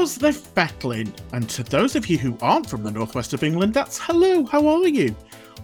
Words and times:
How's 0.00 0.16
the 0.16 0.32
fettling? 0.32 1.12
And 1.34 1.46
to 1.50 1.62
those 1.62 1.94
of 1.94 2.06
you 2.06 2.16
who 2.16 2.34
aren't 2.40 2.70
from 2.70 2.82
the 2.82 2.90
northwest 2.90 3.34
of 3.34 3.42
England, 3.42 3.74
that's 3.74 3.98
hello, 3.98 4.46
how 4.46 4.66
are 4.66 4.88
you? 4.88 5.14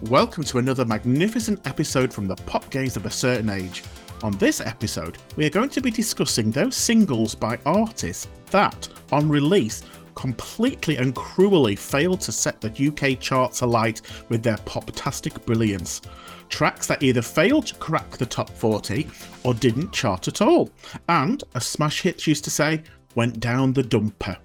Welcome 0.03 0.43
to 0.43 0.59
another 0.59 0.85
magnificent 0.85 1.65
episode 1.65 2.13
from 2.13 2.27
the 2.27 2.35
pop 2.35 2.69
gaze 2.69 2.95
of 2.95 3.07
a 3.07 3.09
certain 3.09 3.49
age. 3.49 3.83
On 4.21 4.31
this 4.33 4.61
episode, 4.61 5.17
we 5.37 5.47
are 5.47 5.49
going 5.49 5.69
to 5.69 5.81
be 5.81 5.89
discussing 5.89 6.51
those 6.51 6.75
singles 6.75 7.33
by 7.33 7.57
artists 7.65 8.27
that, 8.51 8.87
on 9.11 9.27
release, 9.27 9.81
completely 10.13 10.97
and 10.97 11.15
cruelly 11.15 11.75
failed 11.75 12.21
to 12.21 12.31
set 12.31 12.61
the 12.61 12.89
UK 12.89 13.19
charts 13.19 13.61
alight 13.61 14.03
with 14.29 14.43
their 14.43 14.57
poptastic 14.57 15.43
brilliance. 15.47 16.03
Tracks 16.49 16.85
that 16.85 17.01
either 17.01 17.23
failed 17.23 17.65
to 17.65 17.75
crack 17.75 18.11
the 18.11 18.25
top 18.25 18.51
40 18.51 19.07
or 19.43 19.55
didn't 19.55 19.91
chart 19.91 20.27
at 20.27 20.43
all, 20.43 20.69
and, 21.09 21.43
as 21.55 21.65
Smash 21.65 22.03
Hits 22.03 22.27
used 22.27 22.43
to 22.43 22.51
say, 22.51 22.83
went 23.17 23.39
down 23.39 23.73
the 23.73 23.81
dumper. 23.81 24.37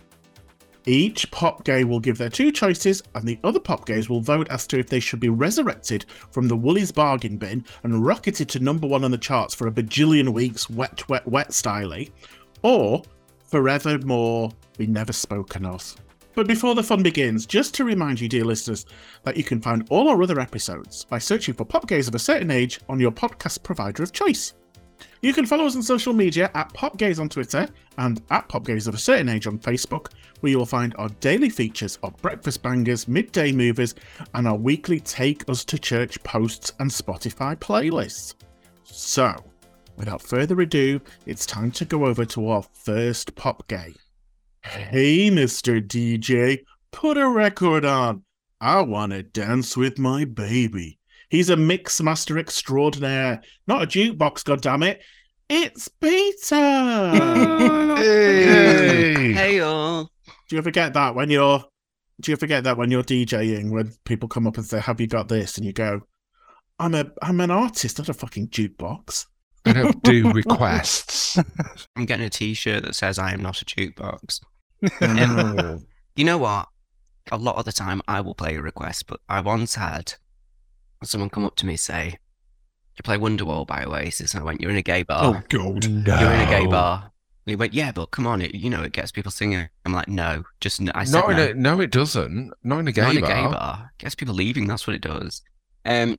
Each 0.86 1.30
pop 1.30 1.62
gay 1.62 1.84
will 1.84 2.00
give 2.00 2.18
their 2.18 2.30
two 2.30 2.50
choices, 2.50 3.02
and 3.14 3.28
the 3.28 3.38
other 3.44 3.60
pop 3.60 3.86
gays 3.86 4.08
will 4.08 4.22
vote 4.22 4.48
as 4.48 4.66
to 4.68 4.78
if 4.78 4.88
they 4.88 4.98
should 4.98 5.20
be 5.20 5.28
resurrected 5.28 6.06
from 6.30 6.48
the 6.48 6.56
Woolies 6.56 6.90
bargain 6.90 7.36
bin 7.36 7.64
and 7.84 8.04
rocketed 8.04 8.48
to 8.48 8.58
number 8.58 8.88
one 8.88 9.04
on 9.04 9.12
the 9.12 9.18
charts 9.18 9.54
for 9.54 9.68
a 9.68 9.70
bajillion 9.70 10.30
weeks, 10.30 10.68
wet, 10.68 11.08
wet, 11.08 11.28
wet 11.28 11.50
styly, 11.50 12.10
or 12.62 13.02
forevermore 13.44 14.50
be 14.78 14.86
never 14.86 15.12
spoken 15.12 15.66
of. 15.66 15.94
But 16.34 16.48
before 16.48 16.74
the 16.74 16.82
fun 16.82 17.02
begins, 17.02 17.44
just 17.44 17.74
to 17.74 17.84
remind 17.84 18.22
you, 18.22 18.28
dear 18.28 18.44
listeners, 18.44 18.86
that 19.24 19.36
you 19.36 19.44
can 19.44 19.60
find 19.60 19.86
all 19.90 20.08
our 20.08 20.22
other 20.22 20.40
episodes 20.40 21.04
by 21.04 21.18
searching 21.18 21.52
for 21.52 21.66
Pop 21.66 21.86
Gays 21.86 22.08
of 22.08 22.14
a 22.14 22.18
Certain 22.18 22.50
Age 22.50 22.80
on 22.88 22.98
your 22.98 23.12
podcast 23.12 23.62
provider 23.62 24.02
of 24.02 24.12
choice. 24.12 24.54
You 25.20 25.32
can 25.32 25.46
follow 25.46 25.66
us 25.66 25.76
on 25.76 25.82
social 25.82 26.12
media 26.12 26.50
at 26.54 26.72
PopGaze 26.72 27.20
on 27.20 27.28
Twitter 27.28 27.68
and 27.98 28.20
at 28.30 28.48
PopGaze 28.48 28.88
of 28.88 28.94
a 28.94 28.98
Certain 28.98 29.28
Age 29.28 29.46
on 29.46 29.58
Facebook, 29.58 30.12
where 30.40 30.50
you 30.50 30.58
will 30.58 30.66
find 30.66 30.94
our 30.98 31.08
daily 31.20 31.50
features 31.50 31.98
of 32.02 32.16
breakfast 32.22 32.62
bangers, 32.62 33.06
midday 33.06 33.52
movers, 33.52 33.94
and 34.34 34.48
our 34.48 34.56
weekly 34.56 35.00
Take 35.00 35.48
Us 35.48 35.64
to 35.66 35.78
Church 35.78 36.22
posts 36.22 36.72
and 36.78 36.90
Spotify 36.90 37.56
playlists. 37.56 38.34
So, 38.84 39.34
without 39.96 40.22
further 40.22 40.60
ado, 40.60 41.00
it's 41.26 41.46
time 41.46 41.70
to 41.72 41.84
go 41.84 42.06
over 42.06 42.24
to 42.26 42.48
our 42.48 42.62
first 42.72 43.34
pop 43.34 43.66
gay. 43.68 43.94
Hey, 44.64 45.30
Mr. 45.30 45.86
DJ, 45.86 46.64
put 46.92 47.18
a 47.18 47.28
record 47.28 47.84
on. 47.84 48.24
I 48.60 48.80
want 48.82 49.12
to 49.12 49.24
dance 49.24 49.76
with 49.76 49.98
my 49.98 50.24
baby. 50.24 50.98
He's 51.32 51.48
a 51.48 51.56
mix 51.56 51.98
master 52.02 52.38
extraordinaire, 52.38 53.40
not 53.66 53.82
a 53.82 53.86
jukebox, 53.86 54.44
God 54.44 54.60
damn 54.60 54.82
it! 54.82 55.00
It's 55.48 55.88
Peter. 55.88 57.92
Hey. 58.02 59.32
Hey 59.32 59.60
all. 59.60 60.10
Do 60.26 60.56
you 60.56 60.58
ever 60.58 60.72
get 60.72 60.94
that 60.94 61.14
when 61.14 61.30
you're? 61.30 61.60
Do 62.20 62.30
you 62.30 62.36
ever 62.36 62.46
get 62.46 62.64
that 62.64 62.76
when 62.76 62.90
you're 62.90 63.04
DJing 63.04 63.70
when 63.70 63.92
people 64.04 64.28
come 64.28 64.46
up 64.46 64.56
and 64.56 64.66
say, 64.66 64.80
"Have 64.80 65.00
you 65.00 65.06
got 65.06 65.28
this?" 65.28 65.56
and 65.56 65.64
you 65.64 65.72
go, 65.72 66.00
"I'm 66.78 66.94
a 66.94 67.06
I'm 67.22 67.40
an 67.40 67.50
artist, 67.50 67.98
not 67.98 68.08
a 68.08 68.14
fucking 68.14 68.48
jukebox." 68.48 69.26
I 69.64 69.72
don't 69.72 70.02
do 70.02 70.32
requests. 70.32 71.38
I'm 71.96 72.06
getting 72.06 72.26
a 72.26 72.30
t-shirt 72.30 72.82
that 72.82 72.94
says 72.94 73.18
I 73.18 73.32
am 73.32 73.40
not 73.40 73.62
a 73.62 73.64
jukebox. 73.64 74.40
You 76.16 76.24
know 76.24 76.38
what? 76.38 76.68
A 77.30 77.38
lot 77.38 77.56
of 77.56 77.64
the 77.64 77.72
time 77.72 78.02
I 78.08 78.20
will 78.20 78.34
play 78.34 78.56
a 78.56 78.60
request, 78.60 79.06
but 79.06 79.20
I 79.28 79.40
once 79.40 79.76
had 79.76 80.14
someone 81.08 81.30
come 81.30 81.44
up 81.44 81.56
to 81.56 81.66
me 81.66 81.72
and 81.74 81.80
say, 81.80 82.18
You 82.96 83.02
play 83.02 83.16
Wonderwall 83.18 83.66
by 83.66 83.84
Oasis? 83.84 84.34
And 84.34 84.42
I 84.42 84.44
went, 84.44 84.60
You're 84.60 84.70
in 84.70 84.76
a 84.76 84.82
gay 84.82 85.02
bar. 85.02 85.24
Oh 85.24 85.42
God, 85.48 85.84
You're 85.84 86.32
in 86.32 86.40
a 86.40 86.46
gay 86.50 86.66
bar. 86.66 87.10
And 87.44 87.50
he 87.50 87.56
went, 87.56 87.74
Yeah, 87.74 87.92
but 87.92 88.06
come 88.12 88.26
on, 88.26 88.40
it, 88.40 88.54
you 88.54 88.70
know, 88.70 88.82
it 88.82 88.92
gets 88.92 89.10
people 89.12 89.30
singing. 89.30 89.68
I'm 89.84 89.92
like, 89.92 90.08
No, 90.08 90.44
just 90.60 90.80
no. 90.80 90.92
I 90.94 91.04
said 91.04 91.20
Not 91.20 91.30
in 91.30 91.36
no. 91.36 91.46
a, 91.46 91.54
no, 91.54 91.80
it 91.80 91.90
doesn't. 91.90 92.52
Not 92.62 92.78
in 92.80 92.88
a 92.88 92.92
gay 92.92 93.02
Not 93.02 93.16
in 93.16 93.24
a 93.24 93.26
bar. 93.26 93.30
gay 93.34 93.42
bar. 93.50 93.92
Gets 93.98 94.14
people 94.14 94.34
leaving. 94.34 94.66
That's 94.66 94.86
what 94.86 94.94
it 94.96 95.02
does. 95.02 95.42
Um, 95.84 96.16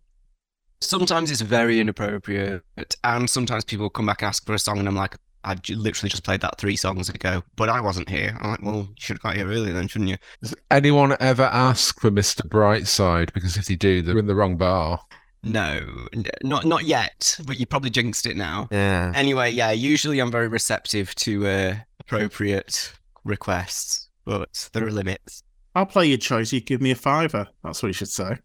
sometimes 0.81 1.31
it's 1.31 1.41
very 1.41 1.79
inappropriate, 1.79 2.63
and 3.03 3.29
sometimes 3.29 3.63
people 3.63 3.89
come 3.89 4.05
back 4.05 4.21
and 4.21 4.27
ask 4.27 4.45
for 4.45 4.53
a 4.53 4.59
song, 4.59 4.79
and 4.79 4.87
I'm 4.87 4.95
like, 4.95 5.15
I've 5.43 5.61
literally 5.69 6.09
just 6.09 6.23
played 6.23 6.41
that 6.41 6.57
three 6.57 6.75
songs 6.75 7.09
ago, 7.09 7.43
but 7.55 7.69
I 7.69 7.81
wasn't 7.81 8.09
here. 8.09 8.37
I'm 8.41 8.51
like, 8.51 8.61
well, 8.61 8.87
you 8.89 8.95
should 8.99 9.15
have 9.15 9.21
got 9.23 9.35
here 9.35 9.47
earlier 9.47 9.73
then, 9.73 9.87
shouldn't 9.87 10.09
you? 10.09 10.17
Does 10.41 10.55
anyone 10.71 11.15
ever 11.19 11.43
ask 11.43 11.99
for 11.99 12.11
Mr. 12.11 12.47
Brightside? 12.47 13.33
Because 13.33 13.57
if 13.57 13.65
they 13.65 13.75
do, 13.75 14.01
they're 14.01 14.17
in 14.17 14.27
the 14.27 14.35
wrong 14.35 14.57
bar. 14.57 14.99
No, 15.43 16.07
not 16.41 16.63
not 16.63 16.85
yet, 16.85 17.37
but 17.45 17.59
you 17.59 17.65
probably 17.65 17.89
jinxed 17.89 18.25
it 18.25 18.37
now. 18.37 18.69
Yeah. 18.71 19.11
Anyway, 19.13 19.51
yeah, 19.51 19.71
usually 19.71 20.19
I'm 20.19 20.31
very 20.31 20.47
receptive 20.47 21.13
to 21.15 21.45
uh, 21.45 21.75
appropriate 21.99 22.93
requests, 23.25 24.07
but 24.23 24.69
there 24.71 24.85
are 24.87 24.91
limits. 24.91 25.43
I'll 25.75 25.85
play 25.85 26.05
your 26.07 26.17
choice. 26.17 26.53
You 26.53 26.61
give 26.61 26.81
me 26.81 26.91
a 26.91 26.95
fiver. 26.95 27.47
That's 27.61 27.83
what 27.83 27.89
you 27.89 27.93
should 27.93 28.09
say. 28.09 28.37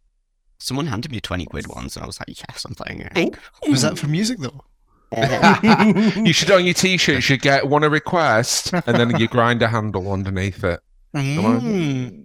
Someone 0.59 0.87
handed 0.89 1.13
me 1.13 1.19
a 1.19 1.21
20 1.21 1.47
quid 1.47 1.69
once, 1.69 1.95
and 1.95 2.03
I 2.03 2.07
was 2.07 2.19
like, 2.19 2.37
yes, 2.41 2.65
I'm 2.65 2.75
playing 2.75 3.03
it. 3.15 3.39
Was 3.69 3.83
that 3.83 3.97
for 3.97 4.09
music 4.09 4.41
though? 4.41 4.65
you 6.25 6.33
should 6.33 6.51
on 6.51 6.65
your 6.65 6.75
t-shirt. 6.75 7.15
You 7.17 7.21
should 7.21 7.41
get 7.41 7.67
one 7.67 7.83
a 7.83 7.89
request, 7.89 8.73
and 8.73 8.97
then 8.97 9.19
you 9.19 9.29
grind 9.29 9.63
a 9.63 9.69
handle 9.69 10.13
underneath 10.13 10.63
it. 10.65 10.81
Mm. 11.15 12.25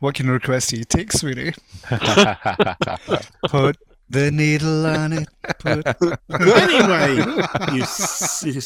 What 0.00 0.14
kind 0.14 0.30
of 0.30 0.34
request 0.34 0.70
do 0.70 0.76
you 0.76 0.84
take, 0.84 1.12
sweetie? 1.12 1.52
Put 3.48 3.76
the 4.08 4.30
needle 4.30 4.86
on 4.86 5.12
it. 5.12 5.28
Put... 5.58 5.86
anyway, 6.40 7.16
you, 7.72 7.82
you, 8.50 8.62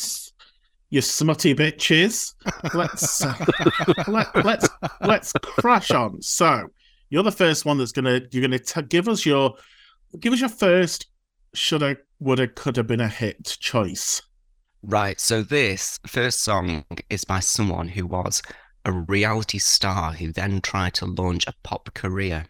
you 0.90 1.00
smutty 1.00 1.54
bitches. 1.54 2.34
Let's 2.74 3.24
uh, 3.24 3.34
let, 4.06 4.44
let's 4.44 4.68
let's 5.00 5.32
crash 5.42 5.90
on. 5.90 6.22
So 6.22 6.68
you're 7.10 7.22
the 7.22 7.32
first 7.32 7.64
one 7.64 7.78
that's 7.78 7.92
gonna 7.92 8.20
you're 8.30 8.42
gonna 8.42 8.58
t- 8.58 8.82
give 8.82 9.08
us 9.08 9.26
your 9.26 9.54
give 10.20 10.32
us 10.32 10.40
your 10.40 10.48
first 10.48 11.06
shoulda 11.54 11.96
woulda 12.20 12.48
coulda 12.48 12.82
been 12.82 13.00
a 13.00 13.08
hit 13.08 13.56
choice. 13.60 14.22
Right, 14.82 15.20
so 15.20 15.42
this 15.42 15.98
first 16.06 16.42
song 16.42 16.84
is 17.10 17.24
by 17.24 17.40
someone 17.40 17.88
who 17.88 18.06
was 18.06 18.42
a 18.84 18.92
reality 18.92 19.58
star 19.58 20.12
who 20.12 20.32
then 20.32 20.60
tried 20.60 20.94
to 20.94 21.06
launch 21.06 21.46
a 21.46 21.54
pop 21.64 21.92
career. 21.94 22.46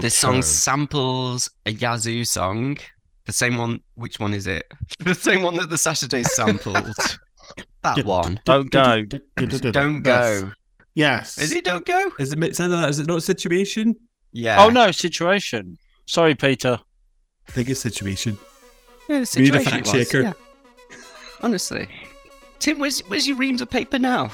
This 0.00 0.14
song 0.14 0.42
samples 0.42 1.50
a 1.66 1.72
Yazoo 1.72 2.24
song, 2.24 2.78
the 3.26 3.32
same 3.32 3.56
one. 3.56 3.80
Which 3.94 4.18
one 4.18 4.34
is 4.34 4.46
it? 4.46 4.66
the 4.98 5.14
same 5.14 5.42
one 5.42 5.56
that 5.56 5.70
the 5.70 5.78
Saturdays 5.78 6.34
sampled. 6.34 6.92
that 7.82 8.04
one. 8.04 8.40
Don't 8.44 8.70
go. 8.70 9.04
Don't 9.36 10.02
go. 10.02 10.52
Yes. 10.94 11.38
Is 11.38 11.52
it 11.52 11.64
Don't 11.64 11.84
Go? 11.84 12.12
Is 12.18 12.32
it 12.32 12.56
sound 12.56 12.72
that? 12.72 12.88
Is 12.88 13.00
it 13.00 13.06
not 13.06 13.18
a 13.18 13.20
situation? 13.20 13.96
Yeah. 14.32 14.62
Oh 14.62 14.70
no, 14.70 14.90
situation. 14.90 15.76
Sorry, 16.06 16.34
Peter. 16.34 16.78
I 17.48 17.52
think 17.52 17.68
it's 17.68 17.80
situation. 17.80 18.38
Yeah, 19.08 19.20
the 19.20 19.32
We 19.36 19.42
need 19.42 19.54
a 19.54 19.60
fact 19.60 19.86
checker. 19.86 20.20
yeah. 20.22 20.32
Honestly. 21.42 21.88
Tim, 22.58 22.78
where's, 22.78 23.00
where's 23.08 23.26
your 23.28 23.36
reams 23.36 23.60
of 23.60 23.68
paper 23.70 23.98
now? 23.98 24.30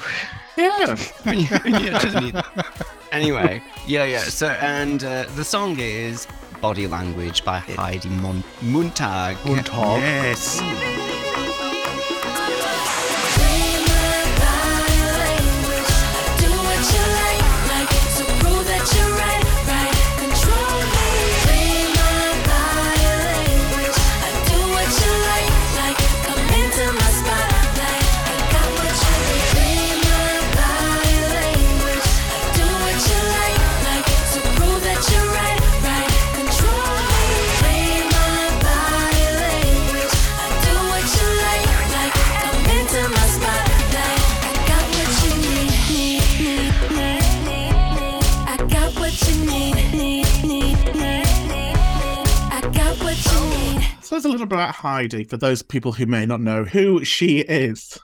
Yeah. 0.57 0.95
Yeah, 1.25 2.41
anyway, 3.11 3.61
yeah, 3.87 4.05
yeah. 4.05 4.19
So, 4.19 4.47
and 4.47 5.03
uh, 5.03 5.25
the 5.35 5.43
song 5.43 5.77
is 5.79 6.27
Body 6.61 6.87
Language 6.87 7.43
by 7.43 7.59
Heidi 7.59 8.09
Mon- 8.09 8.43
Montag. 8.61 9.37
Yes. 9.45 10.59
So 54.11 54.15
there's 54.15 54.25
a 54.25 54.27
little 54.29 54.45
bit 54.45 54.57
about 54.57 54.75
Heidi 54.75 55.23
for 55.23 55.37
those 55.37 55.61
people 55.61 55.93
who 55.93 56.05
may 56.05 56.25
not 56.25 56.41
know 56.41 56.65
who 56.65 57.05
she 57.05 57.39
is. 57.39 57.97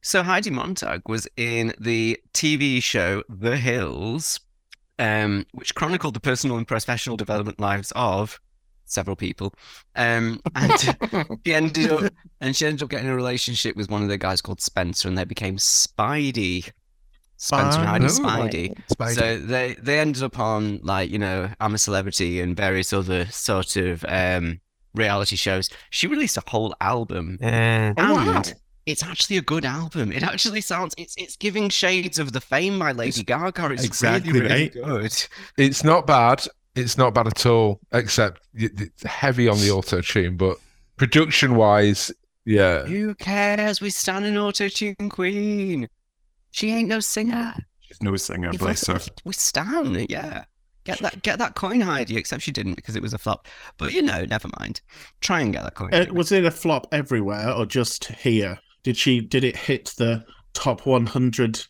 So 0.00 0.22
Heidi 0.22 0.48
Montag 0.48 1.06
was 1.06 1.28
in 1.36 1.74
the 1.78 2.18
TV 2.32 2.82
show 2.82 3.22
The 3.28 3.58
Hills, 3.58 4.40
um, 4.98 5.44
which 5.52 5.74
chronicled 5.74 6.14
the 6.14 6.20
personal 6.20 6.56
and 6.56 6.66
professional 6.66 7.18
development 7.18 7.60
lives 7.60 7.92
of 7.94 8.40
several 8.86 9.16
people. 9.16 9.52
Um, 9.96 10.40
and 10.54 10.80
she 11.44 11.52
ended 11.52 11.92
up 11.92 12.10
and 12.40 12.56
she 12.56 12.64
ended 12.64 12.82
up 12.82 12.88
getting 12.88 13.10
a 13.10 13.14
relationship 13.14 13.76
with 13.76 13.90
one 13.90 14.02
of 14.02 14.08
the 14.08 14.16
guys 14.16 14.40
called 14.40 14.62
Spencer, 14.62 15.08
and 15.08 15.18
they 15.18 15.24
became 15.24 15.58
Speidi. 15.58 16.72
Spencer 17.36 17.80
and 17.80 17.86
Heidi 17.86 18.06
Speidi. 18.06 18.78
Speidi. 18.90 19.14
So 19.14 19.38
they 19.38 19.74
they 19.74 19.98
ended 19.98 20.22
up 20.22 20.38
on 20.38 20.80
like 20.82 21.10
you 21.10 21.18
know 21.18 21.50
I'm 21.60 21.74
a 21.74 21.78
Celebrity 21.78 22.40
and 22.40 22.56
various 22.56 22.94
other 22.94 23.26
sort 23.26 23.76
of 23.76 24.06
um, 24.08 24.62
reality 24.94 25.36
shows. 25.36 25.68
She 25.90 26.06
released 26.06 26.36
a 26.36 26.42
whole 26.46 26.74
album, 26.80 27.38
Mm. 27.42 27.94
Oh, 27.98 28.14
wow. 28.14 28.36
and 28.36 28.54
it's 28.86 29.02
actually 29.02 29.36
a 29.36 29.42
good 29.42 29.64
album. 29.64 30.10
It 30.12 30.22
actually 30.22 30.60
sounds 30.60 30.94
it's 30.98 31.14
it's 31.16 31.36
giving 31.36 31.68
shades 31.68 32.18
of 32.18 32.32
the 32.32 32.40
Fame 32.40 32.78
by 32.78 32.92
Lady 32.92 33.22
Gaga. 33.22 33.70
It's 33.72 33.84
exactly 33.84 34.32
really 34.32 34.48
really 34.48 34.68
good. 34.70 35.26
It's 35.56 35.84
not 35.84 36.06
bad. 36.06 36.46
It's 36.74 36.96
not 36.96 37.14
bad 37.14 37.26
at 37.26 37.46
all, 37.46 37.80
except 37.92 38.40
it's 38.54 39.02
heavy 39.02 39.48
on 39.48 39.58
the 39.58 39.70
auto 39.70 40.00
tune, 40.00 40.36
but 40.36 40.56
production 40.96 41.56
wise, 41.56 42.12
yeah. 42.44 42.84
Who 42.84 43.14
cares? 43.16 43.80
We 43.80 43.90
stand 43.90 44.24
an 44.24 44.36
auto 44.38 44.68
tune 44.68 44.94
queen. 45.08 45.88
She 46.52 46.70
ain't 46.70 46.88
no 46.88 47.00
singer. 47.00 47.54
She's 47.80 48.00
no 48.02 48.16
singer, 48.16 48.52
bless 48.52 48.86
her. 48.86 49.00
We 49.24 49.32
stand, 49.34 50.06
yeah. 50.08 50.44
Get 50.84 50.98
that, 51.00 51.22
get 51.22 51.38
that 51.38 51.54
coin, 51.54 51.80
Heidi. 51.80 52.16
Except 52.16 52.42
she 52.42 52.52
didn't 52.52 52.74
because 52.74 52.96
it 52.96 53.02
was 53.02 53.12
a 53.12 53.18
flop. 53.18 53.46
But 53.78 53.92
you 53.92 54.02
know, 54.02 54.24
never 54.24 54.48
mind. 54.58 54.80
Try 55.20 55.40
and 55.40 55.52
get 55.52 55.62
that 55.64 55.74
coin. 55.74 55.92
Uh, 55.92 56.06
was 56.12 56.32
it 56.32 56.44
a 56.44 56.50
flop 56.50 56.86
everywhere 56.92 57.50
or 57.52 57.66
just 57.66 58.06
here? 58.06 58.58
Did 58.82 58.96
she? 58.96 59.20
Did 59.20 59.44
it 59.44 59.56
hit 59.56 59.92
the 59.98 60.24
top 60.54 60.86
100? 60.86 61.64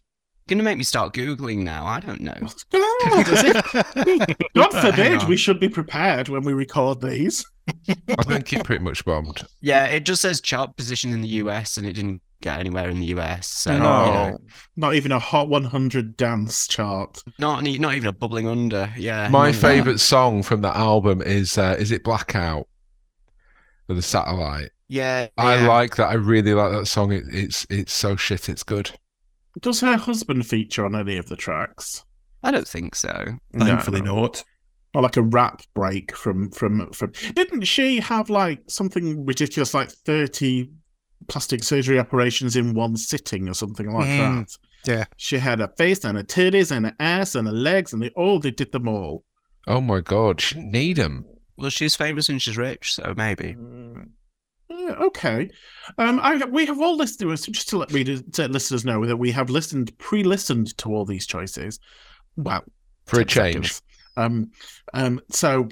Gonna 0.48 0.62
make 0.62 0.78
me 0.78 0.84
start 0.84 1.14
googling 1.14 1.58
now. 1.58 1.86
I 1.86 2.00
don't 2.00 2.20
know. 2.20 2.34
God, 2.72 3.28
as 3.28 3.44
if- 3.44 4.36
God 4.54 4.70
forbid 4.72 5.24
we 5.28 5.36
should 5.36 5.60
be 5.60 5.68
prepared 5.68 6.28
when 6.28 6.42
we 6.42 6.52
record 6.52 7.00
these. 7.00 7.44
I 7.88 8.22
think 8.24 8.52
it 8.52 8.64
pretty 8.64 8.82
much 8.82 9.04
bombed. 9.04 9.46
Yeah, 9.60 9.84
it 9.86 10.04
just 10.04 10.22
says 10.22 10.40
chart 10.40 10.76
position 10.76 11.12
in 11.12 11.20
the 11.20 11.28
US, 11.28 11.76
and 11.76 11.86
it 11.86 11.92
didn't 11.92 12.20
get 12.40 12.58
anywhere 12.60 12.88
in 12.88 13.00
the 13.00 13.06
US. 13.06 13.46
So 13.48 13.76
No. 13.78 14.04
you 14.06 14.12
know, 14.12 14.38
Not 14.76 14.94
even 14.94 15.12
a 15.12 15.18
Hot 15.18 15.48
100 15.48 16.16
dance 16.16 16.66
chart. 16.66 17.22
not 17.38 17.62
ne- 17.62 17.78
not 17.78 17.94
even 17.94 18.08
a 18.08 18.12
bubbling 18.12 18.48
under. 18.48 18.92
Yeah. 18.96 19.28
My 19.28 19.44
none 19.50 19.52
that. 19.52 19.60
favorite 19.60 19.98
song 20.00 20.42
from 20.42 20.62
that 20.62 20.76
album 20.76 21.22
is 21.22 21.58
uh, 21.58 21.76
is 21.78 21.92
it 21.92 22.04
Blackout 22.04 22.66
for 23.86 23.94
the 23.94 24.02
Satellite. 24.02 24.70
Yeah. 24.88 25.28
I 25.36 25.56
yeah. 25.56 25.68
like 25.68 25.96
that. 25.96 26.08
I 26.10 26.14
really 26.14 26.54
like 26.54 26.72
that 26.72 26.86
song. 26.86 27.12
It, 27.12 27.24
it's 27.30 27.66
it's 27.70 27.92
so 27.92 28.16
shit. 28.16 28.48
It's 28.48 28.62
good. 28.62 28.90
Does 29.60 29.80
her 29.80 29.96
husband 29.96 30.46
feature 30.46 30.84
on 30.84 30.94
any 30.94 31.16
of 31.16 31.26
the 31.28 31.36
tracks? 31.36 32.04
I 32.42 32.50
don't 32.50 32.66
think 32.68 32.94
so. 32.94 33.34
Thankfully 33.56 34.00
No. 34.00 34.22
not. 34.22 34.44
Or 34.94 35.02
like 35.02 35.16
a 35.16 35.22
rap 35.22 35.62
break 35.74 36.16
from 36.16 36.50
from 36.50 36.90
from? 36.92 37.12
Didn't 37.34 37.62
she 37.64 38.00
have 38.00 38.30
like 38.30 38.62
something 38.68 39.24
ridiculous 39.24 39.74
like 39.74 39.90
30 39.90 40.68
plastic 41.30 41.62
surgery 41.64 41.98
operations 41.98 42.56
in 42.56 42.74
one 42.74 42.96
sitting 42.96 43.48
or 43.48 43.54
something 43.54 43.90
like 43.90 44.08
Mm, 44.08 44.18
that? 44.46 44.58
yeah. 44.92 45.04
She 45.16 45.38
had 45.38 45.60
a 45.60 45.68
face 45.68 46.04
and 46.04 46.18
her 46.18 46.24
titties 46.24 46.70
and 46.70 46.86
her 46.86 46.96
ass 47.00 47.34
and 47.34 47.46
her 47.46 47.54
legs 47.54 47.92
and 47.92 48.02
they 48.02 48.10
all 48.10 48.38
they 48.40 48.50
did 48.50 48.72
them 48.72 48.88
all. 48.88 49.24
Oh 49.66 49.80
my 49.80 50.00
god, 50.00 50.40
she 50.40 50.56
didn't 50.56 50.72
need 50.72 50.96
them. 50.96 51.24
Well, 51.56 51.70
she's 51.70 51.94
famous 51.94 52.28
and 52.28 52.40
she's 52.42 52.56
rich, 52.56 52.94
so 52.94 53.14
maybe. 53.16 53.54
Yeah, 54.68 54.92
okay. 55.00 55.50
Um, 55.98 56.20
I, 56.20 56.44
we 56.46 56.64
have 56.66 56.80
all 56.80 56.96
listened 56.96 57.38
so 57.38 57.52
just 57.52 57.68
to 57.70 57.78
let 57.78 57.92
readers, 57.92 58.22
to 58.32 58.48
listeners 58.48 58.84
know 58.84 59.04
that 59.04 59.16
we 59.16 59.30
have 59.32 59.50
listened, 59.50 59.96
pre-listened 59.98 60.76
to 60.78 60.88
all 60.90 61.04
these 61.04 61.26
choices. 61.26 61.78
Well, 62.36 62.64
For 63.06 63.20
a 63.20 63.24
change. 63.24 63.54
seconds. 63.74 63.82
Um, 64.16 64.50
um, 64.94 65.20
so, 65.30 65.68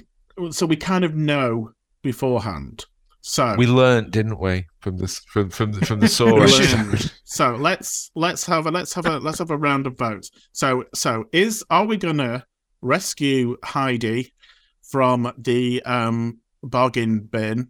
so 0.51 0.65
we 0.65 0.75
kind 0.75 1.03
of 1.05 1.15
know 1.15 1.71
beforehand. 2.03 2.85
So 3.21 3.55
We 3.57 3.67
learnt, 3.67 4.11
didn't 4.11 4.39
we, 4.39 4.65
from 4.79 4.97
the 4.97 5.07
from 5.07 5.49
from 5.49 5.73
the, 5.73 5.85
from 5.85 5.99
the 6.01 6.07
source? 6.07 7.11
so 7.25 7.55
let's 7.55 8.11
let's 8.15 8.45
have 8.45 8.65
a 8.65 8.71
let's 8.71 8.93
have 8.93 9.05
a 9.05 9.19
let's 9.19 9.39
have 9.39 9.51
a 9.51 9.57
round 9.57 9.87
of 9.87 9.97
votes. 9.97 10.31
So 10.53 10.85
so 10.93 11.25
is 11.31 11.63
are 11.69 11.85
we 11.85 11.97
gonna 11.97 12.45
rescue 12.81 13.57
Heidi 13.63 14.33
from 14.83 15.31
the 15.37 15.81
um 15.83 16.39
bargain 16.63 17.19
bin 17.21 17.69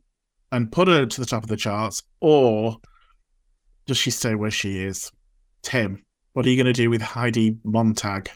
and 0.52 0.72
put 0.72 0.88
her 0.88 1.06
to 1.06 1.20
the 1.20 1.26
top 1.26 1.44
of 1.44 1.50
the 1.50 1.58
charts, 1.58 2.04
or 2.22 2.78
does 3.86 3.98
she 3.98 4.12
stay 4.12 4.36
where 4.36 4.52
she 4.52 4.84
is? 4.84 5.12
Tim, 5.64 6.04
what 6.34 6.46
are 6.46 6.50
you 6.50 6.58
gonna 6.58 6.74
do 6.74 6.90
with 6.90 7.02
Heidi 7.02 7.58
Montag? 7.64 8.30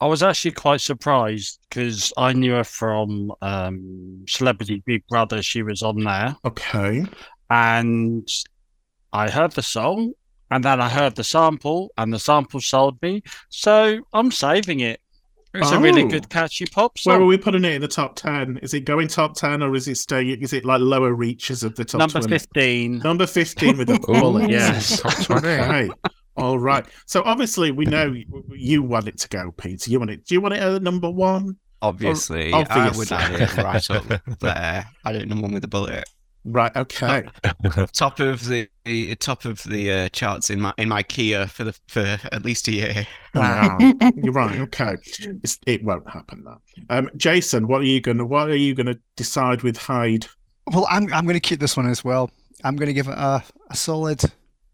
I 0.00 0.06
was 0.06 0.22
actually 0.22 0.52
quite 0.52 0.80
surprised 0.80 1.58
because 1.68 2.12
I 2.16 2.32
knew 2.32 2.52
her 2.52 2.64
from 2.64 3.32
um, 3.42 4.24
Celebrity 4.28 4.82
Big 4.86 5.04
Brother. 5.08 5.42
She 5.42 5.62
was 5.62 5.82
on 5.82 6.04
there, 6.04 6.36
Okay. 6.44 7.04
and 7.50 8.28
I 9.12 9.28
heard 9.28 9.52
the 9.52 9.62
song, 9.62 10.12
and 10.50 10.62
then 10.64 10.80
I 10.80 10.88
heard 10.88 11.16
the 11.16 11.24
sample, 11.24 11.90
and 11.98 12.12
the 12.12 12.18
sample 12.20 12.60
sold 12.60 13.00
me. 13.02 13.22
So 13.48 13.98
I'm 14.12 14.30
saving 14.30 14.80
it. 14.80 15.00
It's 15.54 15.70
a 15.72 15.78
really 15.80 16.02
Oh. 16.02 16.08
good, 16.08 16.28
catchy 16.28 16.66
pop 16.66 16.98
Where 17.04 17.18
are 17.20 17.24
we 17.24 17.38
putting 17.38 17.64
it 17.64 17.72
in 17.72 17.80
the 17.80 17.88
top 17.88 18.14
ten? 18.16 18.58
Is 18.62 18.74
it 18.74 18.80
going 18.84 19.08
top 19.08 19.34
ten 19.34 19.62
or 19.62 19.74
is 19.74 19.88
it 19.88 19.96
staying? 19.96 20.42
Is 20.42 20.52
it 20.52 20.64
like 20.64 20.80
lower 20.80 21.14
reaches 21.14 21.64
of 21.64 21.74
the 21.74 21.84
top 21.86 21.98
Number 22.00 22.20
20? 22.20 22.28
fifteen. 22.28 22.98
Number 22.98 23.26
fifteen 23.26 23.78
with 23.78 23.88
the 23.88 23.94
Ooh, 23.94 23.98
bullet. 24.20 24.50
yes. 24.50 25.00
top 25.00 25.14
twenty. 25.24 25.48
Okay. 25.48 25.90
All 26.38 26.58
right. 26.58 26.86
So 27.06 27.22
obviously 27.24 27.70
we 27.70 27.84
know 27.84 28.14
you 28.50 28.82
want 28.82 29.08
it 29.08 29.18
to 29.18 29.28
go, 29.28 29.52
Peter. 29.52 29.90
You 29.90 29.98
want 29.98 30.10
it. 30.10 30.24
Do 30.24 30.34
you 30.34 30.40
want 30.40 30.54
it 30.54 30.62
at 30.62 30.82
number 30.82 31.10
one? 31.10 31.56
Obviously, 31.82 32.52
I 32.52 32.58
would 32.58 32.70
obviously. 32.70 33.16
have 33.16 33.40
it 33.40 33.56
right 33.62 33.90
up 33.90 34.38
there. 34.40 34.86
I 35.04 35.12
don't 35.12 35.28
know 35.28 35.40
one 35.40 35.52
with 35.52 35.64
a 35.64 35.68
bullet. 35.68 36.08
Right. 36.44 36.74
Okay. 36.76 37.28
Top 37.92 38.20
of 38.20 38.46
the 38.46 38.68
the 38.84 39.14
top 39.16 39.44
of 39.44 39.62
the 39.64 39.92
uh, 39.92 40.08
charts 40.10 40.50
in 40.50 40.60
my 40.60 40.72
in 40.78 40.88
my 40.88 41.02
Kia 41.02 41.46
for 41.46 41.64
the 41.64 41.78
for 41.88 42.18
at 42.32 42.44
least 42.44 42.68
a 42.68 42.72
year. 42.72 43.06
Wow. 43.34 43.76
You're 44.16 44.32
right. 44.32 44.58
Okay. 44.60 44.96
It's, 45.42 45.58
it 45.66 45.84
won't 45.84 46.08
happen 46.08 46.44
now. 46.44 46.60
Um, 46.88 47.10
Jason, 47.16 47.68
what 47.68 47.82
are 47.82 47.84
you 47.84 48.00
gonna? 48.00 48.24
What 48.24 48.48
are 48.48 48.56
you 48.56 48.74
gonna 48.74 48.98
decide 49.16 49.62
with 49.62 49.76
Hyde? 49.76 50.26
Well, 50.72 50.86
I'm 50.90 51.12
I'm 51.12 51.24
going 51.24 51.34
to 51.34 51.40
keep 51.40 51.60
this 51.60 51.76
one 51.76 51.88
as 51.88 52.04
well. 52.04 52.30
I'm 52.64 52.76
going 52.76 52.88
to 52.88 52.92
give 52.92 53.08
it 53.08 53.18
a, 53.18 53.42
a 53.70 53.76
solid 53.76 54.22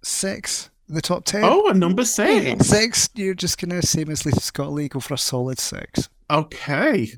six 0.02 0.66
in 0.66 0.73
the 0.88 1.00
top 1.02 1.24
ten. 1.24 1.42
Oh, 1.44 1.68
a 1.68 1.74
number 1.74 2.04
six. 2.04 2.66
Six. 2.66 3.08
You're 3.14 3.34
just 3.34 3.58
going 3.58 3.78
to 3.80 3.86
same 3.86 4.10
as 4.10 4.20
Scott 4.42 4.72
Lee 4.72 4.88
go 4.88 5.00
for 5.00 5.14
a 5.14 5.18
solid 5.18 5.58
six. 5.58 6.08
Okay. 6.30 7.12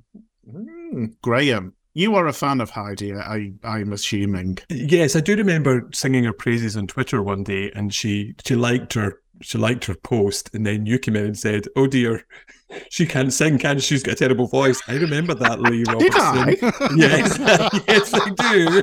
Mm, 0.48 1.14
Graham, 1.22 1.74
you 1.94 2.14
are 2.14 2.26
a 2.26 2.32
fan 2.32 2.60
of 2.60 2.70
Heidi. 2.70 3.14
I 3.14 3.52
I'm 3.64 3.92
assuming. 3.92 4.58
Yes, 4.68 5.16
I 5.16 5.20
do 5.20 5.36
remember 5.36 5.88
singing 5.92 6.24
her 6.24 6.32
praises 6.32 6.76
on 6.76 6.86
Twitter 6.86 7.22
one 7.22 7.42
day, 7.42 7.72
and 7.74 7.92
she 7.92 8.34
she 8.44 8.54
liked 8.54 8.92
her 8.94 9.20
she 9.42 9.58
liked 9.58 9.84
her 9.86 9.94
post, 9.94 10.54
and 10.54 10.64
then 10.66 10.86
you 10.86 10.98
came 10.98 11.16
in 11.16 11.24
and 11.26 11.38
said, 11.38 11.66
"Oh 11.76 11.86
dear, 11.86 12.26
she 12.90 13.06
can't 13.06 13.32
sing, 13.32 13.58
can 13.58 13.78
she? 13.78 13.94
She's 13.94 14.02
got 14.02 14.12
a 14.12 14.16
terrible 14.16 14.46
voice." 14.46 14.80
I 14.88 14.96
remember 14.96 15.34
that, 15.34 15.60
Lee 15.60 15.84
Did 15.98 16.14
Robertson. 16.14 16.20
I? 16.22 16.90
Yes, 16.96 17.38
yes, 17.88 18.14
I 18.14 18.30
do. 18.30 18.82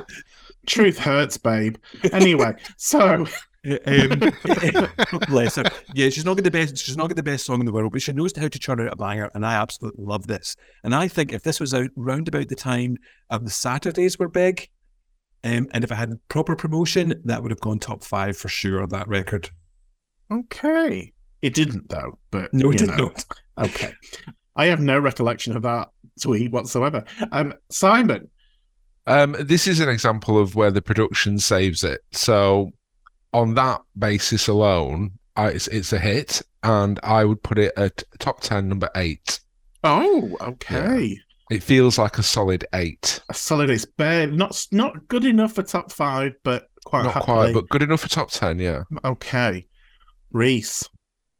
Truth 0.66 0.98
hurts, 0.98 1.36
babe. 1.36 1.76
Anyway, 2.12 2.54
so 2.76 3.26
Um, 3.64 4.32
bless 5.28 5.56
her. 5.56 5.64
Yeah, 5.94 6.10
she's 6.10 6.24
not 6.24 6.36
got 6.36 6.44
the 6.44 6.50
best. 6.50 6.76
She's 6.78 6.96
not 6.96 7.08
got 7.08 7.16
the 7.16 7.22
best 7.22 7.46
song 7.46 7.60
in 7.60 7.66
the 7.66 7.72
world, 7.72 7.92
but 7.92 8.02
she 8.02 8.12
knows 8.12 8.36
how 8.36 8.48
to 8.48 8.58
churn 8.58 8.80
out 8.80 8.92
a 8.92 8.96
banger, 8.96 9.30
and 9.34 9.44
I 9.46 9.54
absolutely 9.54 10.04
love 10.04 10.26
this. 10.26 10.54
And 10.82 10.94
I 10.94 11.08
think 11.08 11.32
if 11.32 11.42
this 11.42 11.60
was 11.60 11.72
out 11.74 11.90
round 11.96 12.28
about 12.28 12.48
the 12.48 12.54
time 12.56 12.96
of 13.30 13.44
the 13.44 13.50
Saturdays 13.50 14.18
were 14.18 14.28
big, 14.28 14.68
um, 15.44 15.68
and 15.72 15.84
if 15.84 15.92
I 15.92 15.96
had 15.96 16.18
proper 16.28 16.56
promotion, 16.56 17.20
that 17.24 17.42
would 17.42 17.50
have 17.52 17.60
gone 17.60 17.78
top 17.78 18.02
five 18.04 18.36
for 18.36 18.48
sure. 18.48 18.86
That 18.86 19.08
record. 19.08 19.50
okay, 20.30 21.12
it 21.42 21.54
didn't 21.54 21.88
though. 21.88 22.18
But 22.30 22.52
No, 22.52 22.70
it 22.70 22.78
did 22.78 22.88
know. 22.88 22.96
not. 22.96 23.24
Okay. 23.56 23.92
I 24.56 24.66
have 24.66 24.80
no 24.80 24.98
recollection 24.98 25.56
of 25.56 25.62
that 25.62 25.88
tweet 26.20 26.50
whatsoever. 26.50 27.04
Um, 27.30 27.54
Simon, 27.70 28.28
Um, 29.06 29.36
this 29.38 29.68
is 29.68 29.78
an 29.78 29.88
example 29.88 30.38
of 30.38 30.54
where 30.56 30.72
the 30.72 30.82
production 30.82 31.38
saves 31.38 31.84
it. 31.84 32.00
So, 32.12 32.70
on 33.34 33.52
that 33.54 33.82
basis 33.98 34.48
alone, 34.48 35.12
I, 35.36 35.48
it's, 35.48 35.66
it's 35.68 35.92
a 35.92 35.98
hit, 35.98 36.40
and 36.62 36.98
I 37.02 37.24
would 37.24 37.42
put 37.42 37.58
it 37.58 37.72
at 37.76 38.02
top 38.18 38.40
ten, 38.40 38.68
number 38.68 38.88
eight. 38.96 39.40
oh, 39.82 40.34
okay, 40.40 41.18
It 41.50 41.62
feels 41.62 41.98
like 41.98 42.16
a 42.18 42.22
solid 42.22 42.64
eight. 42.72 43.20
a 43.28 43.34
solid. 43.34 43.68
It's 43.68 43.84
bare, 43.84 44.26
not 44.28 44.66
not 44.72 45.08
good 45.08 45.24
enough 45.26 45.52
for 45.54 45.62
top 45.62 45.92
five, 45.92 46.32
but 46.44 46.68
quite 46.86 47.02
Not 47.04 47.14
happily. 47.14 47.34
quite, 47.52 47.54
but 47.54 47.68
good 47.68 47.82
enough 47.82 48.00
for 48.00 48.08
top 48.08 48.30
ten. 48.30 48.58
Yeah. 48.58 48.84
okay. 49.04 49.66
Reese, 50.30 50.88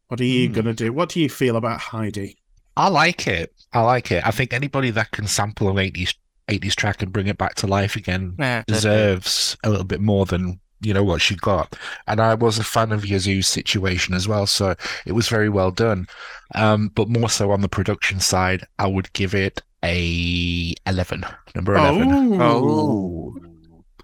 what 0.09 0.21
are 0.21 0.25
you 0.25 0.49
Hmm. 0.49 0.55
gonna 0.55 0.75
do? 0.75 0.93
What 0.93 1.09
do 1.09 1.21
you 1.21 1.29
feel 1.29 1.57
about 1.57 1.81
Heidi? 1.81 2.37
I 2.77 2.89
like 2.89 3.27
it. 3.27 3.53
I 3.73 3.81
like 3.83 4.11
it. 4.13 4.27
I 4.27 4.31
think 4.33 4.53
anybody 4.53 4.91
that 4.91 5.11
can 5.13 5.27
sample 5.27 5.69
an 5.71 5.77
80s, 5.77 6.15
80s 6.49 6.75
track 6.75 7.03
and 7.03 7.13
bring 7.13 7.29
it 7.29 7.39
back 7.39 7.55
to 7.57 7.67
life 7.69 7.95
again 7.97 8.37
deserves 8.67 9.57
a 9.65 9.71
little 9.71 9.85
bit 9.85 10.01
more 10.01 10.27
than 10.27 10.61
you 10.85 10.95
know 10.95 11.05
what 11.05 11.23
she 11.23 11.37
got. 11.37 11.77
And 12.07 12.21
I 12.21 12.35
was 12.35 12.59
a 12.59 12.65
fan 12.65 12.93
of 12.93 13.05
Yazoo's 13.05 13.49
situation 13.49 14.15
as 14.15 14.29
well, 14.29 14.47
so 14.47 14.75
it 15.07 15.13
was 15.13 15.29
very 15.29 15.49
well 15.49 15.71
done. 15.71 16.07
Um, 16.55 16.91
but 16.95 17.09
more 17.09 17.29
so 17.29 17.51
on 17.51 17.61
the 17.61 17.69
production 17.69 18.21
side, 18.21 18.67
I 18.79 18.87
would 18.87 19.13
give 19.13 19.35
it 19.35 19.63
a 19.85 20.75
11. 20.87 21.25
Number 21.55 21.75
11. 21.75 22.41
Oh. 22.41 23.37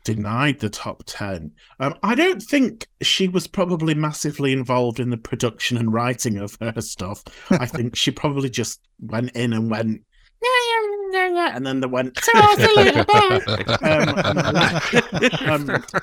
Denied 0.04 0.60
the 0.60 0.70
top 0.70 1.02
10. 1.06 1.52
Um, 1.78 1.94
I 2.02 2.14
don't 2.14 2.42
think 2.42 2.88
she 3.02 3.28
was 3.28 3.46
probably 3.46 3.94
massively 3.94 4.52
involved 4.52 4.98
in 4.98 5.10
the 5.10 5.18
production 5.18 5.76
and 5.76 5.92
writing 5.92 6.38
of 6.38 6.56
her 6.60 6.80
stuff. 6.80 7.22
I 7.50 7.66
think 7.66 7.96
she 7.96 8.10
probably 8.10 8.50
just 8.50 8.80
went 9.00 9.30
in 9.32 9.52
and 9.52 9.70
went, 9.70 10.02
And 10.42 11.66
then 11.66 11.80
they 11.80 11.86
went, 11.86 12.14
"Ta-ra, 12.16 12.54
see 12.56 12.62
you 12.70 12.76
later, 12.76 13.04
bye." 13.04 13.40
um, 13.82 14.14
and 14.24 14.38
then 14.38 15.66
left. 15.66 15.94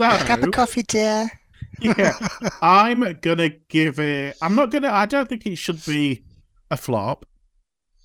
um, 0.00 0.26
Cup 0.26 0.42
of 0.42 0.50
coffee, 0.52 0.82
dear. 0.82 1.30
yeah, 1.80 2.12
I'm 2.60 3.00
gonna 3.20 3.48
give 3.68 3.98
it. 3.98 4.36
I'm 4.42 4.54
not 4.54 4.70
gonna. 4.70 4.90
I 4.90 5.06
don't 5.06 5.28
think 5.28 5.46
it 5.46 5.56
should 5.56 5.84
be 5.86 6.24
a 6.70 6.76
flop, 6.76 7.24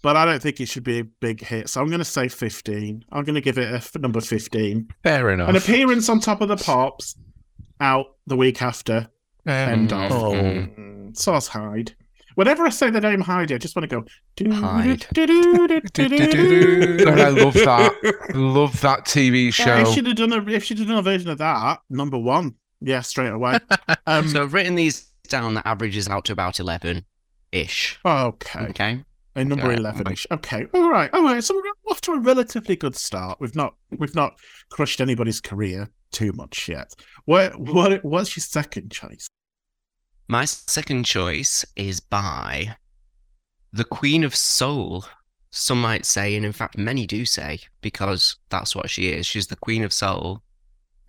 but 0.01 0.15
I 0.15 0.25
don't 0.25 0.41
think 0.41 0.59
it 0.61 0.67
should 0.67 0.83
be 0.83 0.99
a 0.99 1.03
big 1.03 1.41
hit. 1.41 1.69
So 1.69 1.81
I'm 1.81 1.89
gonna 1.89 2.05
say 2.05 2.27
15. 2.27 3.03
I'm 3.11 3.23
gonna 3.23 3.41
give 3.41 3.57
it 3.57 3.71
a 3.71 3.77
f- 3.77 3.95
number 3.97 4.21
15. 4.21 4.87
Fair 5.03 5.29
enough. 5.31 5.49
An 5.49 5.55
appearance 5.55 6.07
on 6.09 6.19
top 6.19 6.41
of 6.41 6.47
the 6.47 6.57
pops, 6.57 7.15
out 7.81 8.15
the 8.27 8.37
week 8.37 8.61
after. 8.61 9.09
End 9.47 9.91
Um, 9.93 10.01
of. 10.03 10.11
Oh. 10.11 10.31
Mm, 10.33 11.17
Sauce 11.17 11.47
Hyde. 11.47 11.95
Whenever 12.35 12.65
I 12.65 12.69
say 12.69 12.89
the 12.89 13.01
name 13.01 13.21
Heidi, 13.21 13.55
I 13.55 13.57
just 13.57 13.75
want 13.75 13.89
to 13.89 13.95
go. 14.01 14.05
"Do, 14.35 14.51
Hyde. 14.51 15.05
do, 15.13 15.25
do, 15.27 15.67
do, 15.67 15.79
do, 15.81 16.07
do, 16.09 16.97
do." 16.97 17.07
And 17.09 17.19
I 17.21 17.29
love 17.29 17.53
that. 17.53 18.31
love 18.35 18.79
that 18.81 19.05
TV 19.05 19.45
Yeah, 19.45 19.51
show. 19.51 19.77
if 19.89 19.95
she'd 19.95 20.05
have 20.07 20.15
done 20.15 20.33
a 20.33 20.43
if 20.51 20.63
she'd 20.63 20.79
have 20.79 20.87
done 20.87 20.97
a 20.97 21.01
version 21.01 21.29
of 21.29 21.37
that, 21.39 21.79
number 21.89 22.17
one, 22.17 22.55
yeah, 22.81 23.01
straight 23.01 23.31
away. 23.31 23.57
Um, 24.07 24.27
So 24.27 24.43
I've 24.43 24.53
written 24.53 24.75
these 24.75 25.11
down 25.29 25.55
that 25.55 25.65
averages 25.65 26.07
out 26.07 26.25
to 26.25 26.33
about 26.33 26.59
11 26.59 27.03
ish. 27.51 27.97
okay. 28.05 28.59
Okay. 28.69 29.03
A 29.37 29.43
number 29.43 29.69
Yeah, 29.71 29.77
eleven 29.79 30.11
ish. 30.13 30.25
Okay. 30.31 30.65
All 30.73 30.89
right. 30.89 31.09
All 31.13 31.21
right. 31.23 31.43
So 31.43 31.55
we're 31.55 31.91
off 31.91 31.99
to 32.01 32.11
a 32.13 32.19
relatively 32.19 32.75
good 32.77 32.95
start. 32.95 33.39
We've 33.41 33.55
not 33.55 33.75
we've 33.97 34.15
not 34.15 34.39
crushed 34.69 35.01
anybody's 35.01 35.41
career 35.41 35.89
too 36.13 36.31
much 36.33 36.69
yet. 36.69 36.93
What 37.25 37.59
what 37.59 38.03
what's 38.05 38.37
your 38.37 38.43
second 38.43 38.91
choice? 38.93 39.27
My 40.27 40.45
second 40.45 41.03
choice 41.05 41.63
is 41.75 41.99
by 41.99 42.77
the 43.71 43.83
Queen 43.83 44.23
of 44.23 44.35
Soul. 44.35 45.05
Some 45.51 45.79
might 45.79 46.03
say, 46.03 46.35
and 46.35 46.43
in 46.43 46.51
fact, 46.51 46.79
many 46.79 47.05
do 47.05 47.25
say, 47.25 47.59
because 47.81 48.37
that's 48.49 48.75
what 48.75 48.89
she 48.89 49.09
is. 49.09 49.27
She's 49.27 49.47
the 49.47 49.55
Queen 49.55 49.83
of 49.83 49.93
Soul. 49.93 50.41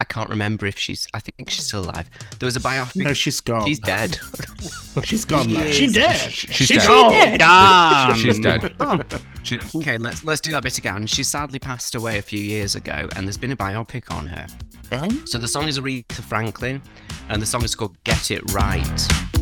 I 0.01 0.05
can't 0.05 0.29
remember 0.29 0.67
if 0.67 0.79
she's. 0.79 1.09
I 1.15 1.21
think 1.21 1.49
she's 1.49 1.65
still 1.67 1.85
alive. 1.85 2.09
There 2.39 2.47
was 2.47 2.57
a 2.57 2.61
biopic. 2.61 2.97
No, 2.97 3.13
she's 3.15 3.41
gone. 3.41 3.67
She's 3.67 3.79
dead. 3.79 4.19
She's 5.05 5.27
gone. 5.27 5.49
She 5.49 5.55
now. 5.55 5.71
She's 5.71 5.93
dead. 5.93 6.17
She's 6.33 6.55
She's 6.55 6.69
dead. 6.87 6.89
gone. 6.89 7.39
Damn. 7.39 8.15
She's 8.17 8.39
dead. 8.41 8.75
Oh, 8.81 8.99
She- 9.43 9.61
okay, 9.77 9.99
let's 9.99 10.25
let's 10.25 10.41
do 10.41 10.51
that 10.53 10.63
bit 10.63 10.79
again. 10.79 11.07
She 11.07 11.23
sadly 11.23 11.59
passed 11.59 11.95
away 11.95 12.17
a 12.19 12.23
few 12.23 12.41
years 12.41 12.75
ago, 12.75 13.07
and 13.15 13.27
there's 13.27 13.37
been 13.37 13.53
a 13.53 13.57
biopic 13.57 14.11
on 14.11 14.27
her. 14.27 14.47
So 15.27 15.37
the 15.39 15.49
song 15.49 15.69
is 15.69 15.79
Aretha 15.79 16.23
Franklin, 16.23 16.81
and 17.29 17.43
the 17.43 17.47
song 17.47 17.63
is 17.65 17.75
called 17.75 17.97
"Get 18.05 18.31
It 18.31 18.51
Right." 18.53 19.36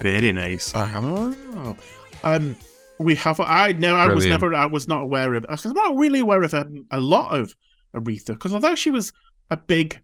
Very 0.00 0.32
nice. 0.32 0.72
Oh. 0.74 1.76
Um, 2.22 2.56
we 2.98 3.14
have. 3.16 3.40
I 3.40 3.72
know. 3.72 3.94
I 3.96 4.12
was 4.12 4.26
never. 4.26 4.54
I 4.54 4.66
was 4.66 4.88
not 4.88 5.02
aware 5.02 5.34
of. 5.34 5.46
I 5.48 5.52
was 5.52 5.64
not 5.66 5.96
really 5.96 6.20
aware 6.20 6.42
of 6.42 6.54
um, 6.54 6.86
a 6.90 7.00
lot 7.00 7.38
of 7.38 7.54
Aretha 7.94 8.28
because 8.28 8.52
although 8.52 8.74
she 8.74 8.90
was 8.90 9.12
a 9.50 9.56
big 9.56 10.00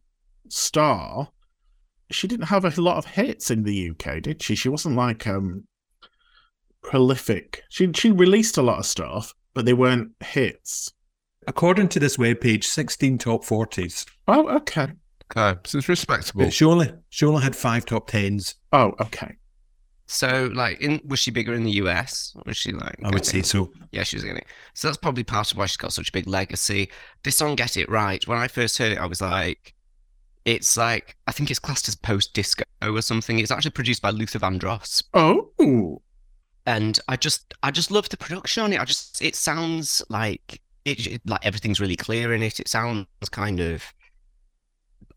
star, 0.48 1.28
she 2.10 2.28
didn't 2.28 2.46
have 2.46 2.64
a 2.64 2.80
lot 2.80 2.98
of 2.98 3.06
hits 3.06 3.50
in 3.50 3.64
the 3.64 3.90
UK, 3.90 4.22
did 4.22 4.42
she? 4.42 4.54
She 4.54 4.68
wasn't 4.68 4.96
like 4.96 5.26
um 5.26 5.64
prolific. 6.82 7.62
She 7.68 7.90
she 7.94 8.10
released 8.10 8.58
a 8.58 8.62
lot 8.62 8.78
of 8.78 8.86
stuff, 8.86 9.34
but 9.54 9.64
they 9.64 9.74
weren't 9.74 10.12
hits. 10.20 10.92
According 11.46 11.88
to 11.88 12.00
this 12.00 12.16
webpage, 12.16 12.64
16 12.64 13.18
top 13.18 13.44
40s. 13.44 14.06
Oh, 14.26 14.48
okay. 14.56 14.88
Okay, 15.36 15.60
so 15.64 15.78
it's 15.78 15.88
respectable. 15.88 16.44
But 16.44 16.52
she 16.52 16.64
only, 16.64 16.92
she 17.10 17.26
only 17.26 17.42
had 17.42 17.54
five 17.54 17.84
top 17.84 18.10
10s. 18.10 18.54
Oh, 18.72 18.94
okay. 19.00 19.36
So, 20.06 20.50
like, 20.54 20.80
in 20.82 21.00
was 21.06 21.18
she 21.18 21.30
bigger 21.30 21.54
in 21.54 21.64
the 21.64 21.72
US? 21.82 22.36
Was 22.44 22.56
she 22.56 22.72
like? 22.72 22.96
I 23.02 23.10
would 23.10 23.24
say 23.24 23.40
so. 23.42 23.72
Yeah, 23.90 24.02
she 24.02 24.16
was 24.16 24.24
getting 24.24 24.38
it. 24.38 24.46
So 24.74 24.88
that's 24.88 24.98
probably 24.98 25.24
part 25.24 25.50
of 25.50 25.56
why 25.58 25.66
she's 25.66 25.78
got 25.78 25.92
such 25.94 26.10
a 26.10 26.12
big 26.12 26.26
legacy. 26.26 26.90
This 27.22 27.36
song, 27.36 27.54
Get 27.56 27.76
It 27.76 27.88
Right, 27.88 28.26
when 28.28 28.38
I 28.38 28.48
first 28.48 28.76
heard 28.78 28.92
it, 28.92 28.98
I 28.98 29.06
was 29.06 29.20
like, 29.22 29.74
it's 30.44 30.76
like, 30.76 31.16
I 31.26 31.32
think 31.32 31.50
it's 31.50 31.58
classed 31.58 31.88
as 31.88 31.94
post 31.96 32.34
disco 32.34 32.64
or 32.82 33.00
something. 33.00 33.38
It's 33.38 33.50
actually 33.50 33.70
produced 33.70 34.02
by 34.02 34.10
Luther 34.10 34.38
Vandross. 34.38 35.02
Oh, 35.14 36.02
And 36.66 36.98
I 37.08 37.16
just, 37.16 37.54
I 37.62 37.70
just 37.70 37.90
love 37.90 38.10
the 38.10 38.18
production 38.18 38.62
on 38.62 38.72
it. 38.74 38.80
I 38.80 38.84
just, 38.84 39.22
it 39.22 39.36
sounds 39.36 40.02
like, 40.10 40.60
it, 40.84 41.06
it- 41.06 41.22
like 41.24 41.44
everything's 41.46 41.80
really 41.80 41.96
clear 41.96 42.34
in 42.34 42.42
it. 42.42 42.60
It 42.60 42.68
sounds 42.68 43.06
kind 43.30 43.58
of 43.60 43.82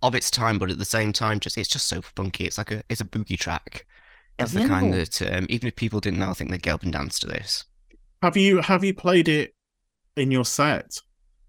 of 0.03 0.13
its 0.15 0.29
time, 0.31 0.59
but 0.59 0.69
at 0.69 0.77
the 0.77 0.85
same 0.85 1.11
time, 1.11 1.39
just, 1.41 1.57
it's 1.57 1.67
just 1.67 1.87
so 1.87 2.01
funky. 2.01 2.45
It's 2.45 2.57
like 2.57 2.71
a, 2.71 2.83
it's 2.87 3.01
a 3.01 3.05
boogie 3.05 3.37
track. 3.37 3.85
It's 4.39 4.51
the 4.53 4.67
kind 4.67 4.93
that, 4.93 5.21
um, 5.33 5.45
even 5.49 5.67
if 5.67 5.75
people 5.75 5.99
didn't 5.99 6.19
know, 6.19 6.29
I 6.29 6.33
think 6.33 6.51
they'd 6.51 6.61
get 6.61 6.73
up 6.75 6.83
and 6.83 6.91
dance 6.93 7.19
to 7.19 7.27
this. 7.27 7.65
have 8.21 8.35
you 8.37 8.61
have 8.61 8.83
you 8.83 8.93
played 8.93 9.27
it 9.27 9.53
in 10.15 10.31
your 10.31 10.45
set? 10.45 10.99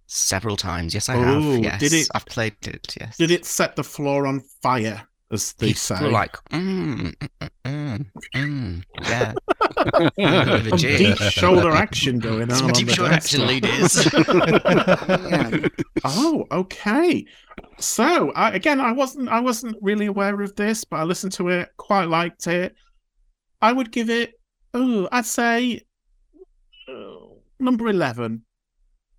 Several 0.07 0.57
times, 0.57 0.95
yes, 0.95 1.09
I 1.09 1.17
Oh, 1.17 1.23
have. 1.53 1.63
Yes, 1.65 1.81
did 1.81 1.93
it- 1.93 2.09
I've 2.15 2.27
played 2.27 2.55
it. 2.67 2.95
Yes. 3.01 3.17
Did 3.19 3.31
it 3.31 3.45
set 3.45 3.77
the 3.77 3.85
floor 3.85 4.27
on 4.27 4.41
fire, 4.63 5.08
as 5.31 5.53
they 5.55 5.69
People 5.69 5.79
say? 5.81 6.11
like, 6.11 6.33
mm, 6.51 7.15
mm, 7.15 7.51
mm, 7.65 8.07
mm, 8.35 8.83
yeah. 9.03 9.33
A 9.77 10.11
bit 10.17 10.49
of 10.49 10.67
a 10.67 10.69
Some 10.71 10.79
jig. 10.79 10.99
deep 10.99 11.17
shoulder 11.33 11.71
action 11.73 12.19
going 12.19 12.51
on. 12.53 12.65
On 12.65 12.73
deep 12.73 12.89
shoulder 12.89 13.13
action, 13.13 13.41
floor. 13.41 13.53
ladies. 13.53 14.13
Yeah. 15.29 15.69
Oh, 16.05 16.47
okay. 16.53 17.25
So 17.79 18.31
I, 18.33 18.53
again, 18.53 18.81
I 18.81 18.93
wasn't 18.93 19.29
I 19.29 19.41
wasn't 19.41 19.77
really 19.83 20.07
aware 20.07 20.41
of 20.41 20.55
this, 20.57 20.85
but 20.85 20.99
I 20.99 21.03
listened 21.05 21.33
to 21.35 21.49
it, 21.49 21.69
quite 21.77 22.05
liked 22.09 22.47
it. 22.47 22.75
I 23.61 23.73
would 23.73 23.91
give 23.91 24.09
it. 24.11 24.35
Oh, 24.75 25.09
I'd 25.11 25.27
say 25.27 25.83
uh, 26.89 26.95
number 27.59 27.89
eleven, 27.89 28.45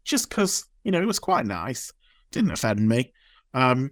just 0.06 0.30
because 0.30 0.66
you 0.84 0.92
know 0.92 1.02
it 1.02 1.06
was 1.08 1.20
quite 1.20 1.46
nice. 1.46 1.92
Didn't 2.32 2.52
offend 2.52 2.88
me, 2.88 3.12
um, 3.54 3.92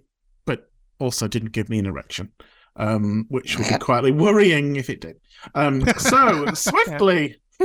also 0.98 1.28
didn't 1.28 1.52
give 1.52 1.68
me 1.68 1.78
an 1.78 1.86
erection, 1.86 2.30
um, 2.76 3.26
which 3.28 3.58
would 3.58 3.68
be 3.68 3.78
quite 3.78 4.14
worrying 4.14 4.76
if 4.76 4.90
it 4.90 5.00
did. 5.00 5.20
Um, 5.54 5.86
so 5.98 6.46
swiftly 6.54 7.36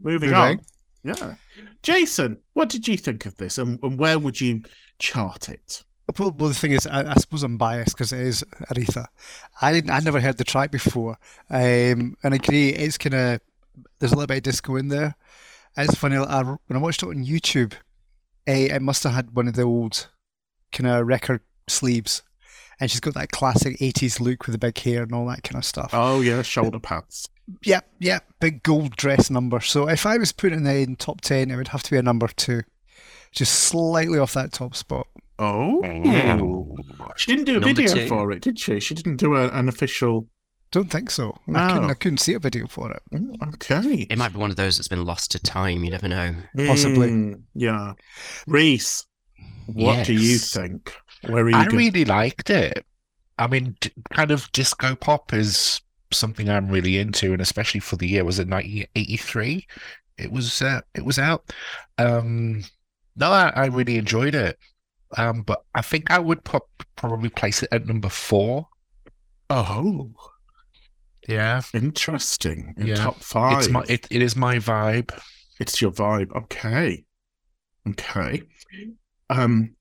moving 0.00 0.32
on. 0.32 0.60
Yeah. 1.02 1.34
Jason, 1.82 2.38
what 2.54 2.70
did 2.70 2.88
you 2.88 2.96
think 2.96 3.26
of 3.26 3.36
this 3.36 3.58
and, 3.58 3.78
and 3.82 3.98
where 3.98 4.18
would 4.18 4.40
you 4.40 4.62
chart 4.98 5.48
it? 5.48 5.84
Well, 6.18 6.34
well, 6.38 6.48
the 6.48 6.54
thing 6.54 6.72
is, 6.72 6.86
I, 6.86 7.10
I 7.10 7.14
suppose 7.14 7.42
I'm 7.42 7.56
biased 7.56 7.96
because 7.96 8.12
it 8.12 8.20
is 8.20 8.44
Aretha. 8.70 9.06
I 9.62 9.72
didn't, 9.72 9.90
I 9.90 10.00
never 10.00 10.20
heard 10.20 10.36
the 10.36 10.44
track 10.44 10.70
before, 10.70 11.16
um, 11.48 12.16
and 12.22 12.34
I 12.34 12.36
agree. 12.36 12.68
It's 12.70 12.98
kind 12.98 13.14
of 13.14 13.40
there's 13.98 14.12
a 14.12 14.14
little 14.14 14.26
bit 14.26 14.38
of 14.38 14.42
disco 14.42 14.76
in 14.76 14.88
there. 14.88 15.14
It's 15.76 15.94
funny. 15.94 16.16
I, 16.16 16.42
when 16.42 16.58
I 16.76 16.78
watched 16.78 17.02
it 17.02 17.08
on 17.08 17.24
YouTube, 17.24 17.72
eh, 18.46 18.74
it 18.74 18.82
must 18.82 19.02
have 19.04 19.12
had 19.14 19.34
one 19.34 19.48
of 19.48 19.54
the 19.54 19.62
old 19.62 20.08
kind 20.72 20.88
of 20.88 21.06
record 21.06 21.40
sleeves, 21.68 22.22
and 22.80 22.90
she's 22.90 23.00
got 23.00 23.14
that 23.14 23.30
classic 23.30 23.78
'80s 23.78 24.20
look 24.20 24.46
with 24.46 24.52
the 24.52 24.58
big 24.58 24.78
hair 24.78 25.02
and 25.02 25.12
all 25.12 25.26
that 25.26 25.42
kind 25.42 25.56
of 25.56 25.64
stuff. 25.64 25.90
Oh, 25.92 26.20
yeah, 26.20 26.42
shoulder 26.42 26.78
pads. 26.80 27.28
Yeah, 27.62 27.80
yeah, 27.98 28.20
big 28.40 28.62
gold 28.62 28.96
dress 28.96 29.30
number. 29.30 29.60
So 29.60 29.88
if 29.88 30.06
I 30.06 30.16
was 30.16 30.32
putting 30.32 30.66
it 30.66 30.76
in 30.88 30.96
top 30.96 31.20
ten, 31.20 31.50
it 31.50 31.56
would 31.56 31.68
have 31.68 31.82
to 31.82 31.90
be 31.90 31.96
a 31.98 32.02
number 32.02 32.26
two, 32.28 32.62
just 33.32 33.52
slightly 33.54 34.18
off 34.18 34.32
that 34.34 34.52
top 34.52 34.74
spot. 34.74 35.06
Oh. 35.38 35.82
She 37.16 37.32
didn't 37.32 37.44
do 37.46 37.56
a 37.56 37.60
Number 37.60 37.66
video 37.74 37.94
two. 37.94 38.06
for 38.08 38.30
it, 38.32 38.40
did 38.40 38.58
she? 38.58 38.80
She 38.80 38.94
didn't 38.94 39.16
do 39.16 39.34
a, 39.36 39.48
an 39.48 39.68
official. 39.68 40.28
Don't 40.70 40.90
think 40.90 41.10
so. 41.10 41.36
I 41.54 41.68
couldn't. 41.68 41.82
No. 41.82 41.88
I 41.88 41.94
couldn't 41.94 42.18
see 42.18 42.34
a 42.34 42.38
video 42.38 42.66
for 42.66 42.90
it. 42.92 43.02
Oh, 43.14 43.48
Okay. 43.54 44.06
it 44.10 44.18
might 44.18 44.32
be 44.32 44.38
one 44.38 44.50
of 44.50 44.56
those 44.56 44.76
that's 44.76 44.88
been 44.88 45.04
lost 45.04 45.30
to 45.32 45.38
time. 45.38 45.84
You 45.84 45.90
never 45.90 46.08
know. 46.08 46.34
Possibly. 46.56 47.10
Mm, 47.10 47.42
yeah. 47.54 47.92
Reese, 48.46 49.06
what 49.66 50.04
do 50.06 50.14
you 50.14 50.38
think? 50.38 50.92
Where 51.28 51.48
I 51.48 51.64
going? 51.64 51.76
really 51.76 52.04
liked 52.04 52.50
it. 52.50 52.84
I 53.38 53.46
mean, 53.46 53.76
d- 53.80 53.90
kind 54.12 54.30
of 54.30 54.50
disco 54.52 54.94
pop 54.94 55.32
is 55.32 55.80
something 56.12 56.48
I'm 56.48 56.68
really 56.68 56.98
into, 56.98 57.32
and 57.32 57.42
especially 57.42 57.80
for 57.80 57.96
the 57.96 58.06
year 58.08 58.24
was 58.24 58.38
it 58.38 58.48
1983. 58.48 59.66
It 60.18 60.30
was 60.30 60.62
uh, 60.62 60.80
it 60.94 61.04
was 61.04 61.18
out. 61.18 61.52
Um, 61.98 62.62
no, 63.16 63.30
I, 63.30 63.48
I 63.54 63.66
really 63.66 63.96
enjoyed 63.96 64.34
it. 64.34 64.58
Um, 65.16 65.42
but 65.42 65.62
I 65.74 65.82
think 65.82 66.10
I 66.10 66.18
would 66.18 66.42
pro- 66.44 66.66
probably 66.96 67.28
place 67.28 67.62
it 67.62 67.68
at 67.72 67.86
number 67.86 68.08
four. 68.08 68.68
Oh, 69.50 70.10
Yeah, 71.28 71.62
interesting. 71.72 72.74
In 72.76 72.88
Yeah. 72.88 72.96
top 72.96 73.20
five. 73.20 73.58
it's 73.58 73.68
my 73.70 73.84
it, 73.88 74.06
it 74.10 74.22
is 74.22 74.36
my 74.36 74.56
vibe. 74.56 75.10
It's 75.60 75.80
your 75.80 75.92
vibe. 75.92 76.34
Okay. 76.34 77.04
Okay. 77.88 78.42
Um, 79.30 79.74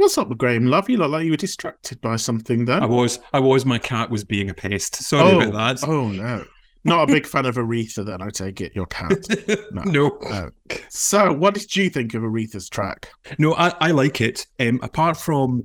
what's 0.00 0.18
up 0.18 0.28
with 0.28 0.38
Graham 0.38 0.66
Love? 0.66 0.88
You 0.90 0.96
look 0.98 1.10
like 1.10 1.24
you 1.24 1.30
were 1.30 1.36
distracted 1.36 2.00
by 2.00 2.16
something 2.16 2.64
then. 2.64 2.82
I 2.82 2.86
was, 2.86 3.20
I 3.32 3.38
was. 3.40 3.64
My 3.64 3.78
cat 3.78 4.10
was 4.10 4.24
being 4.24 4.50
a 4.50 4.54
pest. 4.54 4.96
Sorry 4.96 5.30
oh, 5.32 5.40
about 5.48 5.80
that. 5.80 5.88
oh 5.88 6.08
no. 6.08 6.44
Not 6.82 7.10
a 7.10 7.12
big 7.12 7.26
fan 7.26 7.44
of 7.44 7.56
Aretha 7.56 8.06
then, 8.06 8.22
I 8.22 8.30
take 8.30 8.62
it, 8.62 8.74
your 8.74 8.86
cat. 8.86 9.18
No. 9.72 9.82
no, 9.82 10.18
No. 10.22 10.50
So, 10.88 11.30
what 11.30 11.52
did 11.52 11.76
you 11.76 11.90
think 11.90 12.14
of 12.14 12.22
Aretha's 12.22 12.70
track? 12.70 13.10
no, 13.38 13.54
I, 13.54 13.74
I 13.80 13.90
like 13.90 14.22
it. 14.22 14.46
Um, 14.58 14.80
apart 14.82 15.18
from 15.18 15.64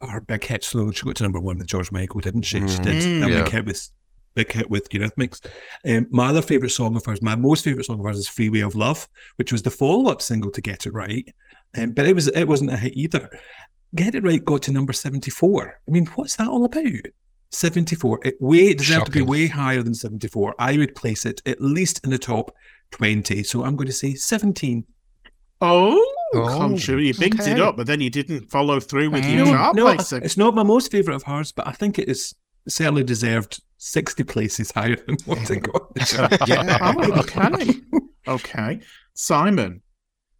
her 0.00 0.20
big 0.20 0.44
hit, 0.44 0.62
so 0.62 0.92
she 0.92 1.04
got 1.04 1.16
to 1.16 1.24
number 1.24 1.40
one 1.40 1.58
with 1.58 1.66
George 1.66 1.90
Michael, 1.90 2.20
didn't 2.20 2.42
she? 2.42 2.60
She 2.60 2.78
did 2.78 3.02
Mm. 3.02 3.20
that 3.22 3.30
Yeah. 3.30 3.42
big 3.42 3.52
hit 3.52 3.64
with 3.66 3.90
big 4.36 4.52
hit 4.52 4.70
with 4.70 4.88
Eurythmics. 4.90 5.44
Um, 5.84 6.06
my 6.10 6.28
other 6.28 6.42
favorite 6.42 6.70
song 6.70 6.94
of 6.94 7.04
hers, 7.06 7.22
my 7.22 7.34
most 7.34 7.64
favorite 7.64 7.86
song 7.86 7.98
of 7.98 8.04
hers, 8.06 8.18
is 8.18 8.28
"Freeway 8.28 8.60
of 8.60 8.76
Love," 8.76 9.08
which 9.36 9.50
was 9.50 9.62
the 9.62 9.70
follow-up 9.72 10.22
single 10.22 10.50
to 10.52 10.60
"Get 10.60 10.86
It 10.86 10.92
Right," 10.92 11.26
um, 11.76 11.92
but 11.92 12.06
it 12.06 12.14
was 12.14 12.28
it 12.28 12.44
wasn't 12.44 12.72
a 12.72 12.76
hit 12.76 12.96
either. 12.96 13.28
"Get 13.94 14.14
It 14.14 14.24
Right" 14.24 14.44
got 14.44 14.62
to 14.62 14.72
number 14.72 14.92
seventy-four. 14.92 15.80
I 15.86 15.90
mean, 15.90 16.06
what's 16.14 16.36
that 16.36 16.48
all 16.48 16.64
about? 16.64 16.84
74. 17.52 18.20
It 18.24 18.34
way 18.40 18.68
it 18.70 18.78
deserved 18.78 19.06
to 19.06 19.12
be 19.12 19.22
way 19.22 19.46
higher 19.46 19.80
than 19.82 19.94
74. 19.94 20.54
I 20.58 20.76
would 20.76 20.94
place 20.96 21.24
it 21.24 21.40
at 21.46 21.60
least 21.60 22.00
in 22.04 22.10
the 22.10 22.18
top 22.18 22.52
20. 22.90 23.44
So 23.44 23.64
I'm 23.64 23.76
going 23.76 23.86
to 23.86 23.92
say 23.92 24.14
17. 24.14 24.84
Oh, 25.60 26.12
Oh, 26.34 26.48
contra- 26.58 27.00
you 27.00 27.14
bigged 27.14 27.40
it 27.46 27.60
up, 27.60 27.76
but 27.76 27.86
then 27.86 28.00
you 28.00 28.10
didn't 28.10 28.50
follow 28.50 28.80
through 28.80 29.10
with 29.10 29.24
your 29.24 29.44
No, 29.46 29.52
chart 29.52 29.76
no, 29.76 29.84
placing. 29.94 30.22
it's 30.24 30.36
not 30.36 30.56
my 30.56 30.64
most 30.64 30.90
favourite 30.90 31.14
of 31.16 31.22
hers, 31.22 31.52
but 31.52 31.68
I 31.68 31.72
think 31.72 32.00
it 32.00 32.08
is 32.08 32.34
certainly 32.68 33.04
deserved 33.04 33.62
60 33.78 34.24
places 34.24 34.72
higher 34.72 34.96
than 34.96 35.16
what 35.24 35.48
it 35.48 35.60
got. 35.62 36.48
Yeah. 36.48 36.78
Oh, 36.82 37.20
okay. 37.20 37.74
Okay. 38.26 38.80
Simon, 39.14 39.82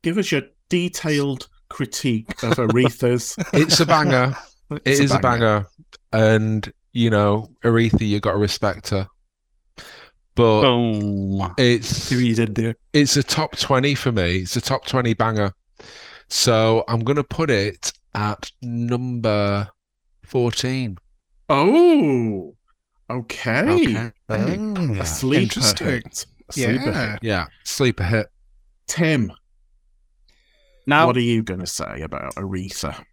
give 0.03 0.19
us 0.19 0.33
your 0.33 0.43
detailed 0.69 1.49
critique 1.69 2.43
of 2.43 2.55
Aretha's. 2.55 3.37
It's 3.53 3.81
a 3.81 3.87
banger. 3.87 4.37
It 4.71 4.83
It's 4.85 5.01
is 5.01 5.13
a 5.13 5.19
banger. 5.19 5.67
And, 6.13 6.73
you 6.93 7.11
know, 7.11 7.51
Aretha, 7.65 8.07
you 8.07 8.21
got 8.21 8.33
to 8.33 8.39
respect 8.39 8.91
her. 8.91 9.07
But 10.35 10.63
Boom. 10.63 11.55
it's 11.57 11.89
See 11.89 12.17
what 12.17 12.25
you 12.25 12.35
did 12.35 12.55
there. 12.55 12.75
it's 12.93 13.17
a 13.17 13.23
top 13.23 13.57
20 13.57 13.95
for 13.95 14.13
me. 14.13 14.39
It's 14.39 14.57
a 14.57 14.61
top 14.61 14.85
20 14.87 15.15
banger. 15.15 15.53
So 16.29 16.85
I'm 16.89 17.01
going 17.01 17.17
to 17.17 17.25
put 17.25 17.51
it 17.51 17.93
at 18.15 18.51
number 18.63 19.69
14. 20.25 20.99
Oh, 21.49 22.55
okay. 23.09 23.61
Okay. 23.61 24.11
A 24.29 25.07
sleeper 25.07 25.43
Interesting. 25.43 25.87
hit. 25.87 26.27
A 26.49 26.53
sleeper 26.53 26.91
Yeah. 26.91 27.11
hit. 27.13 27.19
Yeah, 27.23 27.47
sleeper 27.65 28.05
hit. 28.05 28.27
Tim, 28.89 29.33
Now, 30.87 31.07
what 31.07 31.17
are 31.17 31.21
you 31.21 31.43
going 31.43 31.61
to 31.61 31.67
say 31.67 32.03
about 32.03 32.35
Aretha? 32.37 33.05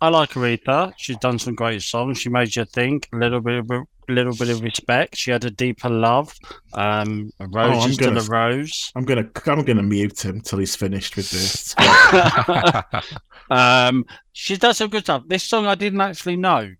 I 0.00 0.10
like 0.10 0.30
Aretha. 0.30 0.92
She's 0.96 1.16
done 1.18 1.38
some 1.38 1.54
great 1.54 1.82
songs. 1.82 2.18
She 2.18 2.28
made 2.28 2.54
you 2.54 2.64
think. 2.64 3.08
A 3.12 3.16
little 3.16 3.40
bit 3.40 3.58
of 3.58 3.70
a 3.70 3.84
little 4.12 4.34
bit 4.34 4.48
of 4.48 4.60
respect. 4.62 5.16
She 5.16 5.30
had 5.30 5.44
a 5.44 5.50
deeper 5.50 5.88
love. 5.88 6.34
Um, 6.72 7.30
a 7.40 7.46
rose 7.48 8.00
Oh, 8.00 8.04
gonna- 8.04 8.20
a 8.20 8.24
rose. 8.24 8.92
I'm 8.94 9.04
gonna 9.04 9.28
I'm 9.46 9.64
gonna 9.64 9.82
mute 9.82 10.24
him 10.24 10.40
till 10.40 10.60
he's 10.60 10.76
finished 10.76 11.16
with 11.16 11.30
this. 11.30 11.74
um, 13.50 14.04
she 14.32 14.56
does 14.56 14.78
some 14.78 14.90
good 14.90 15.02
stuff. 15.04 15.24
This 15.26 15.44
song 15.44 15.66
I 15.66 15.74
didn't 15.74 16.00
actually 16.00 16.36
know. 16.36 16.70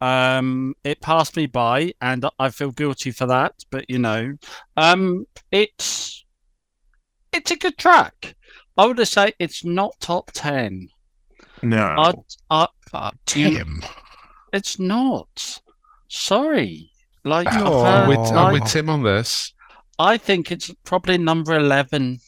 Um, 0.00 0.74
it 0.82 1.00
passed 1.00 1.36
me 1.36 1.46
by, 1.46 1.92
and 2.00 2.26
I 2.40 2.50
feel 2.50 2.72
guilty 2.72 3.12
for 3.12 3.26
that. 3.26 3.54
But 3.70 3.84
you 3.88 3.98
know, 4.00 4.34
um, 4.76 5.26
it's 5.52 6.24
it's 7.32 7.50
a 7.52 7.56
good 7.56 7.78
track. 7.78 8.34
I 8.76 8.86
would 8.86 9.06
say 9.06 9.32
it's 9.38 9.64
not 9.64 9.94
top 10.00 10.30
ten. 10.32 10.88
No. 11.62 11.78
I, 11.78 12.10
uh, 12.10 12.14
I, 12.50 12.66
I, 12.94 13.10
Tim. 13.26 13.82
it's 14.52 14.78
not. 14.78 15.60
Sorry. 16.08 16.90
Like 17.24 17.46
I've 17.46 17.62
Oh, 17.66 17.84
heard- 17.84 18.02
I'm 18.02 18.08
with, 18.08 18.18
I'm 18.30 18.34
like, 18.34 18.52
with 18.62 18.70
Tim 18.72 18.88
on 18.90 19.02
this. 19.02 19.52
I 19.98 20.16
think 20.16 20.50
it's 20.50 20.70
probably 20.84 21.18
number 21.18 21.54
eleven. 21.54 22.18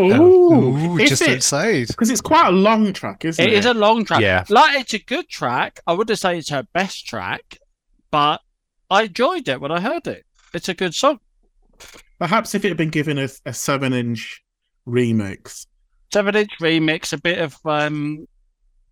Ooh, 0.00 0.52
Ooh, 0.94 0.98
just 0.98 1.22
it- 1.22 1.36
outside. 1.36 1.86
because 1.88 2.10
it's 2.10 2.20
quite 2.20 2.48
a 2.48 2.52
long 2.52 2.92
track, 2.92 3.24
isn't 3.24 3.44
it? 3.44 3.52
It 3.52 3.58
is 3.58 3.66
a 3.66 3.74
long 3.74 4.04
track. 4.04 4.20
Yeah. 4.20 4.44
Like 4.48 4.78
it's 4.80 4.94
a 4.94 4.98
good 4.98 5.28
track. 5.28 5.80
I 5.86 5.92
wouldn't 5.94 6.18
say 6.18 6.38
it's 6.38 6.50
her 6.50 6.66
best 6.72 7.06
track, 7.06 7.58
but 8.10 8.40
I 8.90 9.04
enjoyed 9.04 9.48
it 9.48 9.60
when 9.60 9.70
I 9.72 9.80
heard 9.80 10.06
it. 10.06 10.24
It's 10.52 10.68
a 10.68 10.74
good 10.74 10.94
song. 10.94 11.20
Perhaps 12.18 12.54
if 12.54 12.64
it 12.64 12.68
had 12.68 12.76
been 12.76 12.90
given 12.90 13.18
a, 13.18 13.28
a 13.46 13.52
seven-inch 13.52 14.43
remix. 14.86 15.66
Seven 16.12 16.36
inch 16.36 16.50
remix, 16.60 17.12
a 17.12 17.18
bit 17.18 17.38
of 17.38 17.56
um 17.64 18.26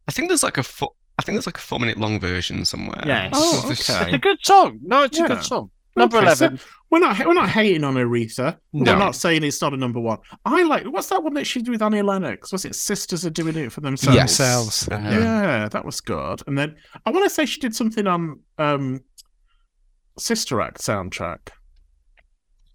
I 0.08 0.12
think 0.12 0.28
there's 0.28 0.42
like 0.42 0.58
a 0.58 0.62
four, 0.62 0.90
I 1.18 1.22
think 1.22 1.36
there's 1.36 1.46
like 1.46 1.58
a 1.58 1.60
four 1.60 1.78
minute 1.78 1.98
long 1.98 2.18
version 2.18 2.64
somewhere. 2.64 3.00
yes. 3.06 3.30
Oh, 3.34 3.60
okay. 3.66 4.06
It's 4.06 4.14
a 4.14 4.18
good 4.18 4.38
song. 4.42 4.78
No, 4.82 5.02
it's 5.04 5.18
Yeah. 5.18 5.26
a 5.26 5.28
good 5.28 5.44
song. 5.44 5.70
Number 5.94 6.16
Okay, 6.16 6.34
so 6.34 6.46
eleven. 6.46 6.60
we're 6.90 7.00
not 7.00 7.18
we're 7.26 7.34
not 7.34 7.50
hating 7.50 7.84
on 7.84 7.94
Aretha. 7.94 8.56
No. 8.72 8.92
We're 8.92 8.98
not 8.98 9.14
saying 9.14 9.44
it's 9.44 9.60
not 9.60 9.74
a 9.74 9.76
number 9.76 10.00
one. 10.00 10.18
I 10.46 10.62
like 10.62 10.84
what's 10.86 11.08
that 11.08 11.22
one 11.22 11.34
that 11.34 11.44
she 11.46 11.60
did 11.60 11.68
with 11.70 11.82
Annie 11.82 12.00
Lennox? 12.02 12.50
Was 12.50 12.64
it 12.64 12.74
Sisters 12.74 13.26
Are 13.26 13.30
Doing 13.30 13.56
It 13.56 13.70
for 13.72 13.82
Themselves? 13.82 14.16
Yes. 14.16 14.38
Themselves. 14.38 14.88
Yeah. 14.90 15.68
that 15.68 15.84
was 15.84 16.00
good. 16.00 16.42
And 16.46 16.56
then 16.56 16.76
I 17.04 17.10
want 17.10 17.24
to 17.26 17.30
say 17.30 17.44
she 17.44 17.60
did 17.60 17.76
something 17.76 18.06
on 18.06 18.40
um 18.58 19.00
Sister 20.18 20.60
Act 20.60 20.78
soundtrack. 20.80 21.48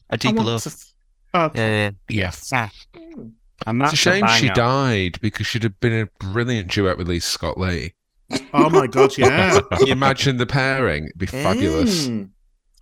A 0.10 0.13
I 0.13 0.15
deeper 0.17 0.36
want 0.36 0.47
love. 0.47 0.63
to- 0.63 0.86
uh, 1.33 1.49
Yeah, 1.53 1.91
yeah. 2.09 2.31
Yeah. 2.51 2.69
And 3.65 3.81
It's 3.81 3.91
that's 3.91 3.93
a 3.93 3.95
shame 3.95 4.27
she 4.37 4.49
died 4.49 5.19
because 5.21 5.47
she'd 5.47 5.63
have 5.63 5.79
been 5.79 5.93
a 5.93 6.05
brilliant 6.23 6.71
duet 6.71 6.97
with 6.97 7.07
Lisa 7.07 7.29
Scott 7.29 7.57
Lee. 7.59 7.93
Oh 8.53 8.69
my 8.69 8.87
god, 8.87 9.17
yeah. 9.17 9.59
Can 9.71 9.87
you 9.87 9.93
imagine 9.93 10.37
the 10.37 10.45
pairing? 10.45 11.05
It'd 11.05 11.17
be 11.17 11.25
fabulous. 11.25 12.07
Mm. 12.07 12.29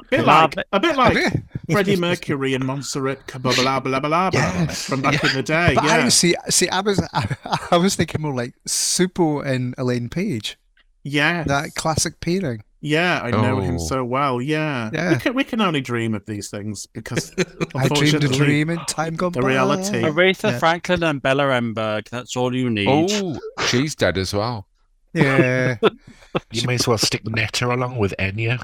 A 0.02 0.04
bit 0.10 0.26
like 0.26 0.56
a 0.72 0.80
bit 0.80 0.96
like 0.98 1.18
Freddie 1.72 1.96
Mercury 1.96 2.54
and 2.54 2.66
Montserrat 2.66 3.26
Caballé 3.28 3.64
blah 3.64 3.80
blah 3.80 4.00
blah 4.00 4.30
Yes. 4.34 4.84
from 4.84 5.02
back 5.02 5.24
in 5.24 5.34
the 5.34 5.42
day. 5.44 5.72
But 5.76 5.86
I 5.86 5.98
Yeah, 6.00 6.10
see, 6.10 6.36
see, 6.50 6.68
I 6.70 6.82
was, 6.82 7.02
I, 7.14 7.36
I 7.72 7.78
was 7.78 7.96
thinking 7.96 8.22
more 8.22 8.36
like 8.36 8.54
Supo 8.68 9.44
and 9.46 9.74
Elaine 9.78 10.10
Paige, 10.10 10.58
yeah, 11.04 11.44
that 11.46 11.76
classic 11.76 12.20
pairing. 12.20 12.64
Yeah. 12.86 13.22
I 13.24 13.32
know 13.32 13.60
him 13.60 13.76
Oh. 13.76 13.78
so 13.80 14.06
well. 14.06 14.42
Yeah, 14.42 14.90
Yeah. 14.94 15.10
We 15.14 15.20
can 15.20 15.34
we 15.36 15.44
can 15.44 15.62
only 15.62 15.82
dream 15.82 16.14
of 16.16 16.26
these 16.26 16.50
things 16.50 16.86
because 16.86 17.34
I 17.76 17.88
dreamed 17.90 18.24
a 18.24 18.28
dream 18.28 18.70
in 18.70 18.80
time 18.86 19.16
gone 19.16 19.32
the 19.34 19.42
by. 19.42 19.48
reality. 19.50 20.02
Aretha 20.04 20.52
Yeah. 20.52 20.60
Franklin 20.60 21.04
and 21.04 21.22
Bella 21.22 21.44
Emberg. 21.46 22.10
That's 22.10 22.36
all 22.36 22.56
you 22.56 22.70
need. 22.70 22.88
Oh, 22.90 23.40
she's 23.68 23.96
dead 23.96 24.18
as 24.18 24.34
well. 24.34 24.68
Yeah, 25.14 25.78
You 26.52 26.68
may 26.68 26.76
as 26.76 26.86
well 26.90 26.98
stick 26.98 27.26
Netta 27.26 27.74
along 27.74 27.98
with 27.98 28.14
Enya. 28.20 28.60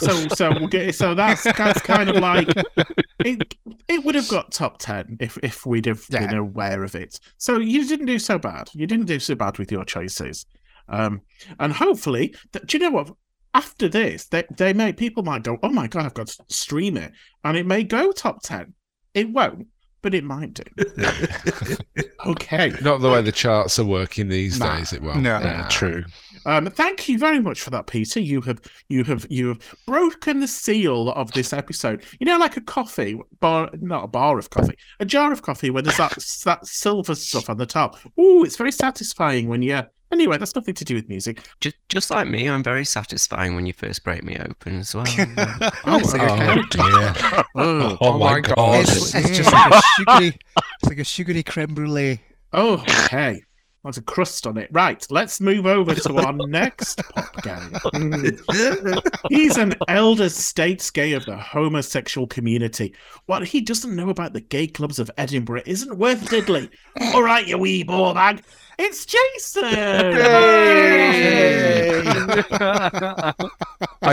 So 0.00 0.26
so 0.34 0.50
we'll 0.50 0.66
get 0.68 0.94
so 0.96 1.14
that's 1.14 1.44
that's 1.44 1.80
kind 1.82 2.08
of 2.10 2.16
like 2.16 2.48
it. 3.24 3.54
It 3.88 4.04
would 4.04 4.16
have 4.16 4.28
got 4.28 4.50
top 4.50 4.78
ten 4.78 5.16
if 5.20 5.38
if 5.44 5.64
we'd 5.64 5.86
have 5.86 6.06
been 6.08 6.34
aware 6.34 6.82
of 6.82 6.94
it. 6.96 7.20
So 7.38 7.58
you 7.58 7.86
didn't 7.86 8.06
do 8.06 8.18
so 8.18 8.38
bad. 8.38 8.68
You 8.74 8.86
didn't 8.88 9.06
do 9.06 9.20
so 9.20 9.34
bad 9.36 9.58
with 9.58 9.70
your 9.70 9.84
choices. 9.84 10.44
Um, 10.92 11.22
and 11.58 11.72
hopefully, 11.72 12.34
th- 12.52 12.66
do 12.66 12.76
you 12.78 12.84
know 12.84 12.90
what? 12.90 13.10
After 13.54 13.88
this, 13.88 14.26
they 14.28 14.44
they 14.56 14.72
may 14.72 14.92
people 14.92 15.22
might 15.22 15.42
go, 15.42 15.58
oh 15.62 15.68
my 15.70 15.86
god, 15.86 16.06
I've 16.06 16.14
got 16.14 16.28
to 16.28 16.44
stream 16.48 16.96
it, 16.96 17.12
and 17.44 17.56
it 17.56 17.66
may 17.66 17.82
go 17.82 18.12
top 18.12 18.42
ten. 18.42 18.74
It 19.14 19.30
won't, 19.30 19.66
but 20.00 20.14
it 20.14 20.24
might 20.24 20.54
do. 20.54 20.62
okay. 22.26 22.72
Not 22.82 23.00
the 23.00 23.10
way 23.10 23.22
the 23.22 23.32
charts 23.32 23.78
are 23.78 23.84
working 23.84 24.28
these 24.28 24.58
Nah. 24.58 24.76
days. 24.76 24.92
It 24.92 25.02
won't. 25.02 25.20
No. 25.20 25.38
Nah. 25.38 25.68
True. 25.68 26.04
Um, 26.46 26.66
thank 26.66 27.08
you 27.08 27.18
very 27.18 27.40
much 27.40 27.60
for 27.60 27.70
that, 27.70 27.86
Peter. 27.86 28.20
You 28.20 28.40
have 28.42 28.60
you 28.88 29.04
have 29.04 29.26
you 29.30 29.48
have 29.48 29.58
broken 29.86 30.40
the 30.40 30.48
seal 30.48 31.10
of 31.12 31.32
this 31.32 31.52
episode. 31.52 32.04
You 32.20 32.26
know, 32.26 32.38
like 32.38 32.56
a 32.56 32.60
coffee 32.62 33.18
bar, 33.40 33.70
not 33.80 34.04
a 34.04 34.08
bar 34.08 34.38
of 34.38 34.50
coffee, 34.50 34.76
a 35.00 35.04
jar 35.04 35.32
of 35.32 35.42
coffee 35.42 35.70
where 35.70 35.82
there's 35.82 35.96
that 35.98 36.16
that 36.44 36.66
silver 36.66 37.14
stuff 37.14 37.50
on 37.50 37.58
the 37.58 37.66
top. 37.66 37.98
Ooh, 38.18 38.44
it's 38.44 38.56
very 38.56 38.72
satisfying 38.72 39.48
when 39.48 39.62
you. 39.62 39.82
Anyway, 40.12 40.36
that's 40.38 40.54
nothing 40.54 40.74
to 40.74 40.84
do 40.84 40.94
with 40.94 41.08
music. 41.08 41.40
Just, 41.60 41.76
just 41.88 42.10
like 42.10 42.28
me, 42.28 42.48
I'm 42.48 42.62
very 42.62 42.84
satisfying 42.84 43.54
when 43.54 43.64
you 43.66 43.72
first 43.72 44.04
break 44.04 44.22
me 44.22 44.36
open 44.38 44.78
as 44.80 44.94
well. 44.94 45.04
Oh, 45.84 45.98
It's 45.98 46.14
oh, 46.14 46.18
oh 46.20 46.62
dear. 46.70 47.44
Oh, 47.54 47.96
Oh 48.00 48.18
my 48.18 48.40
God. 48.40 48.80
it's, 48.82 49.14
it's 49.14 49.36
just 49.36 49.52
like 49.52 49.72
a 49.72 49.80
sugary, 49.96 50.38
it's 50.56 50.88
like 50.88 50.98
a 50.98 51.04
sugary 51.04 51.42
creme 51.42 51.74
brulee. 51.74 52.20
oh, 52.52 52.74
okay. 53.04 53.42
There's 53.82 53.96
a 53.98 54.02
crust 54.02 54.46
on 54.46 54.58
it. 54.58 54.68
Right, 54.70 55.04
let's 55.10 55.40
move 55.40 55.66
over 55.66 55.92
to 55.94 56.16
our 56.16 56.32
next 56.46 57.02
pop 57.14 57.42
game. 57.42 57.72
He's 59.28 59.56
an 59.56 59.74
elder 59.88 60.26
statesgay 60.26 61.16
of 61.16 61.24
the 61.26 61.36
homosexual 61.36 62.28
community. 62.28 62.94
What 63.26 63.44
he 63.44 63.60
doesn't 63.60 63.96
know 63.96 64.08
about 64.08 64.34
the 64.34 64.40
gay 64.40 64.68
clubs 64.68 65.00
of 65.00 65.10
Edinburgh 65.18 65.62
isn't 65.66 65.98
worth 65.98 66.28
diddly. 66.30 66.70
All 67.14 67.24
right, 67.24 67.46
you 67.46 67.58
wee 67.58 67.82
ball 67.82 68.14
bag. 68.14 68.44
It's 68.78 69.04
Jason. 69.04 69.64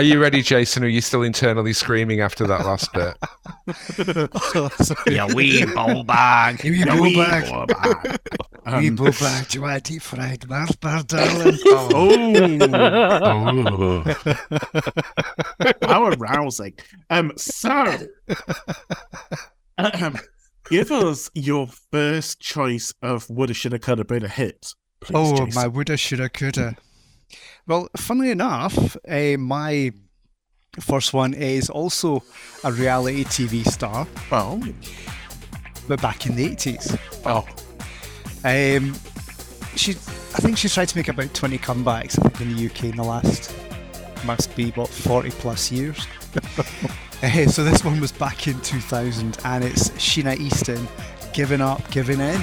Are 0.00 0.02
you 0.02 0.18
ready, 0.18 0.40
Jason? 0.40 0.82
Are 0.82 0.88
you 0.88 1.02
still 1.02 1.22
internally 1.22 1.74
screaming 1.74 2.22
after 2.22 2.46
that 2.46 2.64
last 2.64 2.90
bit? 2.94 3.18
Yeah, 5.06 5.26
wee 5.34 5.62
ball 5.74 6.04
bag. 6.04 6.64
You 6.64 6.72
You 6.72 6.86
go 6.86 7.02
wee 7.02 7.16
ball 7.16 7.66
bag. 7.66 8.18
We 8.64 8.88
Um, 8.88 8.96
go 8.96 9.12
back 9.12 9.48
to 9.48 9.80
deep 9.84 10.00
fried 10.00 10.48
Mars 10.48 10.74
bar, 10.76 11.02
darling. 11.02 11.58
oh, 11.66 13.04
Oh. 13.22 14.14
how 15.82 16.06
arousing. 16.06 16.72
Um, 17.10 17.32
so, 17.36 18.08
um, 19.76 20.16
give 20.70 20.90
us 20.92 21.30
your 21.34 21.68
first 21.92 22.40
choice 22.40 22.94
of 23.02 23.28
woulda, 23.28 23.52
shoulda, 23.52 23.78
coulda, 23.78 24.06
been 24.06 24.24
a 24.24 24.28
hit. 24.28 24.72
Please, 25.02 25.12
Oh, 25.14 25.44
Jason. 25.44 25.60
my 25.60 25.66
woulda, 25.68 25.98
shoulda, 25.98 26.30
coulda. 26.30 26.78
Well, 27.70 27.88
funnily 27.96 28.32
enough, 28.32 28.96
uh, 29.08 29.36
my 29.38 29.92
first 30.80 31.14
one 31.14 31.34
is 31.34 31.70
also 31.70 32.24
a 32.64 32.72
reality 32.72 33.22
TV 33.22 33.64
star, 33.64 34.08
Well, 34.28 34.60
but 35.86 36.02
back 36.02 36.26
in 36.26 36.34
the 36.34 36.48
80s. 36.48 36.98
oh, 37.26 37.46
Um, 38.44 38.94
she, 39.76 39.92
I 39.92 40.40
think 40.40 40.58
she's 40.58 40.74
tried 40.74 40.88
to 40.88 40.96
make 40.98 41.06
about 41.06 41.32
20 41.32 41.58
comebacks 41.58 42.18
I 42.18 42.28
think, 42.30 42.40
in 42.40 42.56
the 42.56 42.66
UK 42.66 42.84
in 42.86 42.96
the 42.96 43.04
last, 43.04 43.54
must 44.24 44.56
be, 44.56 44.72
what, 44.72 44.88
40 44.88 45.30
plus 45.30 45.70
years. 45.70 46.04
Uh, 47.22 47.46
so 47.46 47.62
this 47.62 47.84
one 47.84 48.00
was 48.00 48.12
back 48.12 48.48
in 48.48 48.58
2000 48.62 49.36
and 49.44 49.62
it's 49.62 49.90
Sheena 49.90 50.38
Easton, 50.38 50.88
Giving 51.34 51.60
Up, 51.60 51.90
Giving 51.90 52.18
In. 52.18 52.40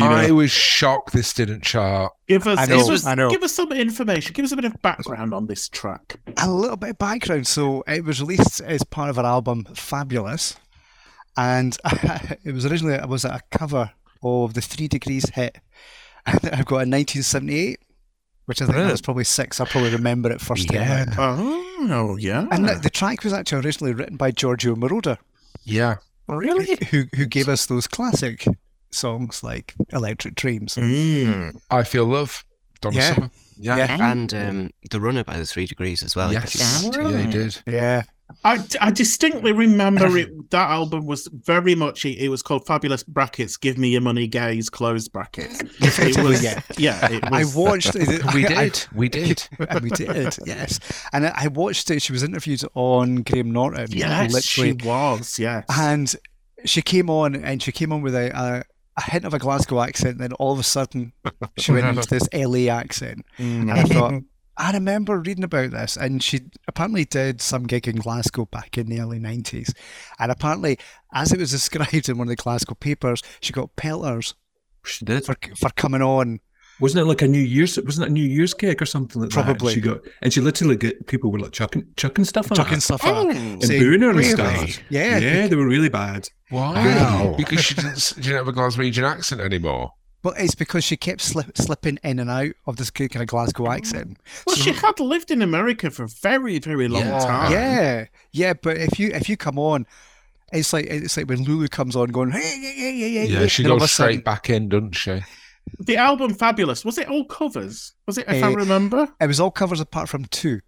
Oh. 0.00 0.04
I 0.04 0.30
was 0.30 0.50
shocked 0.50 1.12
this 1.12 1.32
didn't 1.32 1.62
chart. 1.62 2.12
Give 2.28 2.46
us, 2.46 2.58
I 2.58 2.66
give, 2.66 2.88
us, 2.88 3.04
give 3.04 3.42
us 3.42 3.52
some 3.52 3.72
information. 3.72 4.32
Give 4.32 4.44
us 4.44 4.52
a 4.52 4.56
bit 4.56 4.64
of 4.66 4.80
background 4.82 5.34
on 5.34 5.46
this 5.46 5.68
track. 5.68 6.20
a 6.36 6.50
little 6.50 6.76
bit 6.76 6.90
of 6.90 6.98
background. 6.98 7.46
So 7.46 7.82
it 7.86 8.04
was 8.04 8.20
released 8.20 8.60
as 8.60 8.82
part 8.84 9.10
of 9.10 9.16
her 9.16 9.24
album 9.24 9.64
Fabulous, 9.74 10.56
and 11.36 11.76
it 12.44 12.52
was 12.54 12.66
originally 12.66 12.94
it 12.94 13.08
was 13.08 13.24
a 13.24 13.40
cover 13.50 13.90
of 14.22 14.54
the 14.54 14.60
Three 14.60 14.88
Degrees 14.88 15.28
hit. 15.30 15.58
And 16.26 16.38
I've 16.52 16.66
got 16.66 16.76
a 16.76 16.88
1978, 16.88 17.78
which 18.44 18.60
I 18.60 18.66
think 18.66 18.76
Really? 18.76 18.90
was 18.90 19.00
probably 19.00 19.24
six. 19.24 19.58
I 19.60 19.64
probably 19.64 19.90
remember 19.90 20.30
it 20.30 20.40
first 20.40 20.70
Yeah. 20.72 21.06
time. 21.06 21.18
out. 21.18 21.66
Oh, 21.90 22.16
yeah. 22.18 22.46
And 22.50 22.68
the, 22.68 22.74
the 22.74 22.90
track 22.90 23.24
was 23.24 23.32
actually 23.32 23.64
originally 23.64 23.94
written 23.94 24.16
by 24.18 24.30
Giorgio 24.30 24.74
Moroder, 24.74 25.16
Yeah. 25.64 25.96
really? 26.28 26.76
who 26.90 27.04
who 27.16 27.24
gave 27.24 27.48
us 27.48 27.64
those 27.66 27.86
classic 27.86 28.46
songs 28.90 29.42
like 29.42 29.74
Electric 29.92 30.34
Dreams. 30.34 30.74
Mm. 30.74 31.60
I 31.70 31.82
feel 31.84 32.06
love. 32.06 32.44
Donna 32.80 32.96
Yeah. 32.96 33.14
Summer. 33.14 33.30
Yeah. 33.58 33.76
Yeah. 33.76 34.10
And 34.10 34.34
um, 34.34 34.70
the 34.90 35.00
runner 35.00 35.22
by 35.24 35.36
the 35.36 35.44
three 35.46 35.66
degrees 35.66 36.02
as 36.02 36.16
well. 36.16 36.32
Yes. 36.32 36.54
Yeah. 36.56 37.08
Yeah, 37.10 37.18
he 37.22 37.30
did. 37.30 37.62
Yeah, 37.66 38.02
I, 38.42 38.58
I 38.80 38.90
distinctly 38.90 39.52
remember 39.52 40.16
it. 40.16 40.50
That 40.50 40.70
album 40.70 41.04
was 41.04 41.26
very 41.30 41.74
much. 41.74 42.06
It, 42.06 42.18
it 42.18 42.28
was 42.30 42.42
called 42.42 42.64
Fabulous 42.66 43.02
Brackets. 43.02 43.58
Give 43.58 43.76
me 43.76 43.90
your 43.90 44.00
money, 44.00 44.26
gays. 44.28 44.70
Close 44.70 45.08
brackets. 45.08 45.60
It 45.80 46.16
was. 46.22 46.42
Yeah. 46.42 46.60
yeah. 46.78 47.12
It 47.12 47.24
I 47.24 47.40
was, 47.40 47.54
watched. 47.54 47.96
it- 47.96 48.24
We 48.34 48.46
I- 48.46 48.68
did. 48.70 48.86
We 48.94 49.08
did. 49.10 49.46
we 49.82 49.90
did, 49.90 50.38
yes. 50.46 50.80
And 51.12 51.26
I 51.26 51.32
I 51.36 51.48
watched 51.48 51.90
it. 51.90 52.00
She 52.00 52.12
was 52.12 52.22
interviewed 52.22 52.62
on 52.74 53.16
Graham 53.16 53.50
Norton. 53.50 53.88
Yes, 53.90 54.32
literally. 54.32 54.78
she 54.80 54.86
was. 54.88 55.38
Yes. 55.38 55.66
And 55.68 56.14
she 56.64 56.80
came 56.80 57.10
on, 57.10 57.34
and 57.34 57.62
she 57.62 57.72
came 57.72 57.92
on 57.92 58.00
with 58.00 58.14
a, 58.14 58.30
a, 58.34 58.62
a 58.96 59.02
hint 59.10 59.24
of 59.24 59.34
a 59.34 59.38
Glasgow 59.38 59.80
accent. 59.80 60.18
Then 60.18 60.32
all 60.34 60.52
of 60.52 60.58
a 60.58 60.64
sudden, 60.64 61.12
she 61.58 61.72
went 61.72 61.86
into 61.86 62.08
this 62.08 62.28
LA 62.34 62.72
accent. 62.72 63.24
Mm. 63.38 63.60
And 63.62 63.70
I 63.72 63.82
thought, 63.84 64.14
I 64.56 64.72
remember 64.72 65.18
reading 65.18 65.44
about 65.44 65.70
this, 65.70 65.96
and 65.96 66.22
she 66.22 66.40
apparently 66.68 67.04
did 67.04 67.40
some 67.40 67.66
gig 67.66 67.88
in 67.88 67.96
Glasgow 67.96 68.44
back 68.46 68.76
in 68.76 68.88
the 68.88 69.00
early 69.00 69.18
nineties. 69.18 69.72
And 70.18 70.30
apparently, 70.30 70.78
as 71.14 71.32
it 71.32 71.38
was 71.38 71.50
described 71.50 72.08
in 72.08 72.18
one 72.18 72.26
of 72.28 72.36
the 72.36 72.42
Glasgow 72.42 72.74
papers, 72.74 73.22
she 73.40 73.52
got 73.52 73.74
pelters 73.76 74.34
She 74.84 75.04
did. 75.04 75.24
for 75.24 75.36
for 75.56 75.70
coming 75.70 76.02
on. 76.02 76.40
Wasn't 76.80 77.00
it 77.00 77.04
like 77.04 77.22
a 77.22 77.28
New 77.28 77.38
Year's? 77.40 77.78
Wasn't 77.78 78.06
it 78.06 78.10
a 78.10 78.12
New 78.12 78.24
Year's 78.24 78.54
cake 78.54 78.80
or 78.80 78.86
something 78.86 79.20
like 79.22 79.30
that? 79.30 79.44
Probably. 79.44 79.74
She 79.74 79.80
got, 79.80 80.00
and 80.22 80.32
she 80.32 80.40
literally 80.40 80.76
get 80.76 81.06
people 81.06 81.30
were 81.30 81.38
like 81.38 81.52
chucking, 81.52 81.86
chucking 81.96 82.24
stuff 82.24 82.50
at 82.50 82.56
Chucking 82.56 82.74
her. 82.74 82.80
stuff 82.80 83.04
at 83.04 83.14
her, 83.14 83.30
and 83.30 83.62
saying, 83.62 83.80
booing 83.82 84.00
her 84.00 84.10
and 84.10 84.18
"Really?" 84.18 84.30
stuff. 84.30 84.80
Yeah, 84.88 85.18
yeah, 85.18 85.46
they 85.46 85.56
were 85.56 85.66
really 85.68 85.90
bad. 85.90 86.28
Why? 86.48 86.72
Wow. 86.84 87.34
Because 87.36 87.62
she 87.64 87.74
didn't, 87.74 87.98
she 87.98 88.14
didn't 88.16 88.36
have 88.38 88.48
a 88.48 88.52
Glaswegian 88.52 89.02
accent 89.08 89.40
anymore. 89.40 89.92
Well, 90.22 90.34
it's 90.36 90.54
because 90.54 90.84
she 90.84 90.96
kept 90.98 91.22
slip, 91.22 91.56
slipping 91.56 91.98
in 92.04 92.18
and 92.18 92.28
out 92.30 92.50
of 92.66 92.76
this 92.76 92.90
kind 92.90 93.16
of 93.16 93.26
Glasgow 93.26 93.70
accent. 93.70 94.18
well, 94.46 94.54
she 94.56 94.72
had 94.72 95.00
lived 95.00 95.30
in 95.30 95.40
America 95.40 95.90
for 95.90 96.04
a 96.04 96.08
very, 96.08 96.58
very 96.58 96.88
long 96.88 97.02
Yeah. 97.06 97.18
time. 97.20 97.52
Yeah, 97.52 98.04
yeah. 98.32 98.52
But 98.54 98.76
if 98.76 98.98
you 98.98 99.08
if 99.12 99.28
you 99.30 99.36
come 99.38 99.58
on, 99.58 99.86
it's 100.52 100.72
like 100.74 100.86
it's 100.86 101.16
like 101.16 101.26
when 101.28 101.44
Lulu 101.44 101.68
comes 101.68 101.96
on, 101.96 102.08
going 102.10 102.32
hey 102.32 102.58
yeah 102.60 102.70
yeah 102.70 102.90
yeah 102.90 103.06
yeah. 103.22 103.40
Yeah, 103.42 103.46
she 103.46 103.62
then 103.62 103.70
all 103.72 103.76
of 103.76 103.80
goes 103.82 103.92
straight 103.92 104.06
sudden- 104.16 104.20
back 104.24 104.50
in, 104.50 104.68
doesn't 104.68 104.92
she? 104.92 105.22
The 105.78 105.96
album 105.96 106.34
Fabulous 106.34 106.84
was 106.84 106.98
it 106.98 107.08
all 107.08 107.24
covers? 107.24 107.92
Was 108.06 108.18
it? 108.18 108.26
If 108.28 108.42
I 108.42 108.50
Eh, 108.50 108.54
remember. 108.54 109.08
It 109.20 109.26
was 109.26 109.40
all 109.40 109.50
covers 109.50 109.80
apart 109.80 110.08
from 110.08 110.24
two. 110.26 110.60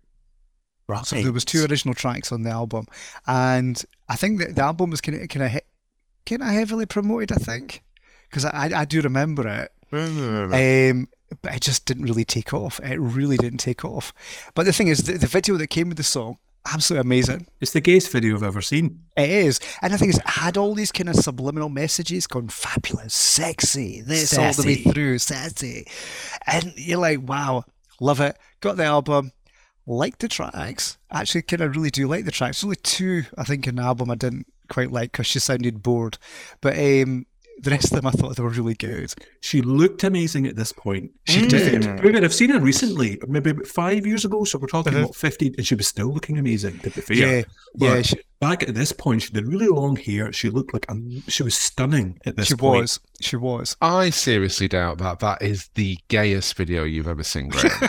Right. 0.88 1.06
So 1.06 1.16
there 1.22 1.32
was 1.32 1.44
two 1.44 1.64
original 1.64 1.94
tracks 1.94 2.32
on 2.32 2.42
the 2.42 2.50
album, 2.50 2.86
and 3.26 3.82
I 4.08 4.16
think 4.16 4.38
that 4.40 4.56
the 4.56 4.62
album 4.62 4.90
was 4.90 5.00
kind 5.00 5.20
of 5.22 5.28
kind 5.28 5.44
of 5.56 5.60
kind 6.26 6.42
of 6.42 6.48
heavily 6.48 6.86
promoted. 6.86 7.32
I 7.32 7.36
think 7.36 7.82
because 8.28 8.44
I, 8.44 8.50
I 8.68 8.80
I 8.80 8.84
do 8.84 9.00
remember 9.00 9.46
it. 9.48 9.72
Um, 10.92 11.08
but 11.40 11.54
it 11.54 11.62
just 11.62 11.86
didn't 11.86 12.04
really 12.04 12.24
take 12.24 12.52
off. 12.52 12.80
It 12.80 12.98
really 12.98 13.36
didn't 13.36 13.58
take 13.58 13.84
off. 13.84 14.12
But 14.54 14.66
the 14.66 14.72
thing 14.72 14.88
is, 14.88 15.04
the, 15.04 15.12
the 15.18 15.26
video 15.26 15.56
that 15.56 15.68
came 15.68 15.88
with 15.88 15.96
the 15.98 16.02
song, 16.02 16.38
absolutely 16.66 17.07
amazing. 17.07 17.46
It's 17.61 17.72
the 17.72 17.81
gayest 17.81 18.11
video 18.11 18.35
I've 18.35 18.42
ever 18.42 18.62
seen. 18.62 19.05
It 19.16 19.31
is. 19.31 19.61
And 19.81 19.92
I 19.92 19.96
think 19.96 20.11
is, 20.11 20.18
it 20.18 20.27
had 20.27 20.57
all 20.57 20.75
these 20.75 20.92
kind 20.92 21.09
of 21.09 21.16
subliminal 21.16 21.68
messages 21.68 22.27
going 22.27 22.48
fabulous, 22.48 23.14
sexy, 23.14 24.01
this 24.01 24.37
all 24.37 24.53
the 24.53 24.62
way 24.64 24.77
through, 24.77 25.18
sassy. 25.18 25.87
And 26.46 26.72
you're 26.77 26.98
like, 26.98 27.20
wow, 27.22 27.64
love 28.01 28.20
it. 28.20 28.37
Got 28.61 28.77
the 28.77 28.85
album, 28.85 29.33
liked 29.87 30.20
the 30.20 30.29
tracks. 30.29 30.98
Actually, 31.11 31.42
kind 31.42 31.62
of 31.62 31.75
really 31.75 31.90
do 31.90 32.07
like 32.07 32.25
the 32.25 32.31
tracks. 32.31 32.59
There's 32.59 32.64
only 32.64 32.77
two, 32.77 33.25
I 33.37 33.44
think, 33.44 33.66
in 33.66 33.77
the 33.77 33.83
album 33.83 34.11
I 34.11 34.14
didn't 34.14 34.46
quite 34.68 34.90
like 34.90 35.12
because 35.12 35.27
she 35.27 35.38
sounded 35.38 35.83
bored. 35.83 36.18
But 36.61 36.79
um, 36.79 37.27
the 37.62 37.70
rest 37.70 37.85
of 37.87 37.90
them 37.92 38.07
I 38.07 38.11
thought 38.11 38.37
they 38.37 38.42
were 38.42 38.48
really 38.51 38.75
good. 38.75 39.14
She 39.40 39.62
looked 39.62 40.03
amazing 40.05 40.46
at 40.46 40.57
this 40.57 40.72
point. 40.72 41.12
She 41.25 41.42
Mm. 41.42 41.48
did. 42.03 42.25
I've 42.25 42.35
seen 42.35 42.51
her 42.51 42.61
recently, 42.61 43.20
maybe 43.29 43.51
about 43.51 43.66
five 43.66 44.07
years 44.07 44.25
ago. 44.25 44.44
So 44.44 44.59
we're 44.59 44.66
talking 44.66 44.92
Uh-huh. 44.94 45.05
about 45.05 45.16
50, 45.16 45.55
and 45.57 45.66
she 45.66 45.75
was 45.77 45.87
still 45.87 46.12
looking 46.12 46.38
amazing. 46.38 46.81
To 46.81 46.90
be 46.90 47.01
fair. 47.01 47.16
Yeah, 47.16 47.42
yeah, 47.77 48.03
she, 48.03 48.16
back 48.42 48.64
at 48.68 48.74
this 48.74 48.90
point, 48.90 49.22
she 49.22 49.31
had 49.33 49.46
really 49.46 49.68
long 49.68 49.94
hair. 49.94 50.33
She 50.33 50.50
looked 50.50 50.74
like 50.74 50.85
a, 50.90 50.96
she 51.31 51.44
was 51.44 51.57
stunning 51.57 52.18
at 52.26 52.37
this 52.37 52.48
she 52.48 52.57
point. 52.57 52.83
was. 52.83 53.00
She 53.20 53.37
was. 53.37 53.76
I 53.81 54.11
seriously 54.11 54.66
doubt 54.66 54.98
that 54.98 55.20
that 55.20 55.40
is 55.40 55.68
the 55.76 55.96
gayest 56.09 56.57
video 56.57 56.83
you've 56.83 57.07
ever 57.07 57.22
seen, 57.22 57.50
Graham. 57.50 57.70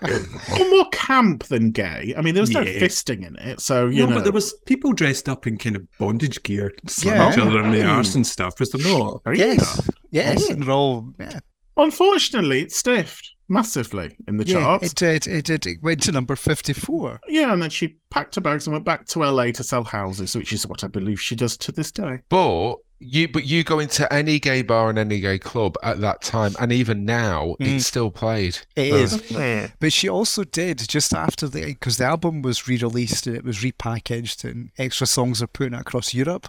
More 0.70 0.88
camp 0.90 1.44
than 1.44 1.70
gay. 1.70 2.14
I 2.16 2.22
mean, 2.22 2.32
there 2.34 2.40
was 2.42 2.50
no 2.50 2.60
Yeah. 2.62 2.80
fisting 2.80 3.26
in 3.26 3.36
it, 3.36 3.60
so 3.60 3.88
you 3.88 4.04
no, 4.04 4.08
know. 4.08 4.14
but 4.16 4.22
there 4.24 4.32
was 4.32 4.54
people 4.64 4.94
dressed 4.94 5.28
up 5.28 5.46
in 5.46 5.58
kind 5.58 5.76
of 5.76 5.82
bondage 5.98 6.42
gear, 6.42 6.72
slamming 6.86 7.20
Yeah. 7.20 7.32
each 7.32 7.38
other 7.38 7.60
in 7.62 7.72
the 7.72 7.78
Mm. 7.80 7.88
arse 7.96 8.14
and 8.14 8.26
stuff. 8.26 8.58
Was 8.58 8.70
there 8.70 8.82
not? 8.90 9.20
Are 9.26 9.34
you 9.34 9.44
Yes. 9.44 9.90
Yes. 10.10 10.48
And 10.48 10.62
they're 10.62 10.70
all, 10.70 11.12
yeah. 11.20 11.40
Unfortunately, 11.84 12.62
it 12.62 12.72
stiffed. 12.72 13.28
massively 13.52 14.16
in 14.28 14.36
the 14.36 14.46
Yeah, 14.46 14.60
charts. 14.60 14.86
it 14.86 14.94
did. 14.94 15.26
It 15.26 15.44
did. 15.44 15.66
It 15.66 15.82
went 15.82 16.02
to 16.04 16.12
number 16.12 16.36
54. 16.36 17.18
Yeah, 17.28 17.52
and 17.52 17.60
then 17.60 17.70
she 17.70 17.96
packed 18.10 18.36
her 18.36 18.40
bags 18.40 18.66
and 18.68 18.72
went 18.72 18.84
back 18.84 19.06
to 19.08 19.24
LA 19.24 19.50
to 19.50 19.64
sell 19.64 19.82
houses, 19.82 20.36
which 20.36 20.52
is 20.52 20.68
what 20.68 20.84
I 20.84 20.86
believe 20.86 21.20
she 21.20 21.34
does 21.34 21.56
to 21.56 21.72
this 21.72 21.90
day. 21.90 22.20
But 22.28 22.76
you, 23.00 23.26
but 23.26 23.46
you 23.46 23.64
go 23.64 23.80
into 23.80 24.10
any 24.12 24.38
gay 24.38 24.62
bar 24.62 24.88
and 24.88 24.98
any 25.00 25.18
gay 25.18 25.40
club 25.40 25.76
at 25.82 26.00
that 26.00 26.22
time, 26.22 26.54
and 26.60 26.70
even 26.70 27.04
now, 27.04 27.56
Mm. 27.60 27.74
it's 27.76 27.86
still 27.88 28.12
played. 28.12 28.58
It 28.76 28.92
is. 28.94 29.70
But 29.80 29.92
she 29.92 30.08
also 30.08 30.44
did 30.44 30.86
just 30.88 31.12
after 31.12 31.48
the 31.48 31.64
because 31.64 31.96
the 31.96 32.04
album 32.04 32.42
was 32.42 32.68
re-released 32.68 33.26
and 33.26 33.34
it 33.34 33.42
was 33.42 33.58
repackaged 33.64 34.44
and 34.48 34.70
extra 34.78 35.08
songs 35.08 35.42
are 35.42 35.48
put 35.48 35.74
out 35.74 35.80
across 35.80 36.14
Europe. 36.14 36.48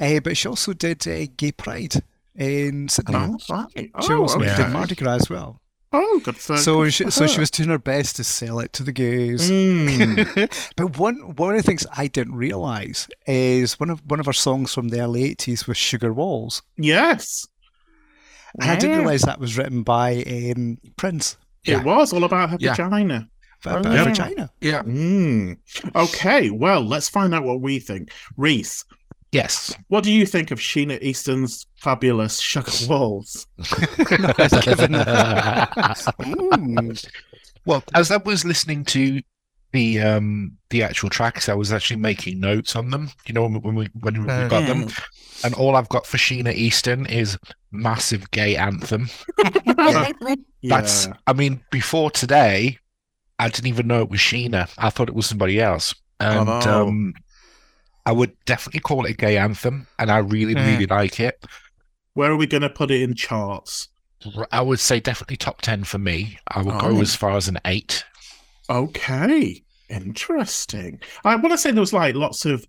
Uh, 0.00 0.20
but 0.20 0.38
she 0.38 0.48
also 0.48 0.72
did 0.72 1.06
uh, 1.06 1.26
Gay 1.36 1.52
Pride 1.52 2.02
in 2.36 2.88
Sydney. 2.88 3.14
Oh, 3.16 3.38
right. 3.50 3.70
She 3.76 3.90
Oh, 4.12 4.22
also 4.22 4.40
okay. 4.40 4.54
did 4.56 4.70
Mardi 4.70 4.94
Gras 4.94 5.16
as 5.16 5.30
well. 5.30 5.60
Oh, 5.96 6.20
good 6.24 6.36
for 6.36 6.56
so 6.56 6.82
good 6.82 6.92
she, 6.92 7.04
for 7.04 7.10
so 7.12 7.26
she 7.28 7.38
was 7.38 7.52
doing 7.52 7.68
her 7.68 7.78
best 7.78 8.16
to 8.16 8.24
sell 8.24 8.58
it 8.58 8.72
to 8.72 8.82
the 8.82 8.90
gays. 8.90 9.48
Mm. 9.48 10.72
but 10.76 10.98
one 10.98 11.16
one 11.36 11.50
of 11.54 11.56
the 11.56 11.62
things 11.62 11.86
I 11.96 12.08
didn't 12.08 12.34
realise 12.34 13.06
is 13.28 13.78
one 13.78 13.90
of 13.90 14.02
one 14.10 14.18
of 14.18 14.26
her 14.26 14.32
songs 14.32 14.74
from 14.74 14.88
the 14.88 15.00
early 15.00 15.22
eighties 15.22 15.68
was 15.68 15.76
Sugar 15.76 16.12
Walls. 16.12 16.62
yes. 16.76 17.46
And 18.60 18.70
I 18.70 18.76
didn't 18.76 18.98
realise 18.98 19.24
that 19.24 19.40
was 19.40 19.56
written 19.58 19.82
by 19.82 20.22
um, 20.56 20.78
Prince. 20.96 21.36
Yeah. 21.64 21.78
It 21.80 21.84
was 21.84 22.12
all 22.12 22.22
about 22.24 22.50
her 22.50 22.56
Yeah. 22.60 22.74
vagina. 22.74 23.28
About 23.64 23.84
Yeah. 23.84 24.04
vagina. 24.04 24.50
Yeah. 24.60 24.82
Mm. 24.82 25.58
Okay, 25.94 26.50
well, 26.50 26.80
let's 26.82 27.08
find 27.08 27.34
out 27.34 27.42
what 27.44 27.60
we 27.60 27.80
think. 27.80 28.10
Reese, 28.36 28.84
Yes. 29.34 29.74
what 29.88 30.04
do 30.04 30.12
you 30.12 30.24
think 30.26 30.50
of 30.52 30.58
Sheena 30.60 30.98
Easton's 31.02 31.66
fabulous 31.76 32.38
Sugar 32.40 32.70
Walls? 32.88 33.46
Mm. 36.24 37.06
Well, 37.66 37.82
as 37.94 38.10
I 38.10 38.18
was 38.18 38.44
listening 38.44 38.84
to 38.86 39.20
the 39.72 40.00
um 40.00 40.52
the 40.70 40.82
actual 40.82 41.10
tracks, 41.10 41.48
I 41.48 41.54
was 41.54 41.72
actually 41.72 41.96
making 41.96 42.38
notes 42.40 42.76
on 42.76 42.90
them. 42.90 43.10
You 43.26 43.34
know 43.34 43.42
when 43.48 43.54
we 43.54 43.60
when 43.60 43.74
we, 43.74 43.88
when 44.24 44.42
we 44.44 44.48
got 44.48 44.66
them, 44.66 44.88
and 45.42 45.54
all 45.54 45.74
I've 45.76 45.88
got 45.88 46.06
for 46.06 46.16
Sheena 46.18 46.52
Easton 46.54 47.06
is 47.06 47.38
massive 47.72 48.30
gay 48.30 48.56
anthem. 48.56 49.08
That's 50.62 51.06
Yeah. 51.06 51.12
I 51.26 51.32
mean 51.32 51.60
before 51.70 52.10
today, 52.10 52.78
I 53.38 53.48
didn't 53.48 53.66
even 53.66 53.86
know 53.86 54.02
it 54.02 54.10
was 54.10 54.20
Sheena. 54.20 54.68
I 54.78 54.90
thought 54.90 55.08
it 55.08 55.14
was 55.14 55.26
somebody 55.26 55.60
else, 55.60 55.94
and 56.20 56.48
Oh. 56.48 56.86
um, 56.86 57.14
I 58.06 58.12
would 58.12 58.32
definitely 58.44 58.80
call 58.80 59.06
it 59.06 59.10
a 59.12 59.14
gay 59.14 59.36
anthem, 59.38 59.86
and 59.98 60.10
I 60.10 60.18
really 60.18 60.54
Mm. 60.54 60.66
really 60.66 60.86
like 60.86 61.20
it. 61.20 61.44
Where 62.14 62.30
are 62.30 62.36
we 62.36 62.46
going 62.46 62.62
to 62.62 62.70
put 62.70 62.90
it 62.90 63.02
in 63.02 63.14
charts? 63.14 63.88
I 64.52 64.60
would 64.62 64.80
say 64.80 65.00
definitely 65.00 65.36
top 65.36 65.60
ten 65.62 65.84
for 65.84 65.98
me. 65.98 66.38
I 66.48 66.62
would 66.62 66.74
Oh. 66.76 66.80
go 66.80 67.00
as 67.00 67.14
far 67.14 67.36
as 67.36 67.48
an 67.48 67.58
eight. 67.64 68.04
Okay, 68.70 69.62
interesting. 69.90 71.00
I 71.24 71.36
want 71.36 71.52
to 71.52 71.58
say 71.58 71.70
there 71.72 71.80
was 71.80 71.92
like 71.92 72.14
lots 72.14 72.44
of 72.46 72.66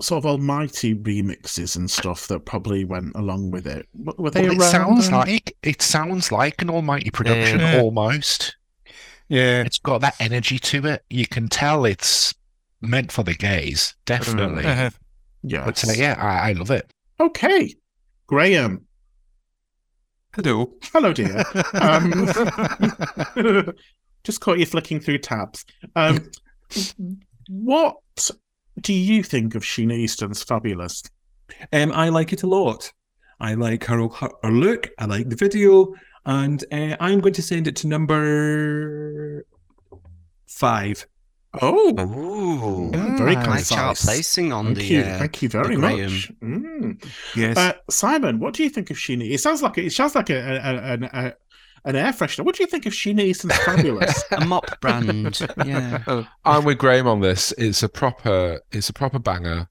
sort 0.00 0.18
of 0.24 0.26
almighty 0.26 0.94
remixes 0.94 1.76
and 1.76 1.90
stuff 1.90 2.26
that 2.28 2.40
probably 2.46 2.84
went 2.84 3.14
along 3.14 3.50
with 3.50 3.66
it. 3.66 3.86
Were 3.94 4.30
they 4.30 4.48
Well, 4.48 4.60
it 4.62 4.70
sounds 4.70 5.10
then? 5.10 5.18
like 5.18 5.56
it 5.62 5.82
sounds 5.82 6.32
like 6.32 6.60
an 6.62 6.70
almighty 6.70 7.10
production 7.10 7.60
Yeah. 7.60 7.80
almost. 7.80 8.56
Yeah. 9.28 9.62
It's 9.62 9.78
got 9.78 10.00
that 10.00 10.16
energy 10.18 10.58
to 10.58 10.86
it. 10.86 11.04
You 11.10 11.26
can 11.26 11.48
tell 11.48 11.84
it's 11.84 12.34
meant 12.82 13.12
for 13.12 13.22
the 13.22 13.34
gays, 13.34 13.94
definitely. 14.04 14.64
Uh-huh. 14.64 14.90
yes. 15.42 15.64
But 15.64 15.88
uh, 15.88 15.92
yeah, 15.92 16.16
I, 16.18 16.50
I 16.50 16.52
love 16.52 16.70
it. 16.70 16.90
Okay, 17.20 17.74
Graham. 18.26 18.86
Hello. 20.34 20.72
Hello, 20.92 21.12
dear. 21.12 21.44
Um, 21.74 22.28
just 24.24 24.40
caught 24.40 24.58
you 24.58 24.66
flicking 24.66 25.00
through 25.00 25.18
tabs. 25.18 25.64
Um, 25.94 26.30
what 27.48 27.96
do 28.80 28.92
you 28.92 29.22
think 29.22 29.54
of 29.54 29.62
Sheena 29.62 29.94
Easton's 29.94 30.42
Fabulous? 30.42 31.02
Um, 31.72 31.92
I 31.92 32.08
like 32.08 32.32
it 32.32 32.42
a 32.42 32.46
lot. 32.46 32.90
I 33.40 33.54
like 33.54 33.84
her, 33.84 34.08
her, 34.08 34.30
her 34.42 34.50
look. 34.50 34.88
I 34.98 35.04
like 35.04 35.28
the 35.28 35.36
video, 35.36 35.92
and 36.24 36.64
uh, 36.72 36.96
I'm 37.00 37.20
going 37.20 37.34
to 37.34 37.42
send 37.42 37.66
it 37.66 37.76
to 37.76 37.88
number 37.88 39.44
five. 40.46 41.06
Oh, 41.60 41.94
Ooh. 42.00 42.90
yeah, 42.92 43.16
very 43.18 43.36
Ah, 43.36 43.42
Nice 43.44 43.68
chart 43.68 43.98
placing 43.98 44.52
on 44.54 44.66
Thank 44.66 44.78
the. 44.78 44.84
you, 44.86 45.00
uh, 45.02 45.18
thank 45.18 45.42
you 45.42 45.48
very 45.50 45.76
much. 45.76 46.32
Mm. 46.42 47.04
Yes. 47.36 47.56
Uh, 47.58 47.74
Simon, 47.90 48.38
what 48.38 48.54
do 48.54 48.62
you 48.62 48.70
think 48.70 48.90
of 48.90 48.96
Sheena? 48.96 49.30
It 49.30 49.38
sounds 49.38 49.62
like 49.62 49.76
it 49.76 49.92
sounds 49.92 50.14
like 50.14 50.30
a, 50.30 50.38
a, 50.38 50.54
a, 50.54 50.92
an- 50.94 51.04
a 51.12 51.34
an 51.84 51.96
air 51.96 52.12
freshener. 52.12 52.44
What 52.44 52.54
do 52.54 52.62
you 52.62 52.68
think 52.68 52.86
of 52.86 52.92
Sheena 52.92 53.20
Easton's 53.20 53.56
Fabulous? 53.58 54.22
a 54.30 54.44
mop 54.44 54.80
brand. 54.80 55.40
Yeah. 55.66 56.24
I'm 56.44 56.64
with 56.64 56.78
Graham 56.78 57.06
on 57.08 57.20
this. 57.20 57.52
It's 57.58 57.82
a 57.82 57.88
proper, 57.88 58.60
it's 58.70 58.88
a 58.88 58.92
proper 58.92 59.18
banger, 59.18 59.68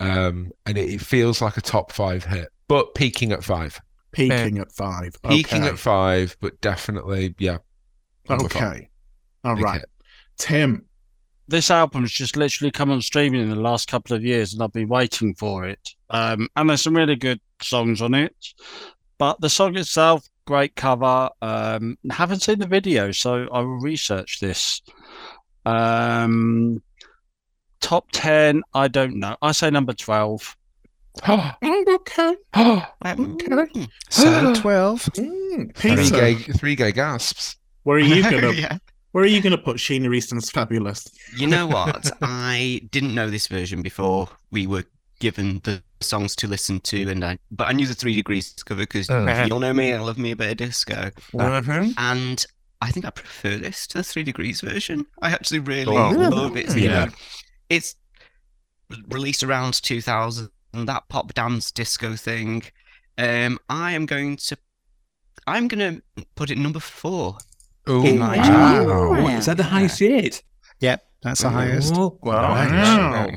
um, 0.00 0.50
and 0.66 0.76
it, 0.78 0.90
it 0.94 1.00
feels 1.02 1.40
like 1.42 1.56
a 1.56 1.60
top 1.60 1.92
five 1.92 2.24
hit, 2.24 2.48
but 2.68 2.94
peaking 2.94 3.32
at 3.32 3.44
five, 3.44 3.78
Peaking 4.12 4.58
at 4.58 4.72
five. 4.72 5.14
peaking 5.28 5.64
at 5.64 5.78
five, 5.78 6.36
but 6.40 6.58
definitely, 6.62 7.34
yeah. 7.38 7.58
number 8.28 8.48
five. 8.48 8.62
Okay. 8.62 8.90
All 9.44 9.54
Big 9.54 9.64
right. 9.64 9.80
hit. 9.80 9.90
Tim. 10.38 10.84
This 11.52 11.70
album's 11.70 12.10
just 12.10 12.36
literally 12.36 12.70
come 12.70 12.90
on 12.90 13.02
streaming 13.02 13.42
in 13.42 13.50
the 13.50 13.56
last 13.56 13.86
couple 13.86 14.16
of 14.16 14.24
years, 14.24 14.54
and 14.54 14.62
I've 14.62 14.72
been 14.72 14.88
waiting 14.88 15.34
for 15.34 15.66
it. 15.66 15.90
Um, 16.10 16.48
and 16.56 16.68
there's 16.68 16.82
some 16.82 16.96
really 16.96 17.14
good 17.14 17.40
songs 17.60 18.00
on 18.00 18.14
it, 18.14 18.34
but 19.18 19.40
the 19.40 19.50
song 19.50 19.76
itself, 19.76 20.26
great 20.46 20.74
cover. 20.74 21.28
Um, 21.42 21.98
haven't 22.10 22.40
seen 22.40 22.58
the 22.58 22.66
video, 22.66 23.12
so 23.12 23.46
I 23.52 23.60
will 23.60 23.78
research 23.80 24.40
this. 24.40 24.80
Um, 25.66 26.82
top 27.80 28.10
ten, 28.12 28.62
I 28.72 28.88
don't 28.88 29.16
know. 29.16 29.36
I 29.42 29.52
say 29.52 29.70
number 29.70 29.92
twelve. 29.92 30.56
Okay. 31.28 32.36
So 34.08 34.54
12. 34.62 35.02
Mm, 35.04 35.76
three 35.76 36.10
gay, 36.10 36.34
three 36.34 36.74
gay 36.74 36.92
gasps. 36.92 37.56
where 37.82 37.98
are 37.98 38.00
you 38.00 38.22
gonna 38.22 38.52
yeah. 38.52 38.78
Where 39.12 39.24
are 39.24 39.28
you 39.28 39.40
gonna 39.40 39.58
put 39.58 39.76
Sheena 39.76 40.14
Easton's 40.14 40.50
Fabulous? 40.50 41.06
You 41.36 41.46
know 41.46 41.66
what? 41.66 42.10
I 42.22 42.80
didn't 42.90 43.14
know 43.14 43.30
this 43.30 43.46
version 43.46 43.80
before 43.82 44.28
we 44.50 44.66
were 44.66 44.84
given 45.20 45.60
the 45.64 45.82
songs 46.00 46.34
to 46.36 46.48
listen 46.48 46.80
to, 46.80 47.08
and 47.08 47.24
I 47.24 47.38
but 47.50 47.68
I 47.68 47.72
knew 47.72 47.86
the 47.86 47.94
Three 47.94 48.14
Degrees 48.14 48.52
cover 48.64 48.80
because 48.80 49.08
Uh. 49.08 49.44
you 49.46 49.52
all 49.54 49.60
know 49.60 49.72
me. 49.72 49.92
I 49.92 50.00
love 50.00 50.18
me 50.18 50.32
a 50.32 50.36
bit 50.36 50.50
of 50.50 50.56
disco, 50.56 51.10
Uh-huh. 51.38 51.86
and 51.96 52.44
I 52.80 52.90
think 52.90 53.06
I 53.06 53.10
prefer 53.10 53.56
this 53.58 53.86
to 53.88 53.98
the 53.98 54.04
Three 54.04 54.24
Degrees 54.24 54.60
version. 54.60 55.06
I 55.20 55.30
actually 55.30 55.60
really 55.60 55.96
Oh. 55.96 56.10
love 56.10 56.56
it. 56.56 56.74
You 56.76 56.82
Yeah. 56.90 57.04
know, 57.06 57.12
it's 57.70 57.94
released 59.08 59.42
around 59.44 59.74
2000, 59.82 60.50
that 60.74 61.08
pop 61.08 61.32
dance 61.34 61.70
disco 61.70 62.16
thing. 62.16 62.62
Um, 63.16 63.58
I 63.68 63.92
am 63.92 64.06
going 64.06 64.36
to, 64.48 64.56
I'm 65.46 65.68
going 65.68 66.02
to 66.16 66.24
put 66.34 66.50
it 66.50 66.58
number 66.58 66.80
four. 66.80 67.38
Ooh, 67.88 68.04
In 68.04 68.18
my 68.18 68.36
Wow. 68.36 68.86
Oh, 68.88 69.28
is 69.28 69.46
that 69.46 69.56
the 69.56 69.64
highest 69.64 70.00
yet? 70.00 70.42
Yep, 70.80 71.02
that's 71.22 71.42
the 71.42 71.50
highest. 71.50 71.92
Oh, 71.94 72.18
Wow. 72.22 73.28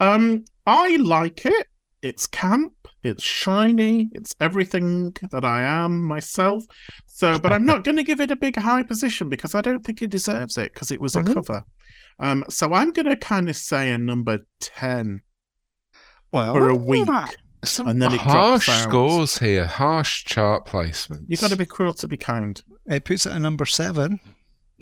Um, 0.00 0.44
I 0.66 0.96
like 0.96 1.46
it. 1.46 1.66
It's 2.02 2.26
camp. 2.26 2.72
It's 3.02 3.22
shiny. 3.22 4.10
It's 4.12 4.34
everything 4.40 5.14
that 5.30 5.44
I 5.44 5.62
am 5.62 6.02
myself. 6.02 6.64
So, 7.06 7.38
but 7.38 7.52
I'm 7.52 7.64
not 7.64 7.84
going 7.84 7.96
to 7.96 8.02
give 8.02 8.20
it 8.20 8.30
a 8.30 8.36
big 8.36 8.56
high 8.56 8.82
position 8.82 9.28
because 9.28 9.54
I 9.54 9.60
don't 9.60 9.84
think 9.84 10.02
it 10.02 10.10
deserves 10.10 10.58
it 10.58 10.74
because 10.74 10.90
it 10.90 11.00
was 11.00 11.16
a 11.16 11.22
Mhm. 11.22 11.34
cover. 11.34 11.64
Um, 12.18 12.44
so 12.48 12.72
I'm 12.74 12.92
going 12.92 13.06
to 13.06 13.16
kind 13.16 13.48
of 13.48 13.56
say 13.56 13.90
a 13.90 13.98
number 13.98 14.40
ten 14.60 15.22
Well, 16.32 16.52
for 16.54 16.68
a 16.68 16.74
week, 16.74 17.08
Some 17.64 17.88
and 17.88 18.02
then 18.02 18.12
it 18.12 18.20
harsh 18.20 18.66
scores 18.68 19.38
here, 19.38 19.66
harsh 19.66 20.24
chart 20.24 20.66
placement. 20.66 21.24
You've 21.28 21.40
got 21.40 21.50
to 21.50 21.56
be 21.56 21.64
cruel 21.66 21.94
to 21.94 22.08
be 22.08 22.16
kind. 22.16 22.60
It 22.88 23.04
puts 23.04 23.26
it 23.26 23.32
at 23.32 23.40
number 23.40 23.66
seven 23.66 24.20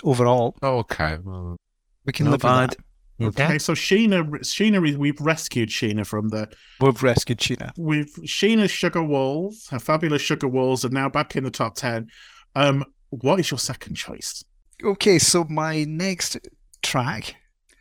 overall. 0.03 0.57
okay. 0.63 1.19
Well, 1.23 1.57
We 2.05 2.13
can 2.13 2.31
live 2.31 2.41
bad. 2.41 2.77
with 3.19 3.37
that. 3.37 3.45
Okay, 3.45 3.59
so 3.59 3.75
Sheena, 3.75 4.25
Sheena, 4.41 4.99
we've 4.99 5.21
rescued 5.21 5.69
Sheena 5.69 6.05
from 6.05 6.31
the 6.31 6.49
We've 6.81 7.01
rescued 7.03 7.39
Sheena. 7.39 7.71
We've 7.79 8.13
Sheena's 8.25 8.73
Sugar 8.73 9.03
Walls, 9.05 9.69
her 9.71 9.79
fabulous 9.79 10.21
Sugar 10.21 10.49
Walls, 10.49 10.85
are 10.85 10.89
now 10.91 11.09
back 11.09 11.37
in 11.37 11.45
the 11.45 11.51
top 11.51 11.77
ten. 11.77 12.09
Um, 12.57 12.85
what 13.11 13.39
is 13.39 13.51
your 13.51 13.59
second 13.59 13.95
choice? 13.95 14.45
Okay, 14.83 15.19
so 15.21 15.45
my 15.45 15.85
next 15.85 16.37
track 16.83 17.37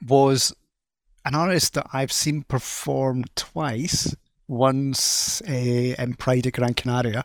was 0.06 0.54
an 1.26 1.34
artist 1.34 1.74
that 1.74 1.88
I've 1.94 2.12
seen 2.12 2.44
perform 2.44 3.24
twice. 3.36 4.16
Once 4.48 5.42
uh, 5.50 5.52
in 5.54 6.14
Pride 6.20 6.46
at 6.46 6.54
Gran 6.54 6.74
Canaria, 6.76 7.24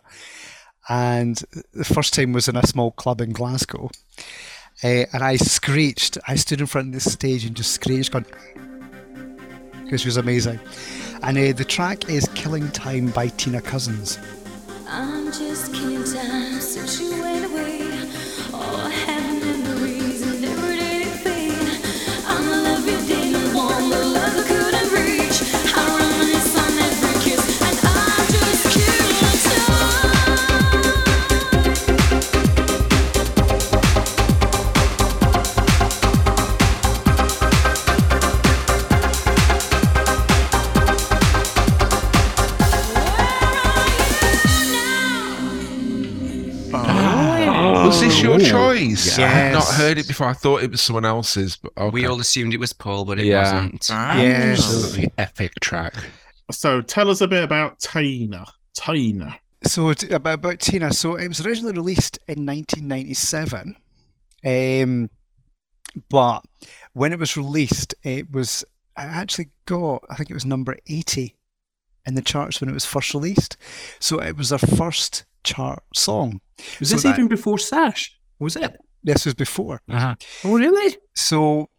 and 0.89 1.43
the 1.75 1.85
first 1.85 2.15
time 2.15 2.33
was 2.33 2.49
in 2.49 2.57
a 2.57 2.67
small 2.67 2.93
club 2.93 3.21
in 3.21 3.33
Glasgow. 3.33 3.91
Uh, 4.83 5.05
and 5.13 5.25
I 5.25 5.37
screeched. 5.37 6.19
I 6.27 6.37
stood 6.37 6.61
in 6.61 6.67
front 6.67 6.89
of 6.89 6.95
the 6.95 7.11
stage 7.11 7.45
and 7.45 7.57
just 7.57 7.73
screeched, 7.73 8.13
going, 8.13 8.27
she 9.97 10.07
was 10.07 10.17
amazing. 10.17 10.61
And 11.23 11.37
uh, 11.37 11.53
the 11.53 11.65
track 11.65 12.09
is 12.09 12.29
"Killing 12.35 12.71
Time" 12.71 13.09
by 13.09 13.29
Tina 13.29 13.61
Cousins. 13.61 14.19
Choice? 49.19 49.27
I 49.27 49.29
had 49.29 49.53
not 49.53 49.67
heard 49.69 49.99
it 49.99 50.07
before. 50.09 50.29
I 50.29 50.33
thought 50.33 50.63
it 50.63 50.71
was 50.71 50.81
someone 50.81 51.05
else's. 51.05 51.57
But 51.57 51.73
okay. 51.77 51.91
We 51.91 52.07
all 52.07 52.21
assumed 52.21 52.55
it 52.55 52.61
was 52.61 52.73
Paul, 52.73 53.05
but 53.05 53.19
it 53.19 53.27
Yeah. 53.27 53.43
wasn't. 53.55 53.89
Yes. 53.89 54.59
Absolutely 54.61 55.13
epic 55.19 55.53
track. 55.61 55.95
So 56.51 56.81
tell 56.81 57.11
us 57.11 57.21
a 57.21 57.29
bit 57.29 57.45
about 57.45 57.79
Tina. 57.81 58.47
Tina. 58.75 59.39
So 59.65 59.93
t- 59.93 60.09
about, 60.11 60.35
about 60.35 60.61
Tina. 60.61 60.93
So 60.93 61.17
it 61.17 61.29
was 61.29 61.45
originally 61.45 61.73
released 61.75 62.19
in 62.29 62.47
1997, 62.47 63.77
um, 64.47 65.11
but 66.09 66.41
when 66.93 67.13
it 67.13 67.19
was 67.19 67.37
released, 67.37 67.95
it 68.03 68.31
was 68.31 68.65
I 68.97 69.05
actually 69.05 69.51
got 69.67 70.05
I 70.11 70.15
think 70.15 70.31
it 70.31 70.35
was 70.35 70.45
number 70.47 70.77
80 70.87 71.35
in 72.07 72.15
the 72.15 72.23
charts 72.23 72.61
when 72.61 72.71
it 72.71 72.75
was 72.75 72.85
first 72.87 73.13
released. 73.15 73.57
So 73.99 74.21
it 74.21 74.37
was 74.37 74.51
their 74.51 74.59
first 74.59 75.25
chart 75.45 75.83
song. 75.95 76.41
Was 76.81 76.89
So 76.91 76.95
this 76.97 77.03
that- 77.03 77.15
even 77.15 77.29
before 77.29 77.59
Sash? 77.59 78.17
Was 78.39 78.57
it? 78.57 78.77
This 79.09 79.25
was 79.25 79.33
before. 79.33 79.81
Uh-huh. 79.89 80.17
Oh, 80.45 80.55
really? 80.55 80.99
So, 81.15 81.71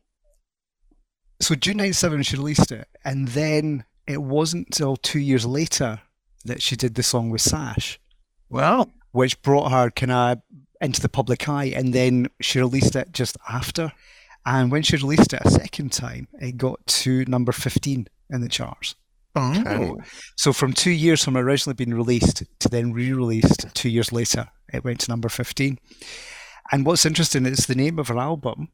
so 1.40 1.54
June 1.54 1.78
97 1.78 2.24
she 2.24 2.38
released 2.38 2.72
it, 2.72 2.88
and 3.06 3.28
then 3.28 3.86
it 4.08 4.24
wasn't 4.24 4.72
till 4.72 4.96
two 4.96 5.20
years 5.20 5.46
later 5.46 6.02
that 6.46 6.64
she 6.64 6.76
did 6.76 6.96
the 6.96 7.04
song 7.04 7.30
with 7.30 7.42
Sash. 7.42 8.00
Well, 8.50 8.90
which 9.12 9.40
brought 9.44 9.72
her 9.72 9.92
kind 9.92 10.12
of 10.12 10.42
into 10.82 11.02
the 11.02 11.08
public 11.08 11.48
eye, 11.48 11.66
and 11.66 11.94
then 11.94 12.30
she 12.42 12.58
released 12.58 12.96
it 12.96 13.12
just 13.12 13.38
after. 13.48 13.92
And 14.44 14.72
when 14.72 14.82
she 14.82 14.98
released 14.98 15.32
it 15.32 15.46
a 15.46 15.52
second 15.52 15.92
time, 15.92 16.30
it 16.42 16.58
got 16.58 16.84
to 16.88 17.26
number 17.26 17.52
15 17.52 18.08
in 18.32 18.42
the 18.42 18.50
charts. 18.50 18.96
Oh. 19.36 19.98
So 20.36 20.52
from 20.52 20.74
two 20.74 20.90
years 20.90 21.24
from 21.24 21.38
originally 21.38 21.76
being 21.76 21.94
released 21.94 22.42
to 22.60 22.70
then 22.70 22.92
re-released 22.92 23.68
two 23.76 23.90
years 23.90 24.12
later, 24.12 24.48
it 24.74 24.84
went 24.84 25.02
to 25.02 25.12
number 25.12 25.30
15. 25.30 25.78
And 26.72 26.86
what's 26.86 27.06
interesting 27.06 27.46
is 27.46 27.66
the 27.66 27.76
name 27.76 27.98
of 28.00 28.08
her 28.10 28.18
album, 28.18 28.70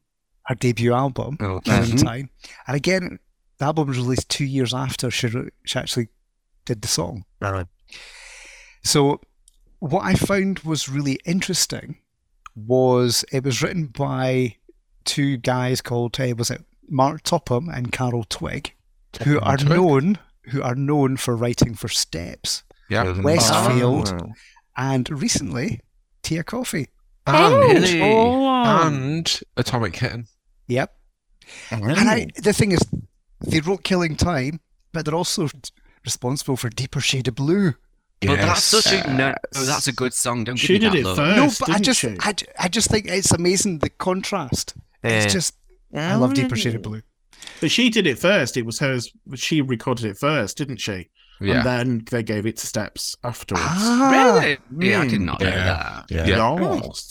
her 0.48 0.56
debut 0.56 0.94
album, 0.94 1.38
Okay. 1.42 1.72
Killing 1.84 1.98
Time. 1.98 2.30
And 2.68 2.76
again, 2.76 3.20
the 3.58 3.66
album 3.66 3.88
was 3.88 3.98
released 3.98 4.30
two 4.30 4.46
years 4.46 4.74
after 4.74 5.10
she, 5.10 5.30
she 5.66 5.80
actually 5.80 6.10
did 6.66 6.82
the 6.82 6.88
song. 6.88 7.24
Right. 7.40 7.68
So, 8.84 9.22
what 9.80 10.04
I 10.04 10.14
found 10.16 10.60
was 10.60 10.90
really 10.90 11.20
interesting 11.26 11.98
was 12.56 13.24
it 13.32 13.44
was 13.44 13.62
written 13.62 13.88
by 13.88 14.56
two 15.04 15.38
guys 15.38 15.82
called 15.82 16.20
uh, 16.20 16.34
was 16.38 16.50
it 16.50 16.64
Mark 16.90 17.24
Topham 17.24 17.70
and 17.70 17.92
Karl 17.92 18.24
Twigg, 18.24 18.74
who 19.24 19.40
are 19.40 19.58
Twig. 19.58 19.70
known 19.70 20.20
who 20.50 20.62
are 20.62 20.76
known 20.76 21.18
for 21.18 21.36
writing 21.36 21.74
for 21.74 21.88
Steps, 21.88 22.64
Yeah. 22.90 23.06
Westlife, 23.06 24.22
Oh. 24.22 24.34
and 24.78 25.10
recently 25.10 25.82
Tia 26.22 26.44
Coffee. 26.44 26.88
And, 27.28 27.56
Really? 27.56 28.02
and 28.02 29.40
Atomic 29.58 29.94
Kitten. 29.94 30.28
Yep. 30.68 30.94
And 31.72 31.86
I, 32.10 32.28
the 32.42 32.54
thing 32.54 32.72
is, 32.72 32.80
they 33.42 33.60
wrote 33.62 33.84
Killing 33.84 34.16
Time, 34.16 34.60
but 34.94 35.06
they're 35.06 35.16
also 35.16 35.48
responsible 36.04 36.56
for 36.58 36.70
Deeper 36.70 37.00
Shade 37.02 37.28
of 37.28 37.36
Blue. 37.36 37.74
But 38.22 38.38
that's 38.38 38.74
Yes. 38.74 38.84
such 38.84 38.94
a 39.06 39.14
no. 39.14 39.36
Oh, 39.56 39.66
that's 39.66 39.88
a 39.88 39.92
good 39.92 40.14
song. 40.14 40.44
Don't 40.46 40.56
She 40.56 40.80
give 40.80 40.94
me 40.94 40.98
did 40.98 41.06
that 41.06 41.12
it 41.12 41.16
first. 41.16 41.60
no, 41.60 41.66
but 41.66 41.70
I 41.70 41.74
didn't 41.78 41.86
just, 41.86 42.00
she? 42.00 42.18
I, 42.20 42.34
I 42.60 42.68
just 42.70 42.90
think 42.90 43.08
it's 43.08 43.32
amazing 43.32 43.80
the 43.80 43.90
contrast. 43.90 44.74
It's 45.04 45.32
just, 45.32 45.56
I 45.94 46.16
love 46.16 46.34
Deeper 46.34 46.56
Shade 46.56 46.76
of 46.76 46.82
Blue. 46.82 47.02
But 47.62 47.70
she 47.72 47.90
did 47.90 48.08
it 48.08 48.18
first. 48.18 48.58
It 48.58 48.66
was 48.66 48.80
hers. 48.80 49.12
She 49.36 49.62
recorded 49.62 50.06
it 50.06 50.18
first, 50.18 50.58
didn't 50.58 50.78
she? 50.78 51.10
Yeah. 51.42 51.56
And 51.58 51.66
then 51.66 52.06
they 52.12 52.24
gave 52.24 52.46
it 52.46 52.58
to 52.58 52.68
Steps 52.68 53.16
afterwards. 53.24 53.66
Ah, 53.68 54.40
Really? 54.40 54.58
Yeah, 54.90 55.02
I 55.02 55.08
did 55.08 55.22
not 55.22 55.40
know 55.42 55.50
that. 55.52 56.06
Yeah. 56.10 56.26
Yes, 56.26 56.40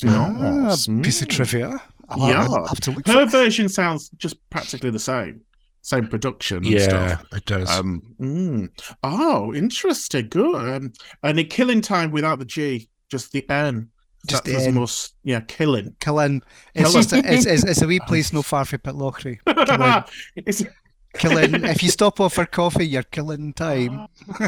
ah, 0.07 0.65
yes. 0.69 0.87
piece 1.03 1.23
of 1.23 1.29
trivia. 1.29 1.81
I'll, 2.09 2.29
Yeah. 2.29 2.43
I'll 2.45 2.67
have 2.67 2.81
to 2.81 2.91
look 2.93 3.07
for 3.07 3.13
Her 3.13 3.27
version 3.27 3.69
sounds 3.69 4.09
just 4.17 4.37
practically 4.51 4.91
the 4.91 4.99
same. 4.99 5.43
Same 5.83 6.07
production 6.09 6.59
and 6.59 6.67
Yeah, 6.67 6.81
stuff. 7.19 7.25
it 7.33 7.45
does. 7.45 7.71
Um, 7.71 8.03
mm. 8.19 8.69
Oh, 9.03 9.53
interesting. 9.55 10.29
Good. 10.31 10.55
Um, 10.55 10.93
and 11.23 11.39
a 11.39 11.45
killing 11.45 11.83
time 11.83 12.11
without 12.11 12.39
the 12.39 12.47
G, 12.47 12.89
just 13.11 13.33
the 13.33 13.49
N. 13.51 13.91
Just 14.27 14.45
That's 14.45 14.57
the 14.63 14.69
N. 14.69 14.75
most, 14.75 15.15
yeah, 15.25 15.41
killing. 15.41 15.95
Killin. 16.01 16.41
It's 16.75 16.89
Killin. 16.91 16.93
just 16.95 17.13
a, 17.13 17.19
it's, 17.31 17.45
it's, 17.45 17.65
it's 17.65 17.83
a 17.83 17.87
wee 17.87 18.01
place 18.07 18.33
no 18.33 18.41
far 18.41 18.65
from 18.65 18.79
Pitlochry. 18.79 19.39
It's- 20.37 20.65
Killin. 21.15 21.65
If 21.65 21.83
you 21.83 21.91
stop 21.91 22.21
off 22.21 22.35
for 22.35 22.47
coffee, 22.47 22.87
you're 22.87 23.03
killing 23.03 23.53
time. 23.53 24.09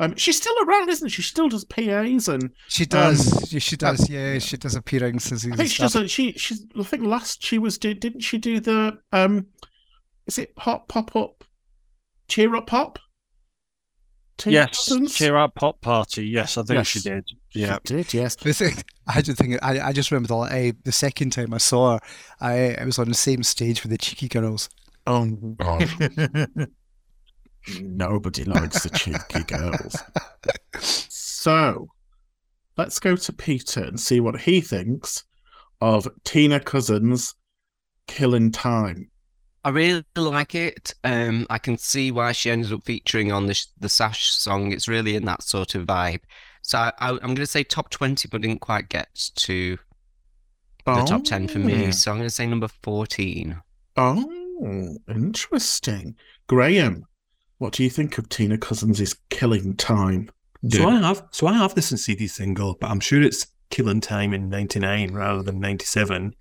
um, 0.00 0.16
she's 0.16 0.36
still 0.36 0.54
around, 0.64 0.88
isn't 0.88 1.08
she? 1.08 1.22
She 1.22 1.28
still 1.28 1.48
does 1.48 1.64
PAs 1.64 2.28
and 2.28 2.50
she 2.68 2.86
does. 2.86 3.46
she, 3.48 3.60
she 3.60 3.76
does. 3.76 4.08
Yeah, 4.08 4.38
she 4.38 4.56
does 4.56 4.74
appearances 4.74 5.46
I 5.50 5.56
think 5.56 5.70
she 5.70 5.82
does. 5.82 5.96
A, 5.96 6.08
she 6.08 6.32
she's. 6.32 6.64
I 6.78 6.82
think 6.82 7.04
last 7.04 7.42
she 7.42 7.58
was 7.58 7.78
did 7.78 8.00
didn't 8.00 8.20
she 8.20 8.38
do 8.38 8.60
the 8.60 8.98
um, 9.12 9.46
is 10.26 10.38
it 10.38 10.56
pop 10.56 10.88
pop 10.88 11.14
up, 11.16 11.44
cheer 12.28 12.54
up 12.54 12.66
pop? 12.66 12.98
Tina 14.42 14.54
Yes, 14.54 14.88
Cousins? 14.88 15.14
cheer 15.14 15.36
up 15.36 15.54
pop 15.54 15.80
party. 15.80 16.26
Yes, 16.26 16.56
I 16.58 16.62
think 16.62 16.84
she 16.86 16.98
Yes. 16.98 17.04
did. 17.04 17.24
She 17.50 17.60
Yeah. 17.60 17.78
did. 17.84 18.12
Yes. 18.12 18.34
The 18.36 18.52
thing, 18.52 18.76
I 19.06 19.22
just 19.22 19.38
think 19.38 19.58
I, 19.62 19.80
I 19.80 19.92
just 19.92 20.10
remember 20.10 20.28
the, 20.28 20.36
uh, 20.36 20.72
the 20.84 20.92
second 20.92 21.30
time 21.30 21.54
I 21.54 21.58
saw 21.58 21.92
her, 21.94 22.00
I, 22.40 22.74
I 22.74 22.84
was 22.84 22.98
on 22.98 23.08
the 23.08 23.14
same 23.14 23.42
stage 23.42 23.82
with 23.82 23.90
the 23.90 23.98
cheeky 23.98 24.28
girls. 24.28 24.68
Oh, 25.06 25.24
God. 25.26 25.88
nobody 27.80 28.44
likes 28.44 28.82
the 28.82 28.90
cheeky 28.90 29.44
girls. 29.44 29.96
So, 31.44 31.88
let's 32.76 32.98
go 33.00 33.14
to 33.16 33.32
Peter 33.32 33.82
and 33.84 33.98
see 34.00 34.20
what 34.20 34.40
he 34.42 34.60
thinks 34.60 35.24
of 35.80 36.08
Tina 36.24 36.58
Cousins' 36.60 37.34
"Killing 38.08 38.50
Time." 38.52 39.10
I 39.64 39.70
really 39.70 40.04
like 40.16 40.54
it. 40.54 40.94
Um, 41.04 41.46
I 41.48 41.58
can 41.58 41.78
see 41.78 42.10
why 42.10 42.32
she 42.32 42.50
ended 42.50 42.72
up 42.72 42.84
featuring 42.84 43.30
on 43.30 43.46
the 43.46 43.66
the 43.78 43.88
Sash 43.88 44.32
song. 44.32 44.72
It's 44.72 44.88
really 44.88 45.14
in 45.14 45.24
that 45.26 45.42
sort 45.42 45.74
of 45.74 45.86
vibe. 45.86 46.20
So 46.62 46.78
I, 46.78 46.92
I, 46.98 47.10
I'm 47.10 47.18
going 47.18 47.36
to 47.36 47.46
say 47.46 47.62
top 47.64 47.90
twenty, 47.90 48.28
but 48.28 48.42
didn't 48.42 48.60
quite 48.60 48.88
get 48.88 49.30
to 49.36 49.78
the 50.84 51.04
top 51.04 51.24
ten 51.24 51.46
for 51.48 51.58
me. 51.58 51.92
So 51.92 52.10
I'm 52.10 52.18
going 52.18 52.28
to 52.28 52.34
say 52.34 52.46
number 52.46 52.68
fourteen. 52.82 53.60
Oh, 53.96 54.96
interesting. 55.08 56.16
Graham, 56.48 57.06
what 57.58 57.72
do 57.72 57.84
you 57.84 57.90
think 57.90 58.18
of 58.18 58.28
Tina 58.28 58.58
Cousins' 58.58 59.14
Killing 59.30 59.76
Time? 59.76 60.30
So 60.68 60.88
I 60.88 61.00
have 61.00 61.24
so 61.30 61.46
I 61.46 61.54
have 61.54 61.74
this 61.74 61.92
in 61.92 61.98
CD 61.98 62.26
single, 62.26 62.74
but 62.80 62.90
I'm 62.90 63.00
sure 63.00 63.22
it's 63.22 63.46
Killing 63.72 64.00
Time 64.00 64.32
in 64.32 64.48
'99 64.48 65.12
rather 65.12 65.42
than 65.42 65.58
'97. 65.58 66.16
Um, 66.24 66.32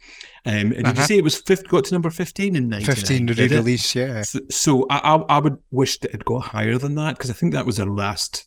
and 0.46 0.70
did 0.72 0.78
you 0.78 0.84
Uh-huh. 0.92 1.06
say 1.08 1.18
it 1.18 1.24
was 1.24 1.38
fifth, 1.42 1.68
got 1.68 1.86
to 1.86 1.94
number 1.96 2.12
15 2.12 2.56
in 2.56 2.70
'99? 2.70 2.96
15 2.96 3.26
did 3.26 3.38
re-release, 3.40 3.96
yeah. 3.96 4.22
So, 4.22 4.40
so 4.52 4.86
I, 4.92 4.98
I 4.98 5.16
I 5.38 5.40
would 5.40 5.58
wish 5.72 5.98
that 6.00 6.14
it 6.14 6.24
got 6.26 6.44
higher 6.44 6.78
than 6.78 6.94
that 6.96 7.18
because 7.18 7.32
I 7.32 7.34
think 7.34 7.54
that 7.54 7.66
was 7.66 7.78
their 7.78 7.88
last 7.88 8.46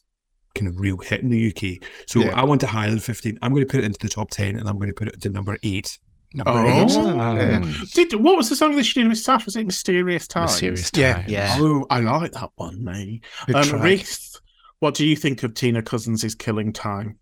kind 0.54 0.68
of 0.68 0.78
real 0.78 0.98
hit 0.98 1.20
in 1.22 1.30
the 1.30 1.48
UK. 1.48 1.82
So 2.06 2.20
Yeah. 2.20 2.38
I 2.40 2.44
want 2.44 2.62
it 2.62 2.68
higher 2.68 2.88
than 2.90 3.00
15. 3.00 3.38
I'm 3.42 3.50
going 3.52 3.66
to 3.66 3.70
put 3.70 3.80
it 3.80 3.84
into 3.86 3.98
the 3.98 4.08
top 4.08 4.30
10 4.30 4.54
and 4.56 4.68
I'm 4.68 4.76
going 4.76 4.86
to 4.88 4.94
put 4.94 5.08
it 5.08 5.20
to 5.22 5.28
number 5.30 5.58
eight. 5.64 5.98
Number 6.32 6.52
Oh, 6.52 7.36
eight. 7.38 7.90
Did 7.92 8.14
what 8.20 8.36
was 8.36 8.48
the 8.50 8.56
song 8.56 8.76
that 8.76 8.84
she 8.84 9.00
did 9.00 9.08
with 9.08 9.18
Sash? 9.18 9.46
Was 9.46 9.56
it 9.56 9.66
Mysterious 9.66 10.28
Times? 10.28 10.52
Mysterious 10.52 10.90
Yeah. 10.96 11.14
Time. 11.14 11.24
Yeah. 11.28 11.56
Oh, 11.58 11.86
I 11.90 12.00
like 12.00 12.32
that 12.32 12.50
one, 12.56 12.84
me. 12.84 13.20
Good 13.46 13.56
Um. 13.56 13.80
Reese, 13.82 14.40
what 14.80 14.94
do 14.94 15.06
you 15.06 15.16
think 15.16 15.42
of 15.42 15.54
Tina 15.54 15.82
Cousins' 15.82 16.34
Killing 16.36 16.72
Time? 16.72 17.18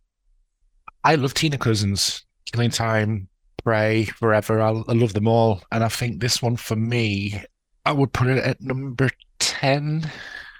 I 1.04 1.16
love 1.16 1.34
Tina 1.34 1.58
Cousins, 1.58 2.24
Killing 2.50 2.70
Time, 2.70 3.28
Pray, 3.64 4.04
Forever. 4.04 4.60
I, 4.60 4.70
I 4.70 4.92
love 4.92 5.12
them 5.12 5.28
all. 5.28 5.62
And 5.72 5.82
I 5.82 5.88
think 5.88 6.20
this 6.20 6.40
one 6.40 6.56
for 6.56 6.76
me, 6.76 7.42
I 7.84 7.92
would 7.92 8.12
put 8.12 8.28
it 8.28 8.44
at 8.44 8.60
number 8.60 9.10
10. 9.38 10.10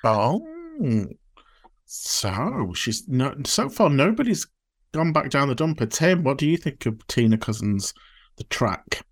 Oh, 0.05 0.45
so 1.85 2.73
she's 2.75 3.07
no. 3.09 3.35
So 3.45 3.69
far, 3.69 3.91
nobody's 3.91 4.47
gone 4.93 5.13
back 5.13 5.31
down 5.31 5.49
the 5.49 5.55
dumper. 5.55 5.89
Tim, 5.89 6.25
what 6.25 6.39
do 6.39 6.49
you 6.49 6.57
think 6.57 6.87
of 6.87 7.07
Tina 7.07 7.39
Cousins, 7.39 7.95
the 8.37 8.45
track? 8.45 9.05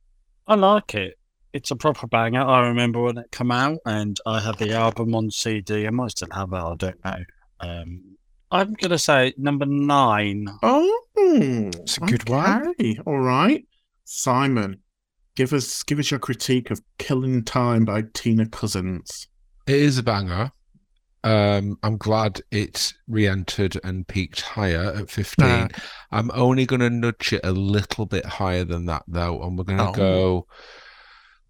I 0.47 0.55
like 0.55 0.95
it. 0.95 1.19
It's 1.53 1.71
a 1.71 1.77
proper 1.77 2.07
banger. 2.07 2.43
I 2.43 2.67
remember 2.69 3.03
when 3.03 3.19
it 3.19 3.31
came 3.33 3.51
out, 3.51 3.79
and 3.87 4.19
I 4.27 4.41
had 4.41 4.59
the 4.59 4.73
album 4.73 5.15
on 5.15 5.31
CD. 5.31 5.87
I 5.87 5.91
might 5.91 6.13
still 6.13 6.29
have 6.33 6.53
it. 6.53 6.57
I 6.57 6.75
don't 6.75 7.05
know. 7.05 7.25
Um, 7.61 8.17
I'm 8.51 8.73
gonna 8.75 8.99
say 8.99 9.33
number 9.37 9.67
nine. 9.67 10.49
Oh, 10.63 11.03
Mm, 11.31 11.75
It's 11.81 11.97
a 11.99 12.01
good 12.01 12.29
one. 12.29 12.75
All 13.07 13.21
right, 13.21 13.65
Simon, 14.05 14.81
give 15.37 15.53
us 15.53 15.83
give 15.83 15.99
us 15.99 16.11
your 16.11 16.21
critique 16.21 16.71
of 16.71 16.81
"Killing 16.99 17.45
Time" 17.45 17.85
by 17.85 18.05
Tina 18.15 18.47
Cousins. 18.47 19.29
It 19.67 19.77
is 19.77 19.99
a 19.99 20.03
banger. 20.03 20.51
Um, 21.23 21.77
I'm 21.83 21.99
glad 21.99 22.41
it 22.51 22.95
re-entered 23.07 23.79
and 23.85 24.09
peaked 24.09 24.41
higher 24.41 24.85
at 24.97 25.11
15. 25.11 25.47
Nah. 25.47 25.69
I'm 26.11 26.31
only 26.33 26.65
going 26.65 26.81
to 26.81 26.89
nudge 26.89 27.35
it 27.35 27.43
a 27.45 27.53
little 27.53 28.07
bit 28.07 28.25
higher 28.25 28.65
than 28.65 28.87
that 28.87 29.03
though, 29.07 29.43
and 29.43 29.57
we're 29.59 29.65
going 29.65 29.79
to 29.79 29.89
Oh. 29.91 29.93
go. 29.93 30.47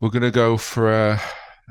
We're 0.01 0.11
going 0.11 0.23
to 0.23 0.31
go 0.33 0.57
for 0.57 0.91
a, 0.91 1.21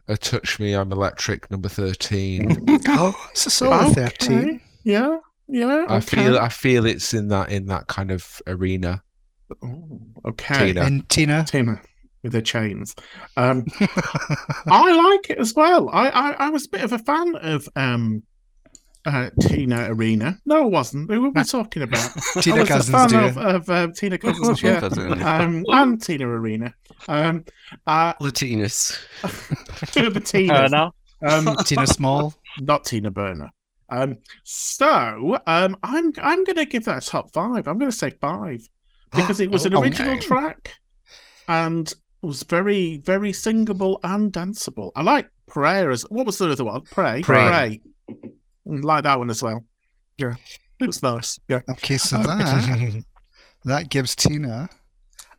a 0.08 0.16
"Touch 0.18 0.60
Me, 0.60 0.74
I'm 0.74 0.92
Electric" 0.94 1.52
number 1.52 1.68
13. 1.70 2.66
Oh, 2.88 3.14
it's 3.32 3.46
a 3.46 3.50
solid 3.50 3.92
Okay, 3.92 4.08
13. 4.08 4.62
Yeah, 4.84 5.18
yeah. 5.50 5.86
I 5.88 5.98
okay. 5.98 6.18
feel 6.18 6.38
I 6.38 6.50
feel 6.50 6.86
it's 6.86 7.14
in 7.14 7.28
that 7.30 7.52
in 7.52 7.66
that 7.68 7.88
kind 7.88 8.12
of 8.12 8.42
arena. 8.48 9.04
Oh, 9.64 10.00
okay, 10.26 10.68
Tina. 10.68 10.82
And 10.82 11.10
Tina. 11.10 11.46
Tina 11.48 11.82
with 12.24 12.34
her 12.34 12.42
chains. 12.42 12.96
Um, 13.38 13.66
I 14.68 15.12
like 15.14 15.30
it 15.30 15.38
as 15.40 15.54
well. 15.56 15.90
I, 15.90 16.10
I 16.10 16.32
I 16.32 16.50
was 16.50 16.66
a 16.66 16.70
bit 16.70 16.82
of 16.82 16.92
a 16.92 17.00
fan 17.00 17.36
of 17.36 17.68
um 17.76 18.24
uh 19.06 19.30
Tina 19.42 19.88
Arena. 19.90 20.38
No, 20.46 20.64
I 20.64 20.66
wasn't. 20.66 21.10
Who 21.10 21.22
were 21.22 21.30
we 21.30 21.44
talking 21.44 21.84
about? 21.84 22.12
Tina 22.42 22.58
I 22.58 22.60
was 22.60 22.70
Cousins, 22.70 22.96
a 22.96 23.10
fan 23.10 23.24
of, 23.24 23.38
of 23.38 23.70
uh, 23.70 23.88
Tina 23.96 24.18
Cousins, 24.20 24.62
yeah. 24.62 24.80
Cousins. 24.80 25.22
um, 25.24 25.66
and 25.70 26.02
Tina 26.02 26.28
Arena. 26.28 26.74
Um, 27.08 27.46
uh, 27.88 28.14
Latinas. 28.16 28.98
the 29.94 30.20
Tina, 30.20 30.70
Turner. 30.70 30.90
um, 31.26 31.56
Tina 31.64 31.88
Small. 31.88 32.34
not 32.60 32.86
Tina 32.86 33.10
Burner. 33.10 33.50
Um, 33.92 34.18
so 34.44 35.38
um, 35.48 35.78
I'm 35.84 36.14
I'm 36.22 36.44
gonna 36.44 36.66
give 36.66 36.86
that 36.86 37.04
a 37.06 37.08
top 37.10 37.32
five. 37.34 37.68
I'm 37.68 37.78
gonna 37.78 37.92
say 37.92 38.12
five 38.12 38.68
because 39.16 39.40
it 39.40 39.52
was 39.52 39.66
an 39.66 39.76
original 39.76 40.14
okay. 40.14 40.22
track 40.22 40.74
and 41.48 41.92
was 42.22 42.44
very 42.44 42.98
very 42.98 43.32
singable 43.34 44.00
and 44.04 44.32
danceable. 44.32 44.92
I 44.96 45.04
like 45.04 45.30
prayer 45.48 45.90
as 45.92 46.04
what 46.10 46.26
was 46.26 46.38
the 46.38 46.50
other 46.52 46.64
one? 46.66 46.82
Pray, 46.82 47.22
Pray. 47.22 47.82
Mm, 48.68 48.84
Like 48.84 49.04
that 49.04 49.18
one 49.18 49.30
as 49.30 49.42
well. 49.42 49.64
Yeah, 50.18 50.36
it 50.80 50.88
was 50.88 51.02
nice. 51.02 51.40
Yeah. 51.48 51.62
Okay, 51.70 51.98
so 51.98 52.18
that 52.18 53.04
that 53.66 53.90
gives 53.90 54.16
Tina 54.16 54.70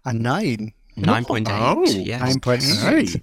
a 0.04 0.12
nine. 0.12 0.72
9.8. 0.96 1.46
Oh. 1.48 1.84
yes. 1.86 2.20
Nine 2.20 2.40
point 2.40 2.62
eight. 2.84 3.22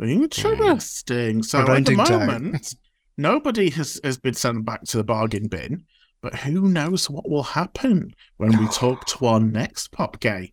Interesting. 0.00 1.42
So 1.42 1.64
We're 1.64 1.76
at 1.76 1.84
the 1.86 1.94
rounding 1.96 2.04
down. 2.04 2.26
moment, 2.26 2.74
nobody 3.18 3.68
has, 3.70 4.00
has 4.02 4.16
been 4.16 4.32
sent 4.32 4.64
back 4.64 4.84
to 4.84 4.96
the 4.96 5.04
bargain 5.04 5.48
bin, 5.48 5.84
but 6.22 6.34
who 6.34 6.68
knows 6.68 7.10
what 7.10 7.28
will 7.28 7.42
happen 7.42 8.14
when 8.38 8.56
we 8.58 8.66
talk 8.68 9.04
to 9.06 9.26
our 9.26 9.40
next 9.40 9.92
pop 9.92 10.20
gay, 10.20 10.50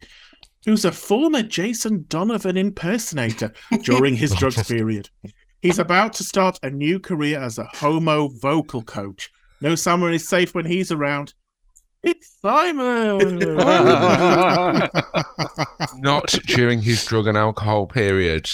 who's 0.66 0.84
a 0.84 0.92
former 0.92 1.42
Jason 1.44 2.06
Donovan 2.10 2.58
impersonator 2.58 3.54
during 3.84 4.16
his 4.16 4.36
drugs 4.36 4.68
period. 4.68 5.10
He's 5.62 5.80
about 5.80 6.14
to 6.14 6.24
start 6.24 6.60
a 6.62 6.70
new 6.70 7.00
career 7.00 7.40
as 7.40 7.58
a 7.58 7.70
homo 7.74 8.28
vocal 8.28 8.84
coach. 8.84 9.32
No 9.62 9.76
Simon 9.76 10.14
is 10.14 10.28
safe 10.28 10.54
when 10.54 10.66
he's 10.66 10.92
around. 10.92 11.34
It's 12.06 12.38
Simon. 12.42 13.40
Not 16.02 16.28
during 16.46 16.82
his 16.82 17.04
drug 17.06 17.28
and 17.28 17.38
alcohol 17.38 17.88
period. 17.88 18.50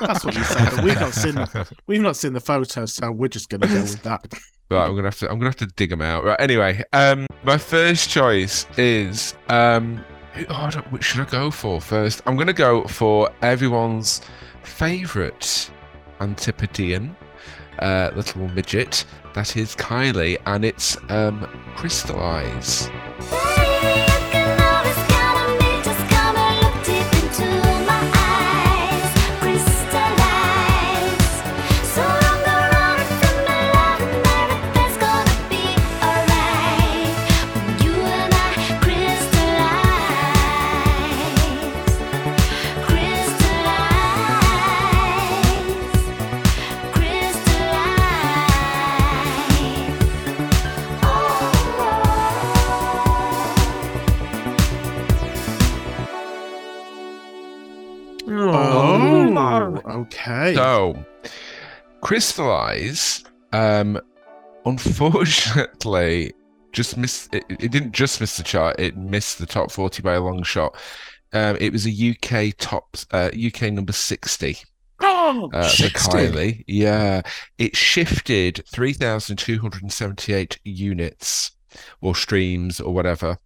That's 0.00 0.24
what 0.24 0.34
you 0.36 0.44
said. 0.44 0.70
But 0.76 0.84
we've 0.84 1.00
not 1.00 1.14
seen 1.14 1.34
the, 1.34 1.72
we've 1.86 2.00
not 2.00 2.16
seen 2.16 2.32
the 2.34 2.40
photos, 2.40 2.94
so 2.94 3.10
we're 3.10 3.28
just 3.28 3.48
going 3.50 3.62
to 3.62 3.68
go 3.68 3.74
with 3.80 4.02
that. 4.02 4.24
Right, 4.70 4.84
I'm 4.84 4.94
gonna 4.94 5.08
have 5.08 5.18
to. 5.20 5.30
I'm 5.30 5.38
gonna 5.38 5.48
have 5.48 5.56
to 5.56 5.66
dig 5.66 5.88
them 5.90 6.02
out. 6.02 6.24
Right. 6.24 6.38
Anyway, 6.40 6.84
um, 6.92 7.26
my 7.42 7.56
first 7.56 8.10
choice 8.10 8.66
is 8.76 9.34
um, 9.48 10.04
who- 10.34 10.44
oh, 10.50 10.54
I 10.54 10.70
don't- 10.70 10.92
which 10.92 11.04
should 11.04 11.26
I 11.26 11.30
go 11.30 11.50
for 11.50 11.80
first? 11.80 12.20
I'm 12.26 12.36
gonna 12.36 12.52
go 12.52 12.84
for 12.84 13.30
everyone's 13.40 14.20
favourite 14.62 15.70
Antipodean 16.20 17.16
uh, 17.80 18.10
little 18.14 18.48
midget. 18.48 19.04
That 19.34 19.56
is 19.56 19.74
Kylie, 19.76 20.38
and 20.46 20.64
it's 20.64 20.96
um, 21.10 21.46
Crystallize. 21.76 22.88
So, 60.78 60.94
Crystallize, 62.02 63.24
um, 63.52 64.00
unfortunately, 64.64 66.32
just 66.70 66.96
missed. 66.96 67.34
It, 67.34 67.44
it 67.48 67.72
didn't 67.72 67.90
just 67.90 68.20
miss 68.20 68.36
the 68.36 68.44
chart; 68.44 68.78
it 68.78 68.96
missed 68.96 69.40
the 69.40 69.46
top 69.46 69.72
forty 69.72 70.02
by 70.02 70.14
a 70.14 70.20
long 70.20 70.44
shot. 70.44 70.76
Um, 71.32 71.56
it 71.60 71.72
was 71.72 71.84
a 71.84 71.90
UK 71.90 72.56
top, 72.58 72.96
uh, 73.10 73.30
UK 73.34 73.72
number 73.72 73.92
sixty. 73.92 74.58
Oh, 75.00 75.50
uh, 75.52 75.68
for 75.68 75.88
Kylie. 75.88 76.62
Yeah, 76.68 77.22
it 77.58 77.74
shifted 77.76 78.64
3,278 78.68 80.60
units 80.64 81.52
or 82.00 82.14
streams 82.14 82.78
or 82.80 82.94
whatever. 82.94 83.36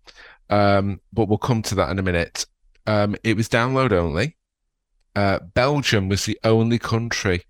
Um, 0.51 1.01
but 1.15 1.29
we'll 1.29 1.39
come 1.39 1.63
to 1.63 1.75
that 1.77 1.91
in 1.91 1.99
a 1.99 2.03
minute. 2.03 2.45
Um, 2.87 3.17
it 3.25 3.39
was 3.39 3.49
download 3.49 3.93
only. 3.93 4.37
Uh, 5.15 5.41
Belgium 5.55 6.09
was 6.09 6.25
the 6.25 6.39
only 6.45 6.79
country 6.79 7.45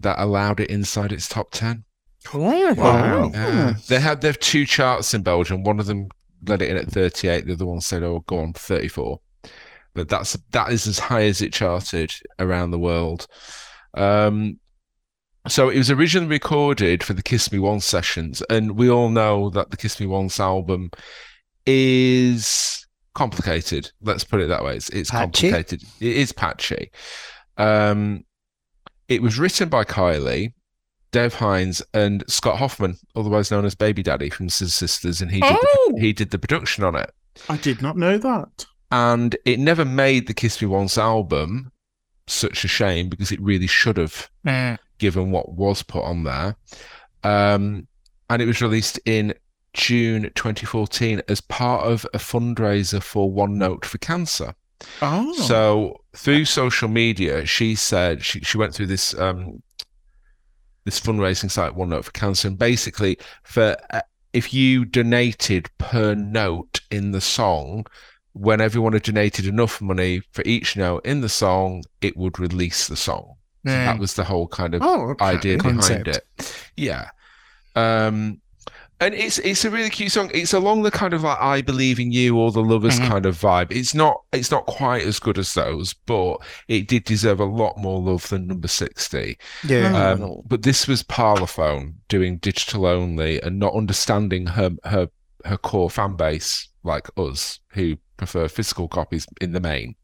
that 0.00 0.20
allowed 0.20 0.60
it 0.60 0.70
inside 0.70 1.12
its 1.12 1.28
top 1.28 1.50
10. 1.50 1.84
wow. 2.74 3.30
Yeah. 3.32 3.74
They 3.88 4.00
had 4.00 4.20
their 4.20 4.32
two 4.32 4.66
charts 4.66 5.14
in 5.14 5.22
Belgium. 5.22 5.64
One 5.64 5.80
of 5.80 5.86
them 5.86 6.08
let 6.46 6.62
it 6.62 6.70
in 6.70 6.76
at 6.76 6.90
38. 6.90 7.46
The 7.46 7.54
other 7.54 7.66
one 7.66 7.80
said, 7.80 8.02
"Oh, 8.02 8.22
go 8.26 8.38
on 8.38 8.52
34." 8.52 9.20
But 9.94 10.08
that's 10.08 10.36
that 10.52 10.70
is 10.70 10.86
as 10.86 10.98
high 10.98 11.24
as 11.24 11.40
it 11.42 11.52
charted 11.52 12.12
around 12.38 12.70
the 12.70 12.78
world. 12.78 13.26
Um, 13.94 14.60
so 15.48 15.70
it 15.70 15.78
was 15.78 15.90
originally 15.90 16.28
recorded 16.28 17.02
for 17.02 17.14
the 17.14 17.22
Kiss 17.22 17.50
Me 17.50 17.58
Once 17.58 17.84
sessions, 17.84 18.42
and 18.50 18.72
we 18.72 18.90
all 18.90 19.08
know 19.08 19.48
that 19.50 19.70
the 19.70 19.76
Kiss 19.76 19.98
Me 19.98 20.06
Once 20.06 20.38
album 20.38 20.90
is 21.66 22.86
complicated. 23.14 23.90
Let's 24.02 24.24
put 24.24 24.40
it 24.40 24.48
that 24.48 24.64
way. 24.64 24.76
It's, 24.76 24.88
it's 24.90 25.10
Patchy? 25.10 25.50
complicated. 25.50 25.82
It 26.00 26.16
is 26.16 26.32
patchy. 26.32 26.90
Um, 27.56 28.24
it 29.08 29.22
was 29.22 29.38
written 29.38 29.68
by 29.68 29.84
Kylie. 29.84 30.52
Dev 31.10 31.34
Hynes 31.34 31.80
and 31.94 32.22
Scott 32.28 32.58
Hoffman, 32.58 32.98
otherwise 33.16 33.50
known 33.50 33.64
as 33.64 33.74
Baby 33.74 34.02
Daddy 34.02 34.28
from 34.28 34.50
Scissor 34.50 34.70
Sisters, 34.86 35.22
and 35.22 35.30
he 35.30 35.40
did 35.40 35.56
Oh! 35.58 35.92
the, 35.94 36.00
he 36.02 36.12
did 36.12 36.30
the 36.30 36.38
production 36.38 36.84
on 36.84 36.94
it. 36.96 37.10
I 37.48 37.56
did 37.56 37.80
not 37.80 37.96
know 37.96 38.18
that. 38.18 38.66
And 38.92 39.34
it 39.46 39.58
never 39.58 39.86
made 39.86 40.26
the 40.26 40.34
Kiss 40.34 40.60
Me 40.60 40.68
Once 40.68 40.98
album. 40.98 41.72
Such 42.26 42.62
a 42.62 42.68
shame 42.68 43.08
because 43.08 43.32
it 43.32 43.40
really 43.40 43.66
should 43.66 43.96
have, 43.96 44.28
Eh. 44.46 44.76
given 44.98 45.30
what 45.30 45.52
was 45.54 45.82
put 45.82 46.04
on 46.04 46.24
there. 46.24 46.56
Um, 47.24 47.88
and 48.28 48.42
it 48.42 48.46
was 48.46 48.60
released 48.60 49.00
in 49.06 49.32
June 49.74 50.30
2014 50.34 51.22
as 51.28 51.40
part 51.40 51.84
of 51.84 52.06
a 52.14 52.18
fundraiser 52.18 53.02
for 53.02 53.30
One 53.30 53.58
Note 53.58 53.84
for 53.84 53.98
Cancer. 53.98 54.54
Oh, 55.02 55.32
So 55.34 56.00
through 56.14 56.44
social 56.44 56.88
media, 56.88 57.44
she 57.46 57.74
said 57.74 58.24
she, 58.24 58.40
she 58.40 58.58
went 58.58 58.74
through 58.74 58.86
this 58.86 59.14
um 59.14 59.62
this 60.84 61.00
fundraising 61.00 61.50
site, 61.50 61.74
One 61.74 61.90
Note 61.90 62.06
for 62.06 62.12
Cancer, 62.12 62.48
and 62.48 62.58
basically 62.58 63.18
for 63.42 63.76
uh, 63.90 64.00
if 64.32 64.54
you 64.54 64.84
donated 64.84 65.68
per 65.78 66.14
note 66.14 66.80
in 66.90 67.12
the 67.12 67.20
song, 67.20 67.86
when 68.32 68.60
everyone 68.60 68.92
had 68.92 69.02
donated 69.02 69.46
enough 69.46 69.80
money 69.80 70.22
for 70.32 70.42
each 70.44 70.76
note 70.76 71.04
in 71.04 71.20
the 71.20 71.28
song, 71.28 71.82
it 72.00 72.16
would 72.16 72.38
release 72.38 72.86
the 72.86 72.96
song. 72.96 73.34
So 73.66 73.72
that 73.72 73.98
was 73.98 74.14
the 74.14 74.24
whole 74.24 74.46
kind 74.48 74.74
of 74.74 74.82
oh, 74.82 75.10
okay. 75.10 75.24
idea 75.24 75.58
Concept. 75.58 76.04
behind 76.04 76.16
it. 76.16 76.68
Yeah. 76.76 77.10
Um 77.74 78.40
and 79.00 79.14
it's 79.14 79.38
it's 79.38 79.64
a 79.64 79.70
really 79.70 79.90
cute 79.90 80.12
song. 80.12 80.30
It's 80.34 80.52
along 80.52 80.82
the 80.82 80.90
kind 80.90 81.14
of 81.14 81.22
like 81.22 81.40
I 81.40 81.62
believe 81.62 82.00
in 82.00 82.10
you 82.12 82.36
or 82.36 82.50
the 82.50 82.62
lovers 82.62 82.98
Mhm. 82.98 83.08
kind 83.08 83.26
of 83.26 83.36
vibe. 83.36 83.70
It's 83.70 83.94
not 83.94 84.22
it's 84.32 84.50
not 84.50 84.66
quite 84.66 85.02
as 85.04 85.18
good 85.20 85.38
as 85.38 85.54
those, 85.54 85.94
but 85.94 86.38
it 86.68 86.88
did 86.88 87.04
deserve 87.04 87.40
a 87.40 87.44
lot 87.44 87.78
more 87.78 88.00
love 88.00 88.28
than 88.28 88.46
number 88.48 88.68
sixty. 88.68 89.38
Yeah. 89.66 90.10
Um, 90.12 90.42
but 90.46 90.62
this 90.62 90.88
was 90.88 91.02
Parlophone 91.02 91.94
doing 92.08 92.38
digital 92.38 92.86
only 92.86 93.40
and 93.42 93.58
not 93.58 93.74
understanding 93.74 94.46
her 94.46 94.70
her 94.84 95.08
her 95.44 95.56
core 95.56 95.90
fan 95.90 96.16
base, 96.16 96.68
like 96.82 97.08
us, 97.16 97.60
who 97.68 97.96
prefer 98.16 98.48
physical 98.48 98.88
copies 98.88 99.26
in 99.40 99.52
the 99.52 99.60
main. 99.60 99.94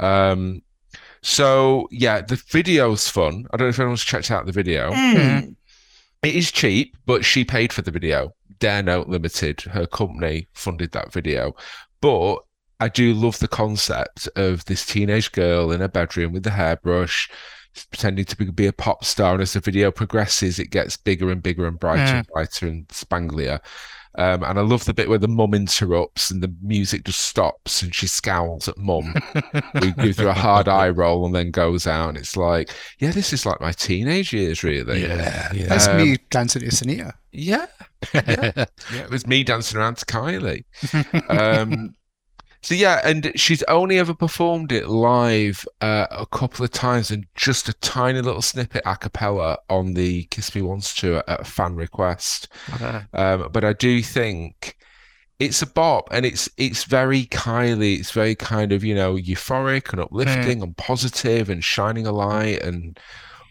Um, 0.00 0.62
so 1.22 1.88
yeah, 1.90 2.20
the 2.20 2.36
video's 2.50 3.08
fun. 3.08 3.44
I 3.52 3.56
don't 3.56 3.66
know 3.66 3.70
if 3.70 3.78
anyone's 3.78 4.04
checked 4.04 4.30
out 4.30 4.46
the 4.46 4.52
video. 4.52 4.92
Mm. 4.92 5.54
It 6.22 6.34
is 6.34 6.50
cheap, 6.50 6.96
but 7.06 7.24
she 7.24 7.44
paid 7.44 7.72
for 7.72 7.82
the 7.82 7.90
video. 7.90 8.34
Darenote 8.58 9.08
Limited, 9.08 9.60
her 9.62 9.86
company, 9.86 10.48
funded 10.52 10.92
that 10.92 11.12
video. 11.12 11.54
But 12.00 12.38
I 12.80 12.88
do 12.88 13.14
love 13.14 13.38
the 13.38 13.48
concept 13.48 14.28
of 14.36 14.64
this 14.64 14.84
teenage 14.84 15.32
girl 15.32 15.72
in 15.72 15.82
a 15.82 15.88
bedroom 15.88 16.32
with 16.32 16.42
the 16.42 16.50
hairbrush, 16.50 17.28
pretending 17.90 18.24
to 18.24 18.36
be, 18.36 18.50
be 18.50 18.66
a 18.66 18.72
pop 18.72 19.04
star. 19.04 19.34
And 19.34 19.42
as 19.42 19.52
the 19.52 19.60
video 19.60 19.90
progresses, 19.90 20.58
it 20.58 20.70
gets 20.70 20.96
bigger 20.96 21.30
and 21.30 21.42
bigger 21.42 21.66
and 21.66 21.78
brighter 21.78 22.16
and 22.16 22.26
brighter 22.26 22.66
and 22.66 22.88
spanglier. 22.88 23.60
Um, 24.16 24.42
and 24.42 24.58
I 24.58 24.62
love 24.62 24.84
the 24.84 24.94
bit 24.94 25.08
where 25.08 25.18
the 25.18 25.28
mum 25.28 25.54
interrupts 25.54 26.30
and 26.30 26.42
the 26.42 26.52
music 26.62 27.04
just 27.04 27.20
stops 27.20 27.82
and 27.82 27.94
she 27.94 28.06
scowls 28.08 28.66
at 28.68 28.76
mum. 28.78 29.14
who 29.80 29.92
gives 29.92 30.18
her 30.18 30.28
a 30.28 30.34
hard 30.34 30.66
eye 30.68 30.88
roll 30.88 31.24
and 31.26 31.34
then 31.34 31.50
goes 31.50 31.86
out. 31.86 32.08
And 32.10 32.18
it's 32.18 32.36
like, 32.36 32.70
yeah, 32.98 33.10
this 33.12 33.32
is 33.32 33.46
like 33.46 33.60
my 33.60 33.72
teenage 33.72 34.32
years, 34.32 34.64
really. 34.64 35.02
Yeah, 35.02 35.52
yeah. 35.52 35.66
That's 35.66 35.86
Um, 35.86 35.98
me 35.98 36.16
dancing 36.30 36.62
to 36.62 36.68
Sinitta. 36.68 37.12
Yeah. 37.32 37.66
Yeah. 38.12 38.52
yeah, 38.92 39.02
it 39.04 39.10
was 39.10 39.26
me 39.26 39.44
dancing 39.44 39.78
around 39.78 39.98
to 39.98 40.06
Kylie. 40.06 40.64
Um, 41.30 41.94
so 42.62 42.74
yeah, 42.74 43.00
and 43.04 43.32
she's 43.36 43.62
only 43.64 43.98
ever 43.98 44.14
performed 44.14 44.72
it 44.72 44.88
live 44.88 45.64
uh, 45.80 46.06
a 46.10 46.26
couple 46.26 46.64
of 46.64 46.70
times 46.70 47.10
and 47.10 47.26
just 47.34 47.68
a 47.68 47.72
tiny 47.74 48.20
little 48.20 48.42
snippet 48.42 48.82
a 48.84 48.96
cappella 48.96 49.58
on 49.70 49.94
the 49.94 50.24
Kiss 50.24 50.54
Me 50.54 50.62
Once 50.62 50.94
tour 50.94 51.22
at 51.28 51.40
a 51.40 51.44
fan 51.44 51.74
request. 51.76 52.48
Um, 53.12 53.48
but 53.52 53.64
I 53.64 53.72
do 53.74 54.02
think 54.02 54.76
it's 55.38 55.62
a 55.62 55.66
bop 55.66 56.08
and 56.10 56.26
it's 56.26 56.48
it's 56.56 56.84
very 56.84 57.26
Kylie. 57.26 57.98
It's 57.98 58.10
very 58.10 58.34
kind 58.34 58.72
of, 58.72 58.82
you 58.82 58.94
know, 58.94 59.14
euphoric 59.14 59.92
and 59.92 60.00
uplifting 60.00 60.62
and 60.62 60.76
positive 60.76 61.48
and 61.48 61.62
shining 61.62 62.06
a 62.06 62.12
light 62.12 62.60
and 62.62 62.98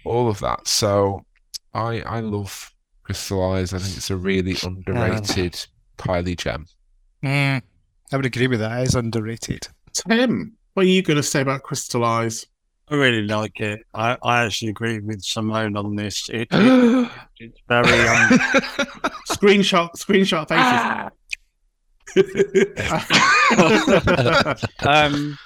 all 0.05 0.27
of 0.27 0.39
that. 0.39 0.67
So 0.67 1.25
I 1.73 2.01
I 2.01 2.19
love 2.19 2.73
Crystallize. 3.03 3.73
I 3.73 3.79
think 3.79 3.95
it's 3.95 4.09
a 4.09 4.17
really 4.17 4.57
underrated 4.63 5.65
Kylie 5.97 6.37
gem. 6.37 6.65
Mm, 7.23 7.61
I 8.11 8.15
would 8.15 8.25
agree 8.25 8.47
with 8.47 8.59
that. 8.59 8.79
It 8.79 8.87
is 8.87 8.95
underrated. 8.95 9.67
Tim, 9.93 10.53
what 10.73 10.85
are 10.85 10.89
you 10.89 11.01
going 11.01 11.17
to 11.17 11.23
say 11.23 11.41
about 11.41 11.63
Crystallize? 11.63 12.45
I 12.89 12.95
really 12.95 13.23
like 13.23 13.59
it. 13.59 13.81
I, 13.93 14.17
I 14.23 14.45
actually 14.45 14.69
agree 14.69 14.99
with 14.99 15.21
Simone 15.21 15.75
on 15.75 15.95
this. 15.95 16.29
It, 16.29 16.47
it 16.51 17.11
it's 17.39 17.59
very 17.67 18.07
um, 18.07 18.29
Screenshot, 19.27 19.89
screenshot 19.97 20.47
faces. 20.47 21.11
um, 24.87 25.37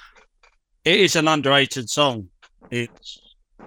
it 0.84 1.00
is 1.00 1.16
an 1.16 1.26
underrated 1.26 1.90
song. 1.90 2.28
It's 2.70 3.18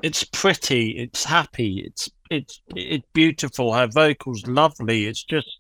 it's 0.01 0.23
pretty. 0.23 0.91
It's 0.91 1.23
happy. 1.23 1.83
It's 1.85 2.09
it's 2.31 2.61
it's 2.75 3.05
beautiful. 3.13 3.73
Her 3.73 3.87
vocals 3.87 4.45
lovely. 4.47 5.05
It's 5.05 5.23
just 5.23 5.59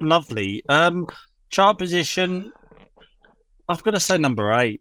lovely. 0.00 0.62
Um, 0.68 1.06
chart 1.54 1.78
position. 1.78 2.52
I've 3.68 3.82
got 3.84 3.92
to 3.92 4.00
say 4.00 4.18
number 4.18 4.52
eight. 4.52 4.80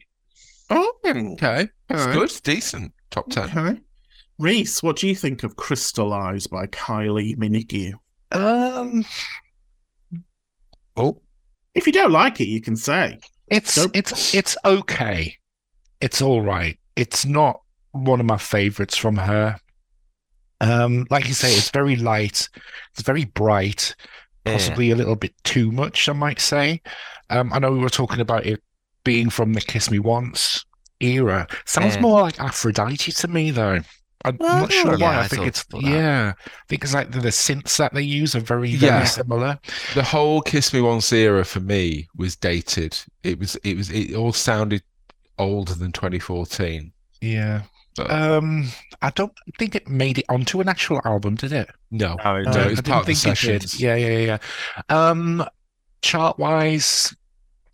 oh, 0.72 0.92
Okay, 1.06 1.68
that's 1.88 2.02
Alright. 2.02 2.18
good. 2.18 2.42
Decent. 2.44 2.92
Top 3.12 3.30
10. 3.30 3.44
okay. 3.58 3.80
Reese, 4.40 4.82
what 4.82 4.96
do 4.98 5.08
you 5.08 5.16
think 5.16 5.44
of 5.44 5.56
Crystallize 5.56 6.48
by 6.48 6.66
Kylie 6.68 7.38
Minogue? 7.38 7.94
Um. 8.32 9.06
Oh, 10.98 11.22
If 11.76 11.86
you 11.86 11.94
don't 11.94 12.12
like 12.12 12.42
it, 12.42 12.48
you 12.48 12.60
can 12.60 12.76
say. 12.76 13.20
it's 13.48 13.78
Nope. 13.78 13.92
it's 13.94 14.34
it's 14.34 14.58
okay. 14.66 15.36
It's 16.02 16.22
all 16.22 16.42
right. 16.42 16.80
It's 16.96 17.26
not 17.26 17.62
one 17.92 18.20
of 18.20 18.26
my 18.26 18.38
favorites 18.38 18.98
from 18.98 19.18
her. 19.18 19.58
Um, 20.60 21.06
like 21.12 21.28
you 21.28 21.34
say, 21.36 21.54
it's 21.54 21.70
very 21.70 21.96
light. 21.96 22.50
It's 22.94 23.04
very 23.04 23.26
bright. 23.26 23.96
Possibly 24.46 24.92
a 24.92 24.96
little 24.96 25.16
bit 25.16 25.34
too 25.44 25.72
much, 25.72 26.10
I 26.10 26.14
might 26.14 26.40
say. 26.40 26.82
Um, 27.30 27.52
I 27.54 27.60
know 27.60 27.72
we 27.72 27.80
were 27.80 27.90
talking 27.90 28.20
about 28.20 28.46
it 28.46 28.62
being 29.04 29.30
from 29.30 29.54
the 29.54 29.62
Kiss 29.62 29.90
Me 29.90 30.00
Once 30.00 30.66
era. 31.00 31.48
Sounds 31.66 31.96
Yeah. 31.96 32.02
more 32.02 32.22
like 32.22 32.40
Aphrodite 32.40 33.12
to 33.12 33.28
me, 33.28 33.52
though. 33.52 33.80
I'm 34.26 34.38
not 34.40 34.72
sure 34.72 34.94
Oh, 34.94 34.98
why. 34.98 35.16
I 35.16 35.20
I 35.24 35.28
think 35.28 35.40
thought- 35.42 35.48
it's 35.48 35.64
thought 35.64 35.84
yeah. 35.84 36.34
I 36.38 36.50
think 36.70 36.84
it's 36.86 36.94
like 36.94 37.12
the, 37.12 37.20
the 37.20 37.28
synths 37.30 37.76
that 37.78 37.94
they 37.94 38.04
use 38.04 38.36
are 38.36 38.40
very 38.40 38.74
very 38.76 38.92
Yeah. 38.94 39.04
similar. 39.04 39.60
The 39.96 40.04
whole 40.04 40.42
Kiss 40.42 40.74
Me 40.74 40.80
Once 40.80 41.12
era 41.12 41.44
for 41.44 41.60
me 41.60 42.08
was 42.16 42.38
dated. 42.38 42.98
It 43.24 43.38
was, 43.38 43.56
it 43.66 43.76
was, 43.76 43.90
it 43.90 44.14
all 44.16 44.32
sounded 44.32 44.82
older 45.38 45.74
than 45.74 45.92
2014. 45.92 46.94
Yeah. 47.20 47.64
But 47.96 48.10
Um, 48.12 48.70
I 49.02 49.10
don't 49.12 49.34
think 49.60 49.76
it 49.76 49.88
made 49.88 50.18
it 50.18 50.26
onto 50.30 50.62
an 50.62 50.68
actual 50.70 51.00
album, 51.06 51.36
did 51.36 51.52
it? 51.52 51.70
no, 51.92 52.16
No, 52.24 52.36
it 52.38 52.44
no, 52.46 52.52
Uh, 52.52 52.56
it 52.56 52.58
I 52.58 52.68
was 52.68 52.76
didn't 52.80 52.86
part 52.88 53.02
of 53.02 53.06
the 53.08 53.14
think 53.14 53.38
it 53.38 53.40
did. 53.42 53.62
sessions. 53.62 53.80
Yeah, 53.80 53.96
yeah, 53.96 54.18
yeah. 54.18 54.38
yeah. 54.90 55.10
Um, 55.10 55.46
chart 56.02 56.40
wise, 56.40 57.16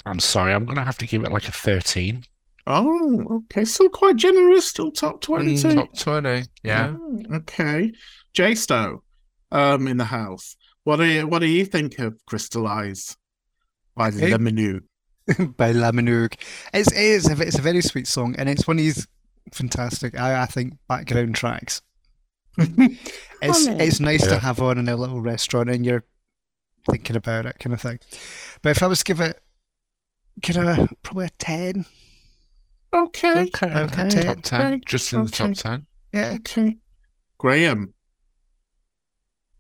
I'm 0.06 0.20
sorry, 0.20 0.54
I'm 0.54 0.66
gonna 0.66 0.84
have 0.86 0.98
to 1.00 1.08
give 1.08 1.24
it 1.24 1.32
like 1.32 1.48
a 1.48 1.52
13. 1.52 2.24
Oh, 2.68 3.44
okay. 3.52 3.66
Still 3.66 3.90
quite 3.90 4.16
generous. 4.16 4.68
Still 4.68 4.92
top 4.92 5.22
22. 5.22 5.68
Mm, 5.70 5.76
top 5.76 5.98
20. 5.98 6.44
Yeah. 6.64 6.94
Oh, 7.00 7.24
okay. 7.38 7.92
Jay 8.34 8.54
Stowe, 8.54 9.02
um, 9.52 9.88
in 9.88 9.98
the 9.98 10.06
house. 10.06 10.56
What 10.84 10.98
do 10.98 11.06
you 11.06 11.28
what 11.28 11.40
do 11.40 11.48
you 11.48 11.66
think 11.66 11.98
of 12.00 12.18
Crystallize 12.28 13.18
by 13.96 14.12
Hey. 14.12 14.32
the 14.32 14.38
Minu? 14.40 14.82
by 15.58 15.74
Laminoog. 15.74 16.34
It's 16.74 16.92
it 16.92 16.98
is 16.98 17.30
a, 17.30 17.42
it's 17.42 17.58
a 17.58 17.62
very 17.62 17.82
sweet 17.82 18.08
song, 18.08 18.36
and 18.38 18.48
it's 18.50 18.68
one 18.68 18.78
of 18.78 18.84
these 18.84 19.08
fantastic, 19.52 20.18
I, 20.20 20.44
I 20.44 20.46
think, 20.46 20.74
background 20.88 21.36
tracks. 21.36 21.82
it's 22.58 23.68
Oh, 23.68 23.78
it's 23.80 24.00
nice 24.00 24.24
Yeah. 24.26 24.34
to 24.34 24.40
have 24.40 24.62
on 24.62 24.78
in 24.78 24.90
a 24.90 24.96
little 24.96 25.22
restaurant, 25.22 25.70
and 25.70 25.86
you're 25.86 26.04
thinking 26.90 27.16
about 27.16 27.46
it, 27.46 27.58
kind 27.60 27.74
of 27.74 27.82
thing. 27.82 28.00
But 28.62 28.72
if 28.72 28.84
I 28.84 28.88
was 28.88 29.00
to 29.00 29.06
give 29.06 29.22
it, 29.22 29.40
kind 30.44 30.68
of 30.80 30.90
probably 31.04 31.26
a 31.28 31.30
ten. 31.38 31.86
Okay. 32.94 33.42
Okay, 33.44 33.68
okay. 33.72 34.10
Top 34.10 34.42
10. 34.42 34.62
Okay, 34.74 34.82
Just 34.86 35.14
in 35.14 35.26
the 35.26 35.32
top 35.32 35.54
10. 35.54 35.86
Yeah, 36.12 36.32
Okay. 36.40 36.78
Graham, 37.38 37.94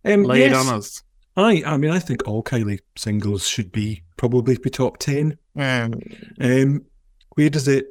Um, 0.04 0.24
lay 0.24 0.44
it 0.44 0.52
yes. 0.52 0.68
on 0.68 0.76
us. 0.76 1.04
I, 1.38 1.64
I 1.66 1.78
mean, 1.78 1.92
I 1.92 2.00
think 2.00 2.28
all 2.28 2.44
Kylie 2.44 2.80
singles 2.98 3.48
should 3.48 3.72
be 3.72 4.04
probably 4.18 4.58
be 4.58 4.70
top 4.70 4.98
ten. 4.98 5.38
Um, 5.56 6.82
where 7.36 7.50
does 7.50 7.68
it 7.68 7.86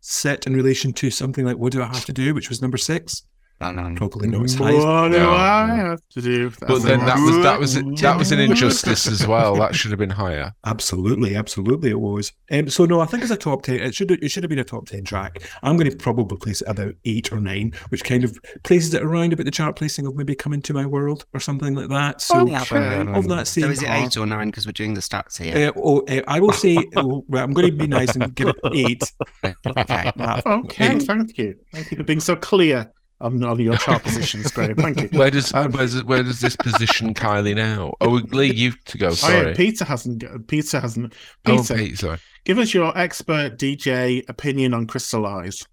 sit 0.00 0.46
in 0.46 0.54
relation 0.54 0.92
to 0.94 1.10
something 1.10 1.44
like 1.44 1.58
"What 1.58 1.72
Do 1.72 1.82
I 1.82 1.86
Have 1.86 2.04
to 2.06 2.12
Do," 2.12 2.34
which 2.34 2.48
was 2.48 2.62
number 2.62 2.78
six? 2.78 3.24
No, 3.60 3.70
no, 3.72 3.88
no. 3.90 3.94
Probably 3.96 4.28
not 4.28 4.44
as 4.44 4.54
high. 4.54 4.72
What 4.72 5.08
do 5.12 5.18
No, 5.18 5.32
I 5.32 5.66
no. 5.66 5.74
have 5.90 6.00
to 6.12 6.22
do? 6.22 6.50
But 6.66 6.82
then 6.82 7.00
that 7.00 7.18
was 7.18 7.36
that 7.42 7.60
was 7.60 7.74
that 8.00 8.16
was 8.18 8.32
an 8.32 8.38
injustice 8.50 9.06
as 9.06 9.26
well. 9.26 9.54
That 9.56 9.74
should 9.74 9.90
have 9.90 9.98
been 9.98 10.08
higher. 10.10 10.54
Absolutely, 10.64 11.36
absolutely, 11.36 11.90
it 11.90 12.00
was. 12.00 12.32
Um, 12.50 12.70
so 12.70 12.86
no, 12.86 13.00
I 13.00 13.06
think 13.06 13.22
it's 13.22 13.32
a 13.32 13.36
top 13.36 13.62
ten. 13.62 13.76
It 13.76 13.94
should 13.94 14.10
it 14.12 14.30
should 14.30 14.42
have 14.44 14.48
been 14.48 14.58
a 14.58 14.64
top 14.64 14.86
ten 14.86 15.04
track. 15.04 15.42
I'm 15.62 15.76
going 15.76 15.90
to 15.90 15.96
probably 15.96 16.38
place 16.38 16.62
it 16.62 16.68
about 16.68 16.94
eight 17.04 17.32
or 17.32 17.40
nine, 17.40 17.72
which 17.90 18.02
kind 18.02 18.24
of 18.24 18.38
places 18.64 18.94
it 18.94 19.02
around 19.02 19.34
about 19.34 19.44
the 19.44 19.50
chart 19.50 19.76
placing 19.76 20.06
of 20.06 20.16
maybe 20.16 20.34
"Come 20.34 20.54
Into 20.54 20.72
My 20.72 20.86
World" 20.86 21.26
or 21.34 21.40
something 21.40 21.74
like 21.74 21.90
that. 21.90 22.22
So 22.22 22.46
Yeah, 22.46 22.64
but, 22.70 22.82
um, 22.82 23.14
of 23.14 23.28
that 23.28 23.46
same 23.46 23.64
So 23.64 23.70
is 23.70 23.82
it 23.82 23.90
eight 23.90 24.16
or 24.16 24.24
nine? 24.24 24.48
Because 24.48 24.64
we're 24.64 24.72
doing 24.72 24.94
the 24.94 25.00
stats 25.02 25.36
here. 25.42 25.68
Uh, 25.68 25.72
oh, 25.76 26.00
uh, 26.08 26.22
I 26.26 26.40
will 26.40 26.52
say, 26.52 26.78
oh, 26.96 27.24
well, 27.28 27.44
I'm 27.44 27.52
going 27.52 27.66
to 27.70 27.76
be 27.76 27.86
nice 27.86 28.16
and 28.16 28.34
give 28.34 28.48
it 28.48 28.56
eight. 28.74 29.02
okay. 29.66 30.12
Uh, 30.18 30.40
Okay, 30.46 30.94
eight. 30.96 31.02
thank 31.02 31.36
you. 31.36 31.56
Thank 31.74 31.90
you 31.90 31.98
for 31.98 32.04
being 32.04 32.20
so 32.20 32.36
clear 32.36 32.90
on, 33.20 33.42
on 33.44 33.58
your 33.60 33.76
chart 33.76 34.02
positions, 34.02 34.50
Graham. 34.52 34.76
Thank 34.76 35.00
you. 35.12 35.18
Where 35.18 35.30
does 35.30 35.52
where 35.52 35.68
does, 35.68 36.04
where 36.04 36.22
does 36.22 36.40
this 36.40 36.56
position 36.56 37.14
Kylie 37.14 37.54
now? 37.54 37.94
Oh, 38.00 38.20
Lee, 38.30 38.52
you 38.52 38.72
to 38.86 38.98
go. 38.98 39.06
Oh, 39.08 39.10
yeah, 39.10 39.14
Sorry. 39.14 39.54
Peter 39.54 39.84
hasn't. 39.84 40.18
go- 40.18 40.38
Peter 40.46 40.80
hasn't. 40.80 41.14
Oh, 41.46 41.58
Peter, 41.58 41.74
Pete, 41.76 41.98
sorry. 41.98 42.18
give 42.44 42.58
us 42.58 42.72
your 42.74 42.96
expert 42.96 43.58
DJ 43.58 44.28
opinion 44.28 44.74
on 44.74 44.86
Crystallize. 44.86 45.66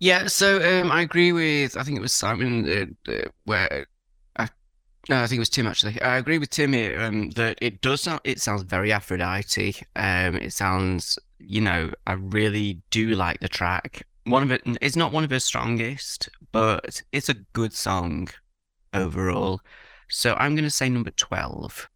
Yeah, 0.00 0.26
so 0.26 0.56
um, 0.80 0.90
I 0.92 1.02
agree 1.02 1.32
with. 1.32 1.76
I 1.76 1.82
think 1.82 1.96
it 1.96 2.02
was 2.02 2.12
Simon 2.12 2.68
uh, 3.08 3.10
uh, 3.12 3.22
where. 3.44 3.86
I, 4.36 4.48
no, 5.08 5.22
I 5.22 5.26
think 5.26 5.36
it 5.36 5.40
was 5.40 5.48
Tim 5.50 5.66
actually. 5.66 6.00
I 6.02 6.16
agree 6.18 6.38
with 6.38 6.50
Tim 6.50 6.72
here 6.72 7.00
um, 7.00 7.30
that 7.30 7.58
it 7.62 7.80
does 7.80 8.02
sound. 8.02 8.20
It 8.24 8.40
sounds 8.40 8.62
very 8.62 8.92
Aphrodite. 8.92 9.76
Um, 9.96 10.36
it 10.36 10.52
sounds. 10.52 11.18
You 11.38 11.60
know, 11.60 11.92
I 12.06 12.14
really 12.14 12.80
do 12.90 13.08
like 13.10 13.40
the 13.40 13.48
track. 13.48 14.06
One 14.24 14.42
of 14.42 14.50
it. 14.50 14.62
It's 14.80 14.96
not 14.96 15.12
one 15.12 15.24
of 15.24 15.30
her 15.30 15.40
strongest, 15.40 16.28
but 16.54 17.02
it's 17.12 17.28
a 17.28 17.34
good 17.52 17.72
song 17.74 18.28
overall. 18.94 19.60
So 20.08 20.34
I'm 20.34 20.54
going 20.54 20.64
to 20.64 20.70
say 20.70 20.88
number 20.88 21.10
twelve. 21.10 21.90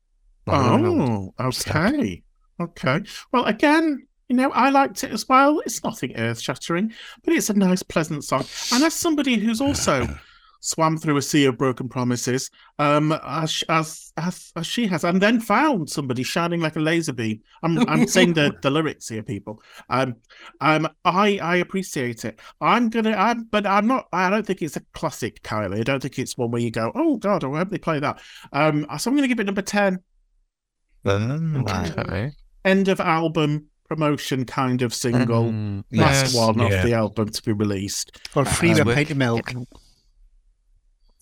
Oh, 0.47 1.33
okay. 1.41 2.23
Okay. 2.61 3.01
Well, 3.33 3.45
again, 3.45 4.07
you 4.29 4.37
know, 4.37 4.51
I 4.51 4.71
liked 4.71 5.05
it 5.05 5.13
as 5.13 5.29
well. 5.29 5.61
It's 5.65 5.83
nothing 5.85 6.17
earth 6.17 6.41
shattering, 6.41 6.93
but 7.25 7.35
it's 7.35 7.51
a 7.51 7.55
nice, 7.55 7.83
pleasant 7.83 8.25
song. 8.25 8.45
And 8.73 8.83
as 8.85 8.95
somebody 8.95 9.37
who's 9.37 9.61
also 9.61 10.07
swam 10.61 10.97
through 10.99 11.17
a 11.17 11.23
sea 11.23 11.45
of 11.45 11.59
broken 11.59 11.89
promises, 11.89 12.51
um, 12.79 13.13
as 13.25 13.63
as 13.69 14.13
as, 14.17 14.53
as 14.57 14.67
she 14.67 14.87
has, 14.87 15.05
and 15.05 15.21
then 15.21 15.41
found 15.41 15.89
somebody 15.89 16.23
shining 16.23 16.61
like 16.61 16.77
a 16.77 16.81
laser 16.81 17.13
beam. 17.13 17.41
I'm 17.63 17.89
I'm 17.89 18.07
saying 18.07 18.35
the, 18.35 18.53
the 18.63 18.71
lyrics 18.71 19.09
here, 19.09 19.23
people. 19.23 19.63
Um, 19.89 20.17
um, 20.61 20.89
I 21.05 21.39
I 21.39 21.57
appreciate 21.57 22.25
it. 22.25 22.41
I'm 22.61 22.89
gonna, 22.89 23.13
I'm, 23.13 23.45
but 23.45 23.67
I'm 23.67 23.87
not. 23.87 24.09
I 24.13 24.31
don't 24.31 24.47
think 24.47 24.63
it's 24.63 24.77
a 24.77 24.83
classic, 24.93 25.43
Kylie. 25.43 25.81
I 25.81 25.83
don't 25.85 26.01
think 26.01 26.19
it's 26.19 26.37
one 26.37 26.51
where 26.51 26.63
you 26.63 26.71
go, 26.71 26.93
oh 26.95 27.17
God, 27.17 27.45
I 27.45 27.49
hope 27.49 27.71
they 27.71 27.79
play 27.79 28.01
that. 28.01 28.21
Um, 28.53 28.87
so 28.99 29.11
I'm 29.11 29.17
gonna 29.17 29.29
give 29.29 29.41
it 29.41 29.45
number 29.45 29.63
ten. 29.63 30.01
Okay. 31.07 32.33
End 32.65 32.89
of 32.89 33.01
album 33.01 33.67
promotion 33.89 34.45
kind 34.45 34.83
of 34.83 34.95
single. 34.95 35.45
Mm, 35.45 35.85
Last 35.93 36.35
yes. 36.35 36.35
one 36.35 36.61
off 36.61 36.71
yeah. 36.71 36.85
the 36.85 36.93
album 36.93 37.31
to 37.31 37.43
be 37.43 37.53
released. 37.53 38.21
Or 38.37 38.45
free 38.45 38.75
That's 38.75 38.85
with 38.85 38.99
a 38.99 39.15
work. 39.15 39.17
milk. 39.17 39.53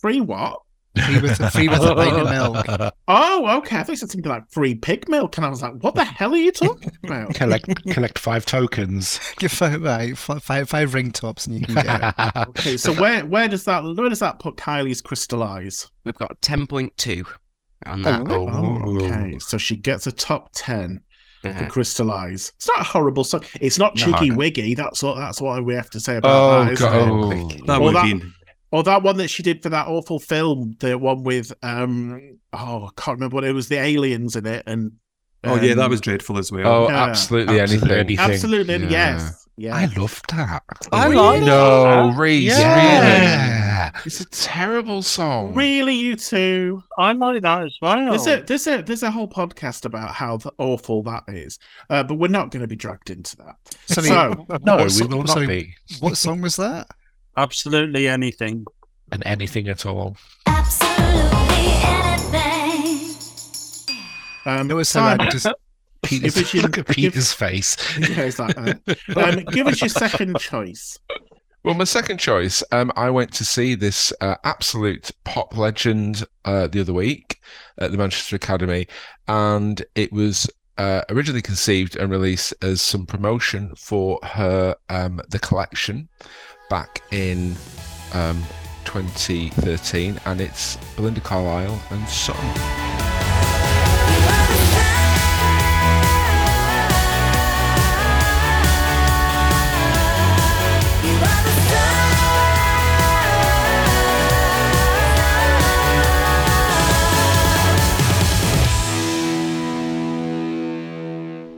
Free 0.07 0.21
what? 0.21 0.61
Free 1.05 1.19
with, 1.21 1.53
free 1.53 1.69
with 1.69 1.81
a 1.83 1.95
pint 1.97 2.17
of 2.17 2.31
milk. 2.31 2.93
Oh, 3.09 3.59
okay. 3.59 3.79
I 3.79 3.83
thought 3.83 3.89
you 3.91 3.97
said 3.97 4.09
something 4.11 4.31
like 4.31 4.49
free 4.51 4.77
pig 4.77 5.09
milk, 5.09 5.37
and 5.37 5.45
I 5.45 5.49
was 5.49 5.61
like, 5.61 5.75
"What 5.83 5.97
the 5.97 6.05
hell 6.05 6.33
are 6.33 6.37
you 6.37 6.53
talking 6.53 6.93
about?" 7.03 7.35
collect 7.35 7.85
collect 7.91 8.19
five 8.21 8.47
tokens. 8.47 9.19
Give 9.39 9.51
five, 9.51 9.83
right, 9.83 10.17
five, 10.17 10.69
five 10.69 10.95
ring 10.95 11.11
tops 11.11 11.49
and 11.49 11.59
you 11.59 11.67
can 11.67 11.75
get 11.75 12.15
it. 12.17 12.37
okay, 12.51 12.77
so 12.77 12.93
where 12.95 13.27
where 13.27 13.49
does 13.49 13.65
that 13.65 13.83
where 13.83 14.09
does 14.09 14.21
that 14.21 14.39
put 14.39 14.57
Kylie's 14.57 15.03
crystallize? 15.03 15.91
We've 16.05 16.15
got 16.15 16.41
10.2 16.41 17.27
on 17.85 18.03
that. 18.03 18.23
Oh, 18.31 18.97
okay. 19.03 19.39
So 19.41 19.59
she 19.59 19.75
gets 19.77 20.07
a 20.07 20.13
top 20.13 20.51
ten 20.55 21.01
for 21.43 21.49
Uh-huh. 21.49 21.67
crystallize. 21.69 22.53
It's 22.57 22.69
not 22.69 22.81
a 22.81 22.85
horrible 22.85 23.25
song. 23.25 23.43
It's 23.61 23.79
not 23.79 23.97
No, 23.97 24.05
Chiggy 24.07 24.29
no. 24.31 24.37
Wiggy. 24.37 24.75
That's 24.77 25.03
what 25.03 25.17
that's 25.17 25.41
what 25.41 25.65
we 25.65 25.75
have 25.75 25.91
to 25.91 26.01
say 26.01 26.17
about 26.17 26.31
Oh, 26.33 26.65
that. 26.65 26.73
isn't 26.73 26.89
God. 26.91 27.33
it? 27.53 27.67
That 27.67 27.81
Well, 27.81 27.93
would 27.93 27.97
that- 27.97 28.21
be 28.21 28.33
Or 28.77 28.83
that 28.83 29.03
one 29.03 29.17
that 29.17 29.29
she 29.29 29.43
did 29.43 29.63
for 29.63 29.71
that 29.71 29.87
awful 29.89 30.19
film, 30.21 30.77
the 30.81 30.99
one 30.99 31.23
with 31.23 31.51
um 31.63 32.39
oh 32.53 32.85
I 32.87 32.89
can't 33.01 33.17
remember 33.17 33.37
what 33.37 33.45
it 33.45 33.53
was, 33.55 33.69
the 33.69 33.79
aliens 33.79 34.37
in 34.37 34.45
it, 34.45 34.65
and 34.67 34.93
Oh 35.45 35.55
yeah, 35.61 35.75
that 35.75 35.85
um, 35.85 35.91
was 35.91 36.01
dreadful 36.03 36.37
as 36.39 36.53
well. 36.53 36.67
Oh, 36.67 36.89
Yeah. 36.91 37.05
absolutely, 37.05 37.59
Absolutely 37.61 37.91
anything. 37.97 38.19
anything. 38.21 38.35
absolutely 38.35 38.75
Yeah. 38.77 38.91
yes, 39.15 39.49
yeah. 39.57 39.77
I 39.77 39.85
loved 39.97 40.29
that. 40.31 40.63
I 40.93 41.05
Really? 41.07 41.17
like 41.17 41.43
No, 41.45 42.11
that. 42.11 42.19
Reese, 42.19 42.59
Yeah. 42.59 43.91
really? 43.93 44.01
It's 44.05 44.21
a 44.21 44.25
terrible 44.27 45.03
song. 45.03 45.55
Really, 45.55 45.95
you 45.95 46.17
two? 46.17 46.83
I 46.99 47.13
like 47.13 47.41
that 47.43 47.63
as 47.63 47.79
well. 47.81 48.11
There's 48.11 48.27
a 48.27 48.43
there's 48.43 48.67
a 48.67 48.83
there's 48.83 49.03
a 49.05 49.11
whole 49.11 49.29
podcast 49.29 49.85
about 49.87 50.11
how 50.15 50.39
awful 50.59 51.03
that 51.05 51.25
is, 51.29 51.59
uh, 51.89 52.03
but 52.03 52.17
we're 52.17 52.29
not 52.29 52.51
going 52.51 52.63
to 52.63 52.69
be 52.69 52.77
dragged 52.77 53.09
into 53.11 53.37
that. 53.37 53.55
Sorry, 53.87 54.09
So- 54.09 54.47
No, 54.65 54.77
what 54.77 54.85
we 54.85 54.91
so- 54.91 55.07
will 55.07 55.19
not 55.19 55.29
sorry, 55.31 55.47
be. 55.47 55.75
What 56.01 56.17
song 56.17 56.41
was 56.43 56.57
that? 56.57 56.89
Absolutely 57.37 58.09
anything. 58.09 58.65
And 59.13 59.23
anything 59.27 59.69
at 59.69 59.87
all. 59.87 60.17
Absolutely 60.47 61.67
anything. 61.85 63.17
Um, 64.45 64.71
It 64.71 64.75
was 64.75 64.89
so 64.89 65.01
Simon, 65.01 65.19
bad. 65.19 65.33
Just, 65.33 65.47
Peter's, 66.03 66.35
Give 66.35 66.45
us 66.45 66.55
your- 66.55 66.63
look 66.65 66.79
at 66.79 66.87
give- 66.89 67.15
face. 67.15 67.77
yeah, 67.99 68.21
it's 68.23 68.39
like 68.39 68.55
that. 68.57 68.81
Um, 69.17 69.45
give 69.53 69.67
us 69.67 69.81
your 69.81 69.89
second 69.89 70.39
choice. 70.41 70.99
Well, 71.65 71.75
my 71.75 71.85
second 71.85 72.19
choice, 72.19 72.63
um, 72.71 72.93
I 72.95 73.11
went 73.11 73.33
to 73.35 73.45
see 73.45 73.75
this 73.75 74.13
uh, 74.21 74.37
absolute 74.45 75.11
pop 75.25 75.57
legend 75.57 76.25
uh, 76.45 76.69
the 76.69 76.81
other 76.81 76.93
week 76.93 77.41
at 77.79 77.91
the 77.91 77.99
Manchester 77.99 78.37
Academy, 78.37 78.87
and 79.27 79.85
it 79.97 80.13
was 80.13 80.49
uh, 80.79 81.03
originally 81.11 81.43
conceived 81.43 81.97
and 81.97 82.09
released 82.11 82.55
as 82.63 82.81
some 82.81 83.05
promotion 83.05 83.73
for 83.77 84.21
her 84.23 84.77
um, 84.91 85.21
the 85.31 85.41
collection 85.41 86.09
back 86.69 87.03
in 87.11 87.55
um, 88.15 88.43
2013, 88.85 90.21
and 90.25 90.41
it's 90.41 90.77
Belinda 90.97 91.21
Carlisle 91.21 91.81
and 91.91 92.09
Son. 92.09 92.37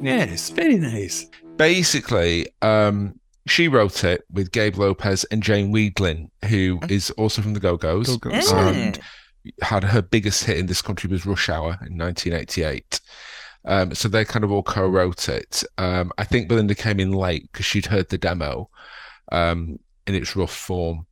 yes, 0.00 0.50
very 0.50 0.76
nice. 0.76 1.26
basically, 1.56 2.46
um, 2.62 3.18
she 3.50 3.68
wrote 3.68 4.04
it 4.04 4.24
with 4.30 4.52
Gabe 4.52 4.76
Lopez 4.76 5.24
and 5.24 5.42
Jane 5.42 5.72
Wiedlin, 5.72 6.30
who 6.46 6.80
is 6.88 7.10
also 7.12 7.42
from 7.42 7.54
the 7.54 7.60
Go 7.60 7.76
Go's. 7.76 8.16
Go-Go's. 8.16 8.52
And 8.52 8.98
had 9.62 9.84
her 9.84 10.02
biggest 10.02 10.44
hit 10.44 10.58
in 10.58 10.66
this 10.66 10.82
country 10.82 11.08
was 11.08 11.26
Rush 11.26 11.48
Hour 11.48 11.78
in 11.86 11.96
1988. 11.96 13.00
Um, 13.64 13.94
so 13.94 14.08
they 14.08 14.24
kind 14.24 14.44
of 14.44 14.52
all 14.52 14.62
co-wrote 14.62 15.28
it. 15.28 15.62
Um, 15.78 16.12
I 16.18 16.24
think 16.24 16.48
Belinda 16.48 16.74
came 16.74 17.00
in 17.00 17.12
late 17.12 17.50
because 17.52 17.66
she'd 17.66 17.86
heard 17.86 18.08
the 18.08 18.18
demo 18.18 18.70
um, 19.32 19.78
in 20.06 20.14
its 20.14 20.36
rough 20.36 20.54
form, 20.54 21.06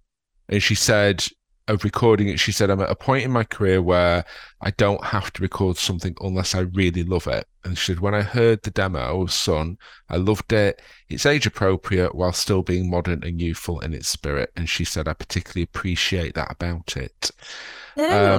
and 0.48 0.62
she 0.62 0.74
said 0.74 1.26
of 1.68 1.84
recording 1.84 2.28
it, 2.28 2.38
she 2.38 2.52
said, 2.52 2.70
"I'm 2.70 2.80
at 2.80 2.90
a 2.90 2.94
point 2.94 3.24
in 3.24 3.30
my 3.32 3.44
career 3.44 3.82
where 3.82 4.24
I 4.60 4.70
don't 4.72 5.04
have 5.04 5.32
to 5.34 5.42
record 5.42 5.76
something 5.76 6.16
unless 6.20 6.54
I 6.54 6.60
really 6.60 7.02
love 7.02 7.26
it." 7.26 7.46
And 7.64 7.76
she 7.76 7.86
said, 7.92 8.00
"When 8.00 8.14
I 8.14 8.22
heard 8.22 8.62
the 8.62 8.70
demo 8.70 9.22
of 9.22 9.32
Sun, 9.32 9.78
I 10.08 10.16
loved 10.16 10.52
it. 10.52 10.82
It's 11.08 11.26
age 11.26 11.46
appropriate 11.46 12.14
while 12.14 12.32
still 12.32 12.62
being 12.62 12.90
modern 12.90 13.24
and 13.24 13.40
youthful 13.40 13.80
in 13.80 13.94
its 13.94 14.08
spirit." 14.08 14.52
And 14.56 14.68
she 14.68 14.84
said, 14.84 15.08
"I 15.08 15.14
particularly 15.14 15.62
appreciate 15.64 16.34
that 16.34 16.52
about 16.52 16.96
it." 16.96 17.30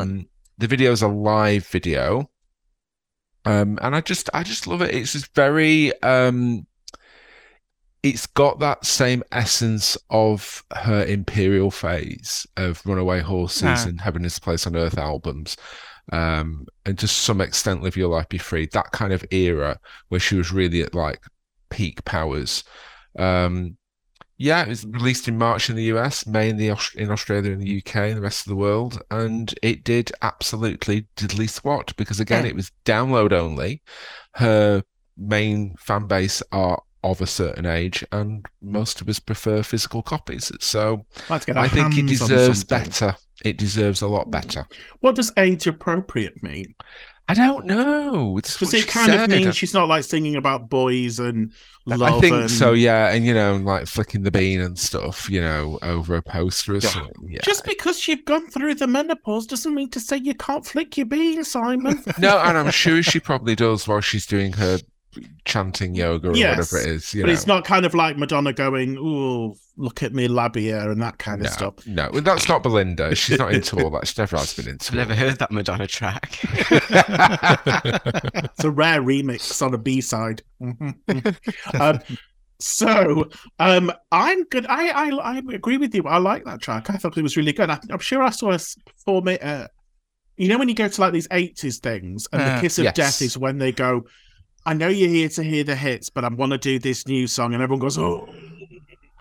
Um, 0.01 0.27
the 0.57 0.67
video 0.67 0.91
is 0.91 1.01
a 1.01 1.07
live 1.07 1.65
video, 1.67 2.29
um, 3.45 3.79
and 3.81 3.95
I 3.95 4.01
just 4.01 4.29
I 4.33 4.43
just 4.43 4.67
love 4.67 4.81
it. 4.81 4.93
It's 4.93 5.13
just 5.13 5.33
very 5.33 5.99
um, 6.03 6.66
it's 8.09 8.27
got 8.27 8.59
that 8.59 8.85
same 8.85 9.23
essence 9.31 9.97
of 10.09 10.63
her 10.75 11.03
imperial 11.05 11.71
phase 11.71 12.45
of 12.57 12.81
Runaway 12.85 13.21
Horses 13.21 13.63
Ah. 13.63 13.87
and 13.87 14.01
Heaven 14.01 14.25
is 14.25 14.37
a 14.37 14.41
Place 14.41 14.65
on 14.67 14.75
Earth 14.75 14.97
albums. 14.97 15.57
Um, 16.11 16.65
and 16.85 16.97
to 16.99 17.07
some 17.07 17.41
extent, 17.41 17.83
Live 17.83 17.97
Your 17.97 18.09
Life 18.09 18.29
Be 18.29 18.37
Free, 18.37 18.67
that 18.73 18.91
kind 18.91 19.11
of 19.11 19.25
era 19.31 19.79
where 20.07 20.19
she 20.19 20.35
was 20.35 20.51
really 20.51 20.81
at 20.81 20.95
like 20.95 21.21
peak 21.69 22.03
powers. 22.05 22.63
Um, 23.19 23.77
yeah, 24.37 24.61
it 24.61 24.67
was 24.69 24.85
released 24.85 25.27
in 25.27 25.37
March 25.37 25.69
in 25.69 25.75
the 25.75 25.85
US, 25.95 26.25
May 26.27 26.49
in 26.49 26.57
the 26.57 26.69
in 26.95 27.09
Australia 27.11 27.51
and 27.51 27.61
the 27.61 27.77
UK 27.79 27.95
and 27.95 28.17
the 28.17 28.21
rest 28.21 28.45
of 28.45 28.49
the 28.51 28.55
world, 28.55 29.01
and 29.09 29.53
it 29.63 29.83
did 29.83 30.11
absolutely 30.21 31.07
diddly 31.17 31.49
squat 31.49 31.93
because 31.97 32.19
again, 32.19 32.45
it 32.45 32.55
was 32.55 32.71
download 32.85 33.33
only. 33.33 33.81
Her 34.35 34.83
main 35.17 35.75
fan 35.79 36.05
base 36.05 36.43
are 36.51 36.79
of 37.11 37.21
a 37.21 37.27
certain 37.27 37.65
age, 37.65 38.05
and 38.11 38.45
most 38.61 39.01
of 39.01 39.09
us 39.09 39.19
prefer 39.19 39.63
physical 39.63 40.01
copies. 40.01 40.51
So 40.59 41.05
Let's 41.29 41.45
get 41.45 41.57
our 41.57 41.65
I 41.65 41.67
think 41.67 41.97
it 41.97 42.07
deserves 42.07 42.63
better. 42.63 43.15
It 43.43 43.57
deserves 43.57 44.01
a 44.01 44.07
lot 44.07 44.31
better. 44.31 44.65
What 44.99 45.15
does 45.15 45.31
age 45.37 45.67
appropriate 45.67 46.41
mean? 46.41 46.73
I 47.29 47.33
don't 47.33 47.65
know. 47.65 48.37
It's 48.37 48.57
Does 48.57 48.73
it 48.73 48.87
kind 48.87 49.11
of 49.11 49.19
said. 49.19 49.29
mean 49.29 49.51
she's 49.51 49.73
not 49.73 49.89
like 49.89 50.05
singing 50.05 50.37
about 50.37 50.69
boys 50.69 51.19
and 51.19 51.51
love? 51.85 52.01
I 52.01 52.19
think 52.21 52.33
and... 52.33 52.51
so, 52.51 52.71
yeah, 52.71 53.11
and 53.11 53.25
you 53.25 53.33
know, 53.33 53.57
like 53.57 53.85
flicking 53.85 54.23
the 54.23 54.31
bean 54.31 54.61
and 54.61 54.79
stuff, 54.79 55.29
you 55.29 55.41
know, 55.41 55.77
over 55.81 56.15
a 56.15 56.21
poster 56.21 56.75
or 56.75 56.81
something. 56.81 57.11
Yeah. 57.27 57.41
Just 57.43 57.65
because 57.65 58.07
you've 58.07 58.23
gone 58.23 58.47
through 58.47 58.75
the 58.75 58.87
menopause 58.87 59.45
doesn't 59.45 59.75
mean 59.75 59.89
to 59.89 59.99
say 59.99 60.17
you 60.17 60.35
can't 60.35 60.65
flick 60.65 60.95
your 60.95 61.05
bean, 61.05 61.43
Simon. 61.43 62.01
No, 62.17 62.39
and 62.39 62.57
I'm 62.57 62.71
sure 62.71 63.03
she 63.03 63.19
probably 63.19 63.55
does 63.55 63.87
while 63.87 64.01
she's 64.01 64.25
doing 64.25 64.53
her 64.53 64.79
chanting 65.45 65.95
yoga 65.95 66.29
or 66.29 66.35
Yes, 66.35 66.71
whatever 66.71 66.87
it 66.89 66.95
is. 66.95 67.13
You 67.13 67.23
but 67.23 67.27
know. 67.27 67.33
it's 67.33 67.47
not 67.47 67.65
kind 67.65 67.85
of 67.85 67.93
like 67.93 68.17
Madonna 68.17 68.53
going, 68.53 68.97
"Ooh, 68.97 69.55
look 69.77 70.03
at 70.03 70.13
me 70.13 70.27
labia" 70.27 70.89
and 70.91 71.01
that 71.01 71.17
kind 71.17 71.43
of 71.45 71.51
stuff. 71.51 71.75
no, 71.87 72.09
well, 72.13 72.21
that's 72.21 72.47
not 72.47 72.63
Belinda. 72.63 73.15
She's 73.15 73.39
not 73.39 73.53
into 73.53 73.81
all 73.83 73.89
that. 73.91 74.07
She 74.07 74.21
never 74.21 74.37
has 74.37 74.53
been 74.53 74.67
into 74.67 74.91
I've 74.91 74.97
never 74.97 75.15
heard 75.15 75.39
that 75.39 75.51
Madonna 75.51 75.87
track. 75.87 76.39
It's 78.49 78.63
a 78.63 78.71
rare 78.71 79.01
remix 79.01 79.61
on 79.61 79.73
a 79.73 79.77
B 79.77 80.01
side. 80.01 80.41
um, 81.79 81.99
so 82.59 83.29
um, 83.59 83.91
I'm 84.11 84.43
good. 84.45 84.65
I, 84.67 84.87
I 84.89 85.09
I 85.15 85.37
agree 85.53 85.77
with 85.77 85.93
you. 85.93 86.03
I 86.03 86.17
like 86.17 86.43
that 86.45 86.61
track. 86.61 86.89
I 86.89 86.97
thought 86.97 87.17
it 87.17 87.21
was 87.21 87.37
really 87.37 87.53
good. 87.53 87.69
I, 87.69 87.79
I'm 87.91 87.99
sure 87.99 88.23
I 88.23 88.29
saw 88.31 88.51
us 88.51 88.75
perform 88.85 89.27
it. 89.29 89.43
Uh, 89.43 89.67
you 90.37 90.47
know 90.47 90.57
when 90.57 90.69
you 90.69 90.75
go 90.75 90.87
to 90.87 91.01
like 91.01 91.13
these 91.13 91.27
80s 91.29 91.79
things, 91.79 92.27
and 92.31 92.41
Uh, 92.41 92.55
the 92.55 92.61
kiss 92.61 92.77
of 92.79 92.85
yes. 92.85 92.95
death 92.95 93.21
is 93.21 93.37
when 93.37 93.57
they 93.57 93.71
go. 93.71 94.03
I 94.67 94.73
know 94.73 94.89
you're 94.89 95.09
here 95.09 95.29
to 95.29 95.43
hear 95.43 95.63
the 95.63 95.75
hits, 95.75 96.09
but 96.09 96.25
I 96.25 96.27
want 96.27 96.51
to 96.51 96.57
do 96.57 96.77
this 96.77 97.07
new 97.07 97.25
song, 97.25 97.53
and 97.53 97.63
everyone 97.63 97.79
goes, 97.79 97.97
"Oh, 97.97 98.27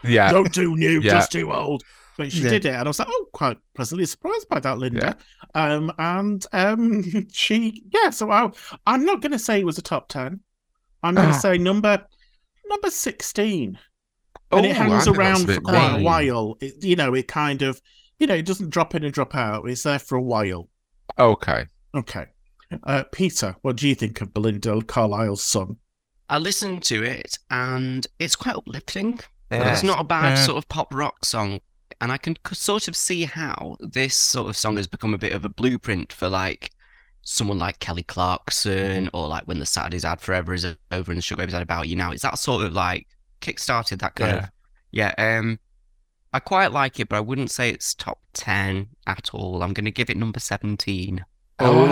Yeah. 0.03 0.31
don't 0.31 0.53
do 0.53 0.77
new, 0.77 1.01
Yeah. 1.01 1.13
just 1.13 1.33
too 1.33 1.53
old." 1.53 1.83
But 2.19 2.33
she 2.33 2.43
Yeah. 2.43 2.51
did 2.51 2.65
it, 2.65 2.75
and 2.75 2.83
I 2.87 2.89
was 2.89 2.99
like, 2.99 3.09
"Oh, 3.11 3.27
quite 3.33 3.59
pleasantly 3.75 4.07
surprised 4.07 4.49
by 4.49 4.59
that, 4.61 4.79
Linda." 4.79 5.17
Um, 5.55 5.93
and 5.99 6.45
um, 6.53 7.05
she, 7.33 7.85
yeah. 7.93 8.11
So 8.11 8.31
I, 8.31 8.51
I'm 8.87 9.05
not 9.05 9.21
going 9.21 9.33
to 9.33 9.39
say 9.39 9.61
it 9.61 9.67
was 9.67 9.79
a 9.79 9.83
top 9.83 10.09
ten. 10.09 10.41
I'm 11.03 11.15
going 11.15 11.29
to 11.29 11.35
Ah. 11.35 11.39
say 11.39 11.59
number 11.59 12.05
number 12.69 12.91
sixteen, 12.91 13.79
and 14.51 14.67
it 14.67 14.71
Oh, 14.77 14.81
I 14.81 14.89
hangs 14.89 15.07
around 15.09 15.41
for 15.43 15.47
bit 15.47 15.63
quite 15.63 16.01
a 16.01 16.03
while. 16.03 16.57
It, 16.61 16.83
you 16.83 16.97
know, 16.97 17.15
it 17.15 17.29
kind 17.29 17.63
of 17.63 17.81
you 18.19 18.27
know, 18.27 18.35
it 18.35 18.47
doesn't 18.47 18.71
drop 18.71 18.95
in 18.95 19.05
and 19.05 19.13
drop 19.13 19.35
out. 19.35 19.69
It's 19.69 19.83
there 19.83 19.99
for 19.99 20.17
a 20.17 20.23
while. 20.23 20.71
Okay. 21.19 21.67
Okay. 21.95 22.25
Uh, 22.85 23.05
Peter, 23.13 23.57
what 23.63 23.77
do 23.77 23.89
you 23.89 23.95
think 23.95 24.21
of 24.21 24.33
Belinda 24.35 24.81
Carlisle's 24.83 25.43
song? 25.43 25.77
I 26.29 26.39
listened 26.39 26.83
to 26.85 27.03
it 27.05 27.39
and 27.51 28.07
it's 28.19 28.35
quite 28.37 28.57
uplifting. 28.57 29.21
Yeah. 29.51 29.73
It's 29.73 29.83
not 29.83 30.01
a 30.01 30.05
bad 30.05 30.31
Yeah. 30.39 30.45
sort 30.45 30.59
of 30.59 30.69
pop 30.69 30.93
rock 30.93 31.25
song. 31.25 31.61
And 32.01 32.11
I 32.13 32.19
can 32.19 32.37
sort 32.53 32.89
of 32.89 32.97
see 32.97 33.25
how 33.25 33.77
this 33.81 34.15
sort 34.17 34.49
of 34.51 34.57
song 34.57 34.77
has 34.77 34.87
become 34.87 35.15
a 35.15 35.19
bit 35.19 35.33
of 35.33 35.45
a 35.45 35.49
blueprint 35.49 36.13
for 36.13 36.29
like 36.29 36.73
someone 37.23 37.59
like 37.59 37.79
Kelly 37.79 38.03
Clarkson 38.03 39.09
or 39.15 39.29
like 39.29 39.45
when 39.45 39.61
the 39.61 39.67
Saturdays 39.67 40.05
ad 40.05 40.21
forever 40.21 40.53
is 40.53 40.65
over 40.65 41.11
and 41.13 41.19
the 41.19 41.23
Sugababes 41.23 41.55
ad 41.55 41.63
about 41.63 41.89
you 41.89 41.97
now. 41.97 42.11
It's 42.13 42.23
that 42.23 42.39
sort 42.39 42.65
of 42.65 42.73
like 42.73 43.07
kick-started 43.41 44.01
that 44.01 44.15
kind 44.17 44.37
of 44.39 44.51
yeah. 44.91 45.15
Um, 45.19 45.59
I 46.33 46.41
quite 46.41 46.73
like 46.73 47.01
it, 47.01 47.09
but 47.09 47.17
I 47.17 47.21
wouldn't 47.21 47.51
say 47.51 47.71
it's 47.71 47.95
top 47.95 48.19
ten 48.35 48.89
at 49.07 49.31
all. 49.33 49.63
I'm 49.63 49.73
going 49.73 49.85
to 49.87 49.91
give 49.91 50.11
it 50.11 50.17
number 50.17 50.41
seventeen. 50.41 51.25
Oh, 51.59 51.83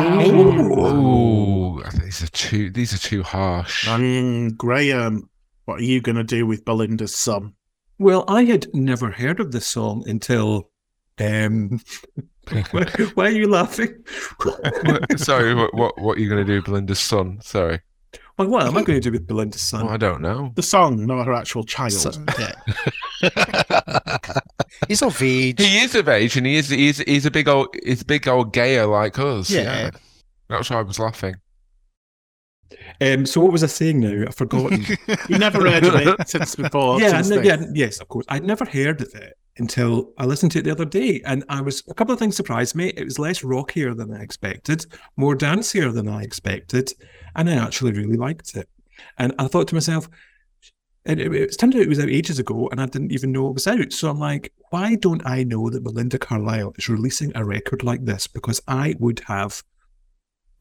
I 1.85 1.91
think 1.91 2.05
these 2.05 2.23
are 2.23 2.29
too. 2.29 2.71
These 2.71 2.93
are 2.93 2.99
too 2.99 3.23
harsh. 3.23 3.89
Mm, 3.89 4.57
Graham, 4.57 5.31
what 5.65 5.81
are 5.81 5.85
you 5.85 6.01
going 6.01 6.17
to 6.17 6.25
do 6.25 6.47
with 6.47 6.65
Belinda's 6.65 7.15
son? 7.15 7.55
Well, 7.99 8.25
I 8.29 8.45
had 8.45 8.67
never 8.75 9.11
heard 9.11 9.41
of 9.41 9.53
this 9.53 9.67
song 9.67 10.05
until. 10.07 10.71
Um, 11.19 11.81
why, 12.73 12.85
why 13.15 13.27
are 13.27 13.31
you 13.31 13.49
laughing? 13.49 14.05
Sorry, 15.17 15.55
what, 15.55 15.73
what 15.75 15.99
what 16.01 16.19
are 16.19 16.21
you 16.21 16.29
going 16.29 16.45
to 16.45 16.53
do, 16.53 16.61
Belinda's 16.61 17.01
son? 17.01 17.39
Sorry, 17.41 17.81
Well, 18.37 18.49
what 18.49 18.63
am 18.67 18.77
I 18.77 18.83
going 18.83 19.01
to 19.01 19.01
do 19.01 19.13
with 19.13 19.27
Belinda's 19.29 19.61
son? 19.61 19.85
well, 19.85 19.95
I 19.95 19.97
don't 19.97 20.21
know. 20.21 20.53
The 20.57 20.63
song, 20.63 21.07
not 21.07 21.25
her 21.27 21.33
actual 21.33 21.63
child. 21.63 21.93
So- 21.93 22.11
yeah. 22.39 22.53
He's 24.89 25.03
of 25.03 25.21
age. 25.23 25.61
He 25.61 25.79
is 25.79 25.95
of 25.95 26.09
age, 26.09 26.37
and 26.37 26.47
he 26.47 26.57
is 26.57 26.69
he's 26.69 26.99
he's 26.99 27.27
a 27.27 27.31
big 27.31 27.49
old 27.49 27.69
he's 27.85 28.03
a 28.03 28.05
big 28.05 28.27
old 28.27 28.53
gayer 28.53 28.87
like 28.87 29.19
us. 29.19 29.51
Yeah. 29.51 29.91
that's 30.49 30.69
why 30.69 30.79
I 30.79 30.83
was 30.83 30.99
laughing. 30.99 31.37
Um, 33.01 33.25
so 33.25 33.41
what 33.41 33.53
was 33.53 33.63
I 33.63 33.69
saying 33.69 34.01
now? 34.01 34.25
I've 34.27 34.35
forgotten. 34.35 34.85
you 35.29 35.39
never 35.39 35.69
heard 35.71 35.85
of 35.85 35.95
it 35.95 36.29
since 36.29 36.57
before. 36.57 37.01
yeah, 37.01 37.23
since 37.23 37.29
no, 37.29 37.41
yeah, 37.41 37.65
yes, 37.73 38.01
of 38.01 38.09
course. 38.09 38.27
I'd 38.29 38.45
never 38.45 38.65
heard 38.65 39.01
of 39.01 39.15
it 39.15 39.35
until 39.59 40.13
I 40.19 40.25
listened 40.25 40.53
to 40.53 40.59
it 40.59 40.63
the 40.65 40.73
other 40.73 40.85
day, 40.85 41.23
and 41.25 41.45
I 41.49 41.61
was 41.61 41.83
a 41.89 41.95
couple 41.95 42.13
of 42.13 42.19
things 42.19 42.37
surprised 42.37 42.75
me. 42.75 42.89
It 42.89 43.05
was 43.05 43.19
less 43.19 43.45
rockier 43.45 43.95
than 43.95 44.13
I 44.13 44.21
expected, 44.21 44.87
more 45.17 45.37
dancier 45.37 45.93
than 45.93 46.09
I 46.09 46.23
expected, 46.23 46.93
and 47.37 47.49
I 47.49 47.55
actually 47.55 47.93
really 47.93 48.17
liked 48.17 48.57
it. 48.57 48.69
And 49.19 49.35
I 49.39 49.47
thought 49.47 49.69
to 49.69 49.75
myself, 49.75 50.09
and 51.05 51.21
it, 51.21 51.33
it 51.35 51.59
turned 51.59 51.75
out 51.75 51.83
it 51.83 51.89
was 51.89 52.01
out 52.01 52.09
ages 52.09 52.39
ago, 52.39 52.69
and 52.71 52.81
I 52.81 52.87
didn't 52.87 53.13
even 53.13 53.31
know 53.31 53.49
it 53.49 53.55
was 53.55 53.67
out. 53.67 53.93
So 53.93 54.11
I'm 54.11 54.19
like, 54.19 54.53
why 54.71 54.97
don't 54.97 55.25
I 55.27 55.45
know 55.45 55.71
that 55.71 55.85
Belinda 55.85 56.19
Carlisle 56.19 56.75
is 56.77 56.89
releasing 56.89 57.31
a 57.37 57.45
record 57.45 57.83
like 57.85 58.05
this? 58.05 58.27
Because 58.27 58.61
I 58.67 58.95
would 58.99 59.21
have 59.27 59.63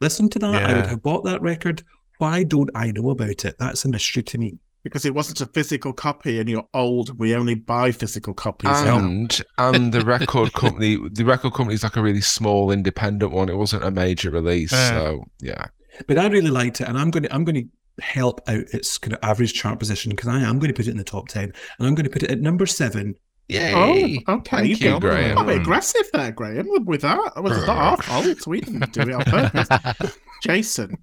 listened 0.00 0.32
to 0.32 0.38
that. 0.40 0.52
Yeah. 0.52 0.68
I 0.68 0.74
would 0.74 0.86
have 0.86 1.02
bought 1.02 1.24
that 1.24 1.42
record. 1.42 1.82
Why 2.18 2.44
don't 2.44 2.70
I 2.74 2.92
know 2.92 3.10
about 3.10 3.44
it? 3.44 3.56
That's 3.58 3.84
a 3.84 3.88
mystery 3.88 4.22
to 4.22 4.38
me. 4.38 4.58
Because 4.84 5.04
it 5.04 5.14
wasn't 5.14 5.40
a 5.40 5.46
physical 5.46 5.92
copy 5.92 6.38
and 6.38 6.48
you're 6.48 6.68
old. 6.74 7.18
We 7.18 7.34
only 7.34 7.54
buy 7.56 7.90
physical 7.90 8.34
copies. 8.34 8.70
now. 8.70 8.98
And 8.98 9.40
and 9.58 9.92
the 9.92 10.04
record 10.04 10.52
company, 10.52 10.98
the 11.10 11.24
record 11.24 11.54
company 11.54 11.74
is 11.74 11.82
like 11.82 11.96
a 11.96 12.02
really 12.02 12.20
small 12.20 12.70
independent 12.70 13.32
one. 13.32 13.48
It 13.48 13.56
wasn't 13.56 13.82
a 13.84 13.90
major 13.90 14.30
release, 14.30 14.72
Uh. 14.72 14.88
so 14.90 15.24
yeah. 15.40 15.66
But 16.06 16.18
I 16.18 16.26
really 16.28 16.50
liked 16.50 16.80
it, 16.80 16.88
and 16.88 16.98
I'm 16.98 17.10
going 17.10 17.22
to 17.24 17.34
I'm 17.34 17.44
going 17.44 17.54
to 17.98 18.04
help 18.04 18.40
out 18.48 18.64
its 18.74 18.98
kind 18.98 19.12
of 19.14 19.20
average 19.22 19.54
chart 19.54 19.78
position 19.78 20.10
because 20.10 20.28
I 20.28 20.40
am 20.40 20.58
going 20.58 20.68
to 20.72 20.74
put 20.76 20.86
it 20.86 20.90
in 20.90 20.96
the 20.98 21.04
top 21.04 21.28
ten, 21.28 21.44
and 21.78 21.86
I'm 21.88 21.94
going 21.94 22.04
to 22.04 22.10
put 22.10 22.22
it 22.22 22.30
at 22.30 22.40
number 22.40 22.66
seven. 22.66 23.14
Yay! 23.48 24.22
Oh, 24.26 24.34
okay. 24.36 24.56
Thank 24.56 24.68
you, 24.80 24.90
go. 24.90 25.00
Graham. 25.00 25.36
I'm 25.38 25.48
aggressive 25.50 26.08
there, 26.12 26.32
Graham, 26.32 26.66
with- 26.68 26.82
with 26.84 27.00
that. 27.02 27.32
It 27.36 27.42
was 27.42 27.66
not 27.66 27.68
our 27.78 27.96
fault. 28.02 28.46
We 28.46 28.60
didn't 28.60 28.92
do 28.92 29.02
it 29.02 29.12
on 29.12 29.24
purpose. 29.24 30.16
Jason, 30.42 30.96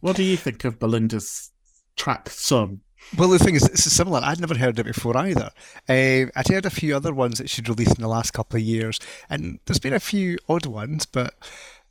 what 0.00 0.16
do 0.16 0.22
you 0.22 0.36
think 0.36 0.64
of 0.64 0.78
Belinda's 0.78 1.50
track 1.96 2.28
Son? 2.30 2.80
Well, 3.16 3.30
the 3.30 3.38
thing 3.38 3.54
is, 3.54 3.62
this 3.62 3.86
is 3.86 3.94
similar. 3.94 4.20
I'd 4.22 4.40
never 4.40 4.56
heard 4.56 4.78
it 4.78 4.84
before 4.84 5.16
either. 5.16 5.50
Uh, 5.88 6.30
I'd 6.36 6.48
heard 6.48 6.66
a 6.66 6.70
few 6.70 6.94
other 6.94 7.14
ones 7.14 7.38
that 7.38 7.48
she'd 7.48 7.68
released 7.68 7.96
in 7.96 8.02
the 8.02 8.08
last 8.08 8.32
couple 8.32 8.58
of 8.58 8.62
years, 8.62 9.00
and 9.30 9.60
there's 9.64 9.78
been 9.78 9.94
a 9.94 10.00
few 10.00 10.36
odd 10.48 10.66
ones, 10.66 11.06
but 11.06 11.34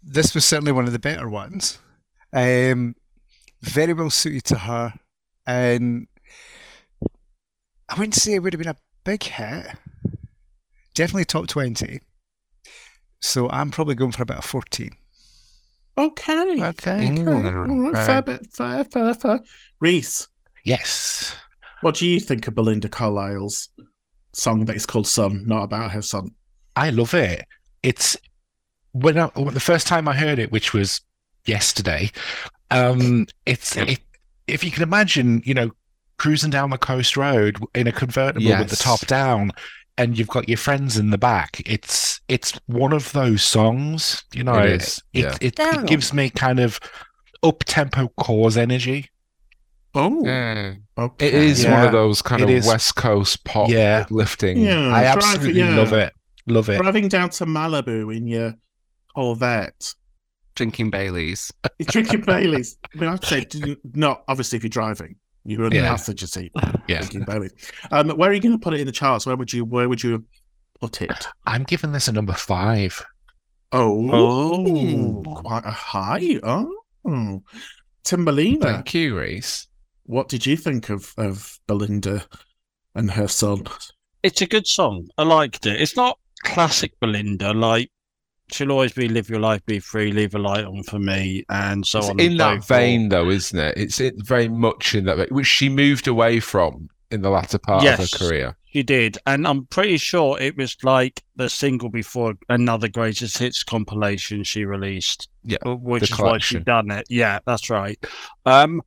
this 0.04 0.36
was 0.36 0.46
certainly 0.46 0.72
one 0.72 0.86
of 0.86 0.92
the 0.92 1.00
better 1.00 1.28
ones. 1.28 1.80
Um, 2.32 2.96
very 3.62 3.94
well 3.94 4.10
suited 4.12 4.44
to 4.46 4.60
her, 4.60 4.94
and 5.46 6.08
I 7.90 7.96
wouldn't 7.98 8.16
say 8.16 8.34
it 8.34 8.44
would 8.44 8.54
have 8.54 8.62
been 8.62 8.70
a 8.70 8.78
big 9.04 9.24
hit. 9.24 9.68
Definitely 10.94 11.26
top 11.26 11.48
20. 11.48 12.00
So 13.22 13.50
I'm 13.50 13.72
probably 13.72 13.96
going 13.96 14.12
for 14.12 14.24
about 14.24 14.40
a 14.40 14.48
14. 14.48 14.92
Okay. 15.98 16.64
Okay. 16.64 17.12
Okay. 17.12 17.26
All 17.26 17.92
right, 17.92 18.06
fair 18.06 18.22
bit, 18.22 18.48
fair, 18.54 18.84
fair, 18.84 19.14
fair. 19.16 19.40
Reese, 19.80 20.28
Yes. 20.68 21.34
what 21.82 21.96
do 21.96 22.06
you 22.06 22.20
think 22.20 22.48
of 22.48 22.56
Belinda 22.56 22.90
Carlisle's 22.90 23.70
song 24.34 24.66
that 24.66 24.76
is 24.76 24.86
called 24.86 25.08
Son, 25.08 25.44
not 25.48 25.64
about 25.64 25.92
her 25.92 26.02
son? 26.02 26.32
I 26.76 26.90
love 26.90 27.14
it. 27.14 27.46
It's 27.84 28.18
when, 28.92 29.18
I, 29.18 29.28
when 29.28 29.54
the 29.54 29.60
first 29.60 29.88
time 29.88 30.08
I 30.08 30.14
heard 30.14 30.40
it, 30.40 30.52
which 30.52 30.74
was 30.74 31.02
yesterday. 31.46 32.12
Um, 32.70 33.28
it's 33.46 33.78
it, 33.78 34.00
if 34.48 34.64
you 34.64 34.72
can 34.72 34.84
imagine, 34.84 35.42
you 35.46 35.54
know, 35.54 35.72
cruising 36.18 36.50
down 36.50 36.70
the 36.70 36.78
coast 36.78 37.16
road 37.16 37.58
in 37.74 37.88
a 37.88 37.92
convertible 37.92 38.50
with 38.60 38.70
the 38.70 38.76
top 38.76 39.06
down, 39.08 39.52
and 39.98 40.18
you've 40.18 40.28
got 40.28 40.50
your 40.50 40.58
friends 40.58 40.98
in 40.98 41.12
the 41.12 41.18
back. 41.18 41.62
It's 41.66 42.20
it's 42.28 42.60
one 42.66 42.92
of 42.92 43.12
those 43.14 43.42
songs, 43.42 44.24
you 44.34 44.44
know. 44.44 44.58
It 44.60 44.82
is, 44.82 45.02
It, 45.14 45.24
yeah. 45.24 45.38
it, 45.40 45.60
it 45.60 45.88
gives 45.88 46.14
me 46.14 46.30
kind 46.30 46.60
of 46.60 46.80
up 47.42 47.64
tempo 47.66 48.10
cause 48.18 48.58
energy. 48.58 49.10
Oh, 49.96 50.24
Mm. 50.24 50.82
okay. 50.98 51.28
It 51.28 51.34
is 51.34 51.66
one 51.66 51.86
of 51.86 51.92
those 51.92 52.22
kind 52.22 52.42
it 52.42 52.46
of 52.46 52.50
is. 52.52 52.68
West 52.68 52.96
Coast 52.96 53.44
pop 53.46 53.70
Yeah. 53.70 54.02
uplifting. 54.06 54.60
Yeah, 54.60 54.90
I 54.94 55.04
drive- 55.04 55.18
absolutely 55.18 55.60
yeah. 55.62 55.76
love 55.76 55.94
it. 55.94 56.14
Love 56.46 56.70
it. 56.70 56.78
Driving 56.82 57.08
down 57.08 57.30
to 57.32 57.46
Malibu 57.46 58.16
in 58.16 58.28
your 58.28 58.54
Corvette. 59.16 59.94
Drinking 60.56 60.90
Baileys. 60.92 61.52
You're 61.80 61.86
drinking 61.88 62.22
Baileys. 62.26 62.78
I 62.96 63.00
mean, 63.00 63.10
I'd 63.10 63.24
say 63.24 63.46
not 63.94 64.24
obviously 64.28 64.58
if 64.58 64.64
you're 64.64 64.70
driving. 64.70 65.16
You're 65.46 65.66
in 65.66 65.70
the 65.72 65.76
Yeah. 65.78 65.90
passenger 65.90 66.28
seat 66.28 66.52
Yeah. 66.88 67.00
drinking 67.00 67.24
Baileys. 67.26 67.54
Um, 67.92 68.10
where 68.12 68.30
are 68.30 68.34
you 68.34 68.42
going 68.42 68.58
to 68.58 68.64
put 68.64 68.74
it 68.74 68.80
in 68.82 68.86
the 68.86 68.92
charts? 68.92 69.26
Where 69.26 69.36
would 69.36 69.52
you 69.54 69.66
Where 69.66 69.88
would 69.90 70.04
you 70.04 70.26
put 70.82 71.02
it? 71.02 71.28
I'm 71.46 71.64
giving 71.64 71.92
this 71.92 72.08
a 72.08 72.12
number 72.12 72.34
five. 72.34 73.04
Oh, 73.72 74.10
Oh. 74.12 75.24
quite 75.42 75.66
a 75.66 75.72
high. 75.72 76.40
Oh, 76.44 76.72
Timberlina. 78.04 78.62
Thank 78.62 78.94
you, 78.94 79.18
Reese. 79.20 79.67
What 80.08 80.30
did 80.30 80.46
you 80.46 80.58
think 80.58 80.90
of 80.90 81.14
of 81.18 81.60
Belinda 81.68 82.26
and 82.96 83.12
her 83.12 83.28
son? 83.28 83.66
It's 84.24 84.42
a 84.42 84.48
good 84.48 84.66
song. 84.68 85.08
I 85.18 85.24
liked 85.24 85.66
it. 85.66 85.80
It's 85.80 85.96
not 85.96 86.18
classic 86.44 87.00
Belinda. 87.00 87.54
Like 87.54 87.92
she'll 88.52 88.72
always 88.72 88.94
be 88.94 89.08
"Live 89.10 89.30
Your 89.30 89.40
Life, 89.40 89.66
Be 89.66 89.80
Free, 89.80 90.12
Leave 90.12 90.34
a 90.36 90.40
Light 90.40 90.66
On 90.66 90.82
for 90.84 91.00
Me," 91.00 91.44
and 91.50 91.86
so 91.86 92.00
It's 92.00 92.10
on. 92.10 92.20
in 92.20 92.32
and 92.32 92.40
that 92.40 92.46
so 92.46 92.56
forth. 92.56 92.68
vein, 92.68 93.10
though, 93.10 93.30
isn't 93.30 93.60
it? 93.60 93.78
It's 93.78 94.00
it 94.00 94.16
very 94.26 94.48
much 94.48 94.96
in 94.96 95.06
that 95.06 95.18
vein, 95.18 95.28
which 95.30 95.48
she 95.48 95.70
moved 95.70 96.08
away 96.08 96.40
from 96.40 96.90
in 97.12 97.22
the 97.22 97.30
latter 97.30 97.58
part 97.60 97.86
of 97.86 98.00
her 98.00 98.18
career. 98.18 98.58
She 98.74 98.84
did, 98.84 99.18
and 99.26 99.48
I'm 99.48 99.66
pretty 99.68 99.98
sure 99.98 100.40
it 100.40 100.56
was 100.58 100.76
like 100.84 101.24
the 101.36 101.50
single 101.50 101.90
before 101.90 102.36
another 102.50 102.88
greatest 102.88 103.38
hits 103.38 103.64
compilation 103.64 104.44
she 104.44 104.66
released. 104.66 105.30
Yeah, 105.44 105.58
which 105.66 106.02
the 106.10 106.14
is 106.14 106.20
why 106.20 106.38
she 106.40 106.56
collection. 106.56 106.64
done 106.64 106.92
it. 106.92 107.08
Yeah, 107.10 107.40
that's 107.46 107.70
right. 107.70 107.98
Um, 108.46 108.82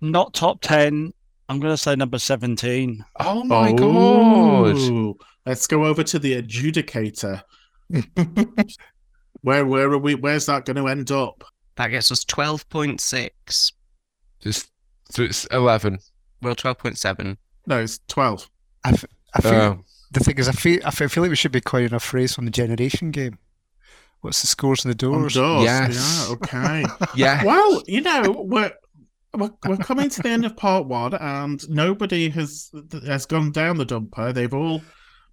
not 0.00 0.34
top 0.34 0.60
ten. 0.60 1.12
I'm 1.48 1.58
gonna 1.60 1.76
say 1.76 1.96
number 1.96 2.18
seventeen. 2.18 3.04
Oh 3.18 3.42
my 3.44 3.72
god! 3.72 3.86
Oh, 4.76 5.16
Let's 5.46 5.66
go 5.66 5.84
over 5.86 6.02
to 6.04 6.18
the 6.18 6.40
adjudicator. 6.40 7.42
where 9.42 9.66
where 9.66 9.90
are 9.90 9.98
we? 9.98 10.14
Where's 10.14 10.46
that 10.46 10.64
going 10.64 10.76
to 10.76 10.86
end 10.88 11.10
up? 11.10 11.44
That 11.76 11.88
gets 11.88 12.12
us 12.12 12.24
12.6. 12.26 13.72
Just 14.40 14.70
so 15.10 15.22
it's 15.22 15.46
eleven. 15.46 15.98
Well, 16.42 16.54
12.7. 16.54 17.36
No, 17.66 17.78
it's 17.80 18.00
twelve. 18.08 18.48
I, 18.84 18.90
f- 18.90 19.04
I 19.34 19.40
feel, 19.40 19.52
Uh, 19.52 19.76
the 20.12 20.20
thing 20.20 20.38
is, 20.38 20.48
I 20.48 20.52
feel, 20.52 20.80
I 20.84 20.90
feel 20.90 21.22
like 21.22 21.30
we 21.30 21.36
should 21.36 21.52
be 21.52 21.60
coining 21.60 21.92
a 21.94 22.00
phrase 22.00 22.34
from 22.34 22.44
the 22.46 22.50
generation 22.50 23.10
game. 23.10 23.38
What's 24.20 24.40
the 24.42 24.46
scores 24.46 24.84
on 24.84 24.92
the 24.92 25.06
On 25.06 25.12
doors? 25.20 25.34
doors. 25.34 25.64
Yes. 25.64 26.26
Yeah. 26.28 26.34
Okay. 26.34 26.84
yeah, 27.14 27.44
well, 27.44 27.82
you 27.86 28.00
know, 28.02 28.44
we're, 28.46 28.72
we're 29.34 29.50
we're 29.66 29.76
coming 29.76 30.08
to 30.10 30.22
the 30.22 30.28
end 30.28 30.44
of 30.44 30.56
part 30.56 30.86
one, 30.86 31.14
and 31.14 31.68
nobody 31.68 32.28
has 32.30 32.70
has 33.06 33.26
gone 33.26 33.52
down 33.52 33.78
the 33.78 33.86
dumper. 33.86 34.32
They've 34.32 34.52
all 34.52 34.82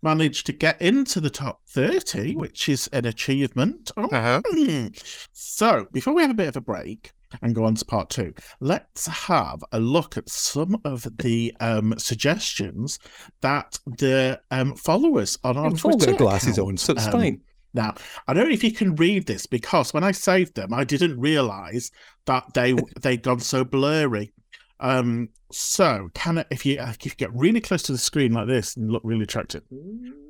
managed 0.02 0.46
to 0.46 0.54
get 0.54 0.82
into 0.82 1.20
the 1.20 1.30
top 1.30 1.62
thirty, 1.68 2.36
which 2.36 2.70
is 2.70 2.88
an 2.94 3.06
achievement. 3.06 3.92
Oh, 3.98 4.08
Uh-huh. 4.12 4.90
So, 5.34 5.88
before 5.92 6.14
we 6.14 6.22
have 6.22 6.32
a 6.32 6.36
bit 6.36 6.50
of 6.50 6.58
a 6.58 6.62
break, 6.62 7.14
and 7.42 7.54
go 7.56 7.66
on 7.66 7.76
to 7.76 7.86
part 7.86 8.10
two. 8.10 8.34
Let's 8.60 9.08
have 9.08 9.64
a 9.72 9.80
look 9.80 10.18
at 10.18 10.30
some 10.30 10.80
of 10.86 11.08
the 11.18 11.56
um, 11.60 11.94
suggestions 11.98 13.00
that 13.42 13.80
the 13.86 14.40
um, 14.52 14.76
followers 14.76 15.38
on 15.44 15.58
our 15.58 15.70
We've 15.70 15.86
all 15.86 15.92
Twitter 15.92 16.12
got 16.12 16.20
glasses 16.20 16.58
account, 16.58 16.70
on, 16.70 16.78
so 16.78 16.94
it's 16.94 17.06
um, 17.08 17.12
fine. 17.12 17.42
Now, 17.74 17.96
I 18.28 18.34
don't 18.34 18.48
know 18.48 18.54
if 18.54 18.64
you 18.64 18.72
can 18.72 18.96
read 18.96 19.28
this 19.28 19.46
because 19.46 19.94
when 19.94 20.04
I 20.04 20.12
saved 20.12 20.56
them, 20.56 20.74
I 20.74 20.84
didn't 20.84 21.20
realize 21.20 21.92
that 22.26 22.54
they 22.54 22.74
they'd 23.02 23.24
gone 23.24 23.40
so 23.40 23.64
blurry. 23.64 24.32
Um, 24.80 25.30
so 25.52 26.10
can 26.14 26.40
I, 26.40 26.46
if 26.52 26.66
you 26.66 26.78
if 26.80 27.06
you 27.06 27.12
get 27.12 27.34
really 27.34 27.62
close 27.62 27.84
to 27.84 27.92
the 27.92 27.98
screen 27.98 28.34
like 28.34 28.48
this 28.48 28.76
and 28.76 28.92
look 28.92 29.02
really 29.04 29.24
attractive, 29.24 29.64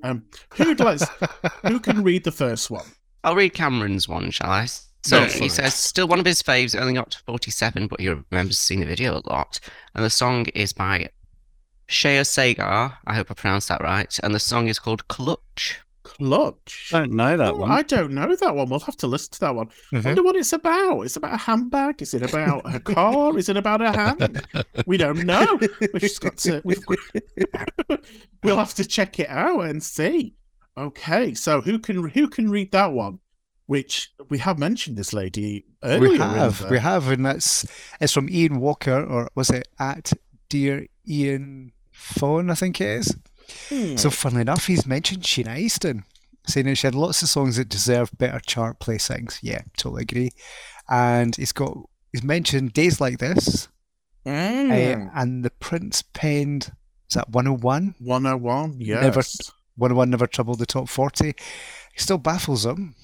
um, 0.03 0.25
who'd 0.53 0.79
like 0.79 1.01
who 1.65 1.79
can 1.79 2.03
read 2.03 2.23
the 2.23 2.31
first 2.31 2.69
one? 2.69 2.85
I'll 3.23 3.35
read 3.35 3.53
Cameron's 3.53 4.07
one, 4.07 4.31
shall 4.31 4.49
I? 4.49 4.67
So 5.03 5.25
for 5.25 5.43
he 5.43 5.49
says, 5.49 5.73
still 5.73 6.07
one 6.07 6.19
of 6.19 6.25
his 6.25 6.43
faves, 6.43 6.79
only 6.79 6.93
got 6.93 7.11
to 7.11 7.19
47, 7.19 7.87
but 7.87 7.99
he 7.99 8.09
remembers 8.09 8.57
seeing 8.57 8.81
the 8.81 8.85
video 8.85 9.13
a 9.13 9.23
lot. 9.29 9.59
And 9.95 10.03
the 10.03 10.09
song 10.09 10.47
is 10.47 10.73
by 10.73 11.09
Shea 11.87 12.19
Seger. 12.21 12.93
I 13.05 13.15
hope 13.15 13.31
I 13.31 13.33
pronounced 13.33 13.69
that 13.69 13.81
right. 13.81 14.17
And 14.21 14.35
the 14.35 14.39
song 14.39 14.67
is 14.67 14.79
called 14.79 15.07
Clutch. 15.07 15.79
Clutch. 16.17 16.91
I 16.93 16.99
don't 16.99 17.13
know 17.13 17.37
that 17.37 17.53
Oh, 17.53 17.57
one. 17.57 17.71
I 17.71 17.81
don't 17.83 18.13
know 18.13 18.35
that 18.35 18.55
one. 18.55 18.69
We'll 18.69 18.79
have 18.81 18.97
to 18.97 19.07
listen 19.07 19.31
to 19.33 19.39
that 19.41 19.55
one. 19.55 19.67
I 19.67 19.95
mm-hmm. 19.95 20.07
wonder 20.07 20.23
what 20.23 20.35
it's 20.35 20.53
about. 20.53 21.01
It's 21.01 21.15
about 21.15 21.33
a 21.33 21.37
handbag? 21.37 22.01
Is 22.01 22.13
it 22.13 22.23
about 22.23 22.61
a 22.73 22.79
car? 22.79 23.37
Is 23.37 23.49
it 23.49 23.57
about 23.57 23.81
a 23.81 23.91
hand? 23.91 24.45
We 24.85 24.97
don't 24.97 25.25
know. 25.25 25.59
We've 25.59 26.01
just 26.01 26.21
got 26.21 26.37
to. 26.37 26.61
We've, 26.63 26.83
we'll 28.43 28.57
have 28.57 28.73
to 28.75 28.85
check 28.85 29.19
it 29.19 29.29
out 29.29 29.61
and 29.61 29.81
see. 29.81 30.35
Okay, 30.77 31.33
so 31.33 31.61
who 31.61 31.79
can 31.79 32.09
who 32.09 32.27
can 32.27 32.49
read 32.49 32.71
that 32.71 32.91
one? 32.91 33.19
Which 33.65 34.11
we 34.29 34.37
have 34.37 34.59
mentioned 34.59 34.95
this 34.95 35.11
lady 35.11 35.65
earlier. 35.83 36.11
we 36.11 36.17
have, 36.17 36.69
we 36.69 36.79
have, 36.79 37.09
and 37.09 37.25
that's 37.25 37.67
it's 37.99 38.13
from 38.13 38.29
Ian 38.29 38.59
Walker, 38.59 39.03
or 39.03 39.29
was 39.35 39.49
it 39.49 39.67
at 39.79 40.13
Dear 40.49 40.85
Ian 41.07 41.73
Fawn? 41.91 42.49
I 42.49 42.55
think 42.55 42.79
it 42.79 42.87
is. 42.87 43.17
Hmm. 43.69 43.95
So, 43.95 44.09
funnily 44.09 44.41
enough, 44.41 44.67
he's 44.67 44.85
mentioned 44.85 45.23
Sheena 45.23 45.57
Easton, 45.57 46.03
saying 46.45 46.65
that 46.67 46.75
she 46.75 46.87
had 46.87 46.95
lots 46.95 47.21
of 47.21 47.29
songs 47.29 47.57
that 47.57 47.69
deserve 47.69 48.11
better 48.17 48.39
chart 48.45 48.79
placings. 48.79 49.39
Yeah, 49.41 49.61
totally 49.77 50.03
agree. 50.03 50.31
And 50.89 51.35
he's 51.35 51.51
got 51.51 51.77
he's 52.11 52.23
mentioned 52.23 52.73
Days 52.73 52.99
Like 53.01 53.19
This, 53.19 53.67
Hmm. 54.25 54.71
uh, 54.71 55.09
and 55.15 55.43
the 55.45 55.51
Prince 55.59 56.01
penned 56.01 56.71
is 57.09 57.15
that 57.15 57.29
101? 57.29 57.95
101, 57.99 58.75
yes. 58.81 59.01
Never- 59.01 59.23
101 59.77 60.09
never 60.09 60.27
troubled 60.27 60.59
the 60.59 60.65
top 60.65 60.89
40. 60.89 61.27
He 61.93 61.99
still 61.99 62.17
baffles 62.17 62.63
them. 62.63 62.95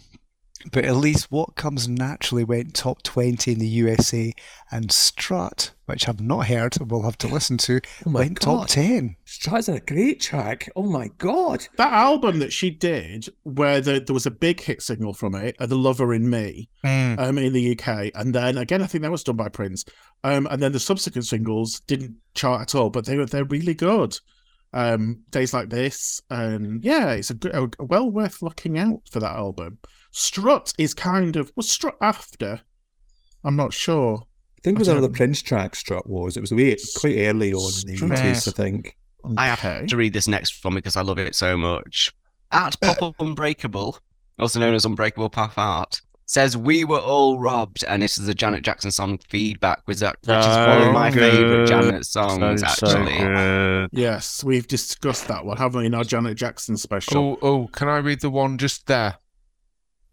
But 0.72 0.86
at 0.86 0.96
least 0.96 1.32
what 1.32 1.56
comes 1.56 1.88
naturally 1.88 2.44
went 2.44 2.74
top 2.74 3.04
20 3.04 3.52
in 3.52 3.60
the 3.60 3.68
USA, 3.68 4.34
and 4.72 4.92
Strut, 4.92 5.72
which 5.86 6.08
I've 6.08 6.22
not 6.22 6.48
heard, 6.48 6.80
and 6.80 6.90
we'll 6.90 7.04
have 7.04 7.18
to 7.20 7.28
listen 7.28 7.58
to, 7.60 7.82
Oh 8.06 8.10
my 8.10 8.22
went 8.22 8.42
top 8.42 8.62
God. 8.62 8.70
10. 8.70 9.16
Strat's 9.26 9.70
a 9.70 9.80
great 9.80 10.22
track. 10.22 10.70
Oh 10.76 10.84
my 10.84 11.10
god. 11.18 11.68
That 11.78 11.92
album 11.92 12.40
that 12.40 12.54
she 12.54 12.70
did, 12.70 13.28
where 13.44 13.82
the, 13.82 14.00
there 14.00 14.14
was 14.14 14.26
a 14.26 14.32
big 14.32 14.62
hit 14.62 14.82
single 14.82 15.14
from 15.14 15.36
it, 15.36 15.56
uh, 15.60 15.66
"The 15.66 15.76
Lover 15.76 16.14
in 16.14 16.30
Me," 16.30 16.70
um, 17.20 17.38
in 17.38 17.54
the 17.54 17.78
UK, 17.78 18.12
and 18.16 18.34
then 18.34 18.58
again, 18.58 18.82
I 18.82 18.88
think 18.88 19.02
that 19.02 19.12
was 19.12 19.24
done 19.24 19.36
by 19.36 19.50
Prince. 19.50 19.86
Um, 20.24 20.48
and 20.50 20.62
then 20.62 20.72
the 20.72 20.80
subsequent 20.80 21.26
singles 21.26 21.82
didn't 21.82 22.16
chart 22.36 22.62
at 22.62 22.76
all, 22.76 22.90
but 22.90 23.06
they 23.06 23.18
were 23.18 23.26
they're 23.26 23.44
really 23.44 23.74
good. 23.74 24.18
Um, 24.76 25.20
days 25.30 25.54
like 25.54 25.70
this, 25.70 26.20
and 26.32 26.84
yeah, 26.84 27.12
it's 27.12 27.30
a, 27.30 27.36
good, 27.36 27.76
a 27.78 27.84
well 27.84 28.10
worth 28.10 28.42
looking 28.42 28.80
out 28.80 29.02
for 29.12 29.20
that 29.20 29.36
album. 29.36 29.78
Strut 30.14 30.74
is 30.78 30.94
kind 30.94 31.36
of 31.36 31.52
was 31.56 31.70
Strut 31.70 31.96
after. 32.00 32.62
I'm 33.44 33.56
not 33.56 33.74
sure. 33.74 34.20
I 34.58 34.62
think 34.64 34.78
it 34.78 34.80
was 34.80 34.88
I 34.88 34.92
another 34.94 35.08
don't- 35.08 35.16
Prince 35.18 35.42
track 35.42 35.76
Strut 35.76 36.08
was. 36.08 36.38
It 36.38 36.42
was 36.42 36.54
way, 36.54 36.78
quite 36.96 37.18
early 37.18 37.52
on 37.54 37.72
in 37.82 37.88
the 37.92 37.98
Strut. 37.98 38.12
80s, 38.20 38.48
I 38.48 38.52
think. 38.52 38.96
I 39.38 39.48
have 39.48 39.60
Okay. 39.60 39.88
to 39.88 39.98
read 39.98 40.14
this 40.14 40.28
next 40.28 40.64
one 40.64 40.76
because 40.76 40.96
I 40.96 41.02
love 41.02 41.18
it 41.18 41.34
so 41.36 41.58
much. 41.58 42.14
At 42.52 42.80
Pop 42.80 43.02
Up 43.02 43.16
Unbreakable, 43.20 43.98
also 44.38 44.60
known 44.60 44.76
as 44.76 44.86
Unbreakable 44.86 45.30
Pop 45.30 45.58
Art, 45.58 46.02
says 46.26 46.56
we 46.56 46.84
were 46.86 47.00
all 47.00 47.40
robbed, 47.40 47.84
and 47.88 48.02
this 48.04 48.18
is 48.18 48.28
a 48.28 48.34
Janet 48.36 48.64
Jackson 48.64 48.92
song 48.92 49.18
feedback, 49.30 49.82
which, 49.86 49.96
is- 49.96 50.04
which 50.04 50.14
is 50.38 50.46
one 50.48 50.82
of 50.88 50.94
my 50.94 51.10
So 51.10 51.20
favourite. 51.20 51.68
Janet 51.68 52.06
songs. 52.06 52.62
So, 52.62 52.68
so 52.68 52.88
actually, 52.98 53.18
good. 53.18 53.90
Yes, 53.92 54.44
we've 54.44 54.68
discussed 54.68 55.28
that 55.28 55.44
one, 55.46 55.58
haven't 55.58 55.80
we, 55.82 55.86
in 55.88 55.96
our 55.96 56.04
Janet 56.04 56.38
Jackson 56.38 56.78
special? 56.78 57.18
Oh, 57.18 57.40
oh, 57.42 57.68
can 57.68 57.88
I 57.90 57.98
read 57.98 58.22
the 58.22 58.30
one 58.30 58.58
just 58.60 58.86
there? 58.86 59.16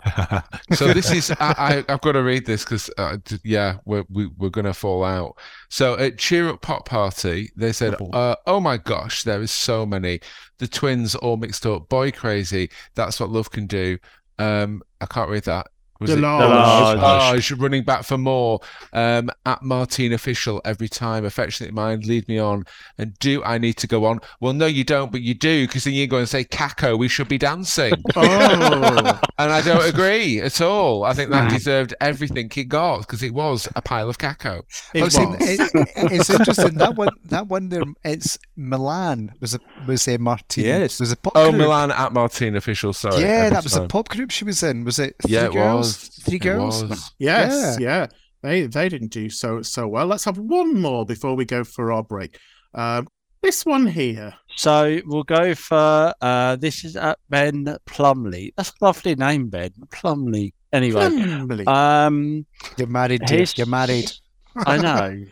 So 0.75 0.93
this 0.93 1.11
is 1.11 1.31
I, 1.41 1.85
I've 1.89 2.01
got 2.01 2.13
to 2.13 2.23
read 2.23 2.47
this 2.47 2.65
because 2.65 2.91
uh, 2.97 3.19
yeah 3.45 3.79
we're 3.85 4.05
we, 4.09 4.27
we're 4.39 4.51
gonna 4.51 4.75
fall 4.75 5.05
out. 5.05 5.37
So 5.69 5.99
at 5.99 6.19
Cheer 6.19 6.49
Up 6.49 6.63
Pop 6.63 6.87
Party 6.87 7.51
they 7.57 7.73
said 7.73 7.97
uh, 8.13 8.37
oh 8.47 8.61
my 8.61 8.77
gosh 8.77 9.25
there 9.25 9.43
is 9.43 9.51
so 9.51 9.85
many 9.85 10.21
the 10.59 10.69
twins 10.69 11.15
all 11.15 11.37
mixed 11.37 11.67
up 11.67 11.89
boy 11.89 12.11
crazy 12.13 12.71
that's 12.95 13.19
what 13.21 13.31
love 13.31 13.51
can 13.51 13.67
do. 13.67 13.99
Um 14.39 14.83
I 15.01 15.07
can't 15.07 15.31
read 15.31 15.45
that. 15.45 15.69
Was 16.01 16.11
it- 16.11 16.19
Delage. 16.19 16.97
Delage, 16.99 17.61
running 17.61 17.83
back 17.85 18.05
for 18.05 18.17
more. 18.19 18.61
Um, 18.93 19.31
at 19.47 19.63
Martine 19.63 20.13
official 20.13 20.61
every 20.65 20.89
time. 20.89 21.25
Affectionate 21.25 21.73
mind, 21.75 22.07
lead 22.07 22.27
me 22.29 22.39
on. 22.39 22.65
And 22.99 23.19
do 23.19 23.43
I 23.45 23.59
need 23.59 23.77
to 23.79 23.87
go 23.87 24.05
on? 24.07 24.21
Well, 24.41 24.53
no, 24.53 24.67
you 24.67 24.85
don't, 24.85 25.13
but 25.13 25.21
you 25.23 25.35
do 25.35 25.67
because 25.67 25.85
then 25.85 25.95
you 25.95 26.07
go 26.07 26.17
and 26.19 26.29
say, 26.29 26.45
"Caco, 26.45 26.99
we 26.99 27.09
should 27.09 27.29
be 27.29 27.39
dancing." 27.39 27.93
Oh, 28.17 29.21
And 29.39 29.51
I 29.53 29.63
don't 29.63 29.87
agree 29.89 30.41
at 30.41 30.61
all. 30.61 31.05
I 31.05 31.13
think 31.15 31.31
that 31.31 31.51
deserved 31.51 31.95
everything 32.01 32.51
it 32.57 32.65
got 32.69 32.99
because 33.01 33.23
it 33.23 33.33
was 33.33 33.69
a 33.75 33.81
pile 33.83 34.09
of 34.11 34.19
caco. 34.19 34.63
it 34.95 35.11
see, 35.11 35.25
was. 35.25 35.37
it- 35.41 35.89
it's 36.13 36.31
interesting 36.31 36.75
that 36.75 36.95
one. 36.97 37.09
That 37.27 37.47
one 37.49 37.69
there. 37.71 37.83
It's 38.05 38.39
Milan. 38.57 39.33
Was 39.41 39.55
a 39.55 39.61
was 39.87 40.07
a 40.09 40.19
Martin. 40.19 40.65
Yes. 40.65 41.01
Was 41.01 41.13
a 41.13 41.17
pop 41.17 41.33
Oh, 41.37 41.51
group. 41.51 41.63
Milan 41.63 41.91
at 41.91 42.13
Martine 42.13 42.57
official. 42.57 42.93
Sorry. 42.93 43.23
yeah, 43.23 43.51
that 43.51 43.63
was 43.65 43.75
a 43.77 43.87
pop 43.87 44.09
group 44.09 44.31
she 44.31 44.45
was 44.45 44.63
in. 44.63 44.85
Was 44.85 44.99
it? 44.99 45.17
Yeah, 45.27 45.47
it 45.47 45.53
girls? 45.53 45.87
was. 45.87 45.90
Three 45.97 46.37
It 46.37 46.41
girls. 46.43 46.85
was. 46.85 47.13
Yes, 47.19 47.79
yeah. 47.81 48.07
They 48.43 48.67
they 48.67 48.89
didn't 48.89 49.13
do 49.13 49.29
so 49.31 49.63
so 49.63 49.87
well. 49.89 50.07
Let's 50.07 50.25
have 50.25 50.39
one 50.39 50.81
more 50.81 51.05
before 51.05 51.35
we 51.35 51.45
go 51.45 51.63
for 51.65 51.93
our 51.93 52.03
break. 52.03 52.39
Um, 52.75 53.07
this 53.43 53.65
one 53.67 53.87
here. 53.87 54.35
So 54.57 55.01
we'll 55.07 55.23
go 55.25 55.55
for 55.55 56.15
uh, 56.21 56.57
this 56.57 56.85
is 56.85 56.97
at 56.97 57.19
Ben 57.29 57.77
Plumley. 57.87 58.53
That's 58.57 58.71
a 58.71 58.85
lovely 58.85 59.15
name, 59.15 59.49
Ben 59.49 59.73
Plumley. 59.91 60.55
Anyway, 60.73 61.09
Plumley. 61.09 61.67
um, 61.67 62.47
You're 62.79 62.87
married. 62.89 63.23
Dear. 63.27 63.39
his- 63.41 63.57
You're 63.59 63.67
married. 63.67 64.11
I 64.57 64.77
know 64.79 65.25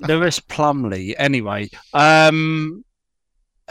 Lewis 0.00 0.40
Plumley. 0.40 1.16
Anyway, 1.16 1.70
um, 1.92 2.84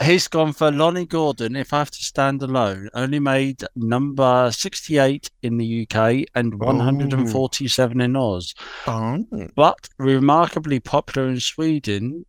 he's 0.02 0.28
gone 0.28 0.52
for 0.52 0.70
Lonnie 0.70 1.06
Gordon. 1.06 1.56
If 1.56 1.72
I 1.72 1.78
have 1.78 1.90
to 1.90 2.04
stand 2.04 2.42
alone, 2.42 2.88
only 2.94 3.18
made 3.20 3.62
number 3.76 4.50
sixty-eight 4.52 5.30
in 5.42 5.58
the 5.58 5.86
UK 5.88 6.26
and 6.34 6.58
one 6.58 6.80
hundred 6.80 7.12
and 7.12 7.30
forty-seven 7.30 8.00
in 8.00 8.16
Oz. 8.16 8.54
oh, 8.86 9.24
but 9.54 9.88
remarkably 9.98 10.80
popular 10.80 11.28
in 11.28 11.40
Sweden. 11.40 12.26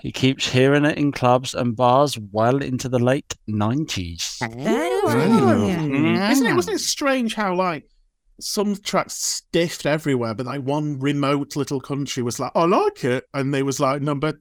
He 0.00 0.10
keeps 0.10 0.48
hearing 0.48 0.84
it 0.84 0.98
in 0.98 1.12
clubs 1.12 1.54
and 1.54 1.76
bars 1.76 2.18
well 2.32 2.60
into 2.60 2.88
the 2.88 2.98
late 2.98 3.36
90s. 3.48 4.42
Mm. 4.42 6.30
Isn't 6.32 6.46
it? 6.46 6.54
Wasn't 6.54 6.74
it 6.74 6.80
strange 6.80 7.34
how 7.34 7.54
like 7.54 7.88
some 8.40 8.76
tracks 8.76 9.14
stiffed 9.14 9.86
everywhere, 9.86 10.34
but 10.34 10.46
like 10.46 10.62
one 10.62 10.98
remote 10.98 11.56
little 11.56 11.80
country 11.80 12.22
was 12.22 12.40
like, 12.40 12.52
"I 12.54 12.64
like 12.64 13.04
it," 13.04 13.24
and 13.34 13.52
they 13.52 13.62
was 13.62 13.80
like, 13.80 14.02
"Number, 14.02 14.38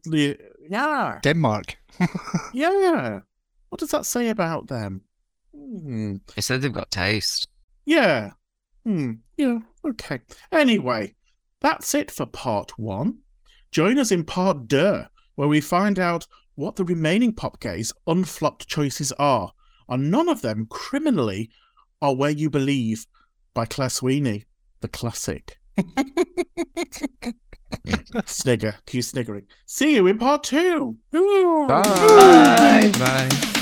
yeah, 0.70 1.20
Denmark. 1.22 1.78
yeah." 2.54 3.20
What 3.70 3.80
does 3.80 3.92
that 3.92 4.06
say 4.06 4.30
about 4.30 4.68
them? 4.68 5.02
Hmm. 5.56 6.16
they 6.36 6.42
said 6.42 6.62
they've 6.62 6.74
got 6.74 6.92
taste. 6.92 7.48
Yeah. 7.86 8.32
Hmm. 8.84 9.14
Yeah. 9.38 9.60
Okay. 9.86 10.22
Anyway, 10.52 11.16
that's 11.62 11.94
it 11.94 12.12
for 12.12 12.26
part 12.26 12.78
one. 12.78 13.20
Join 13.72 13.98
us 13.98 14.12
in 14.12 14.26
part 14.26 14.68
deux, 14.68 15.06
where 15.36 15.48
we 15.48 15.62
find 15.62 16.00
out 16.00 16.28
what 16.56 16.76
the 16.76 16.84
remaining 16.84 17.34
pop 17.34 17.60
gays 17.60 17.94
unflopped 18.08 18.68
choices 18.68 19.12
are, 19.14 19.52
and 19.88 20.12
none 20.12 20.28
of 20.28 20.42
them 20.42 20.68
criminally 20.70 21.50
are 22.02 22.16
where 22.16 22.32
you 22.32 22.50
believe 22.50 23.06
by 23.54 23.66
Claire 23.66 23.89
Sweeney, 23.89 24.45
the 24.82 24.88
classic. 24.88 25.60
Snigger, 28.26 28.76
cue 28.86 29.02
sniggering. 29.02 29.47
See 29.66 29.95
you 29.95 30.08
in 30.08 30.18
part 30.18 30.43
two. 30.43 30.97
Bye. 31.12 32.91
Bye. 32.99 33.58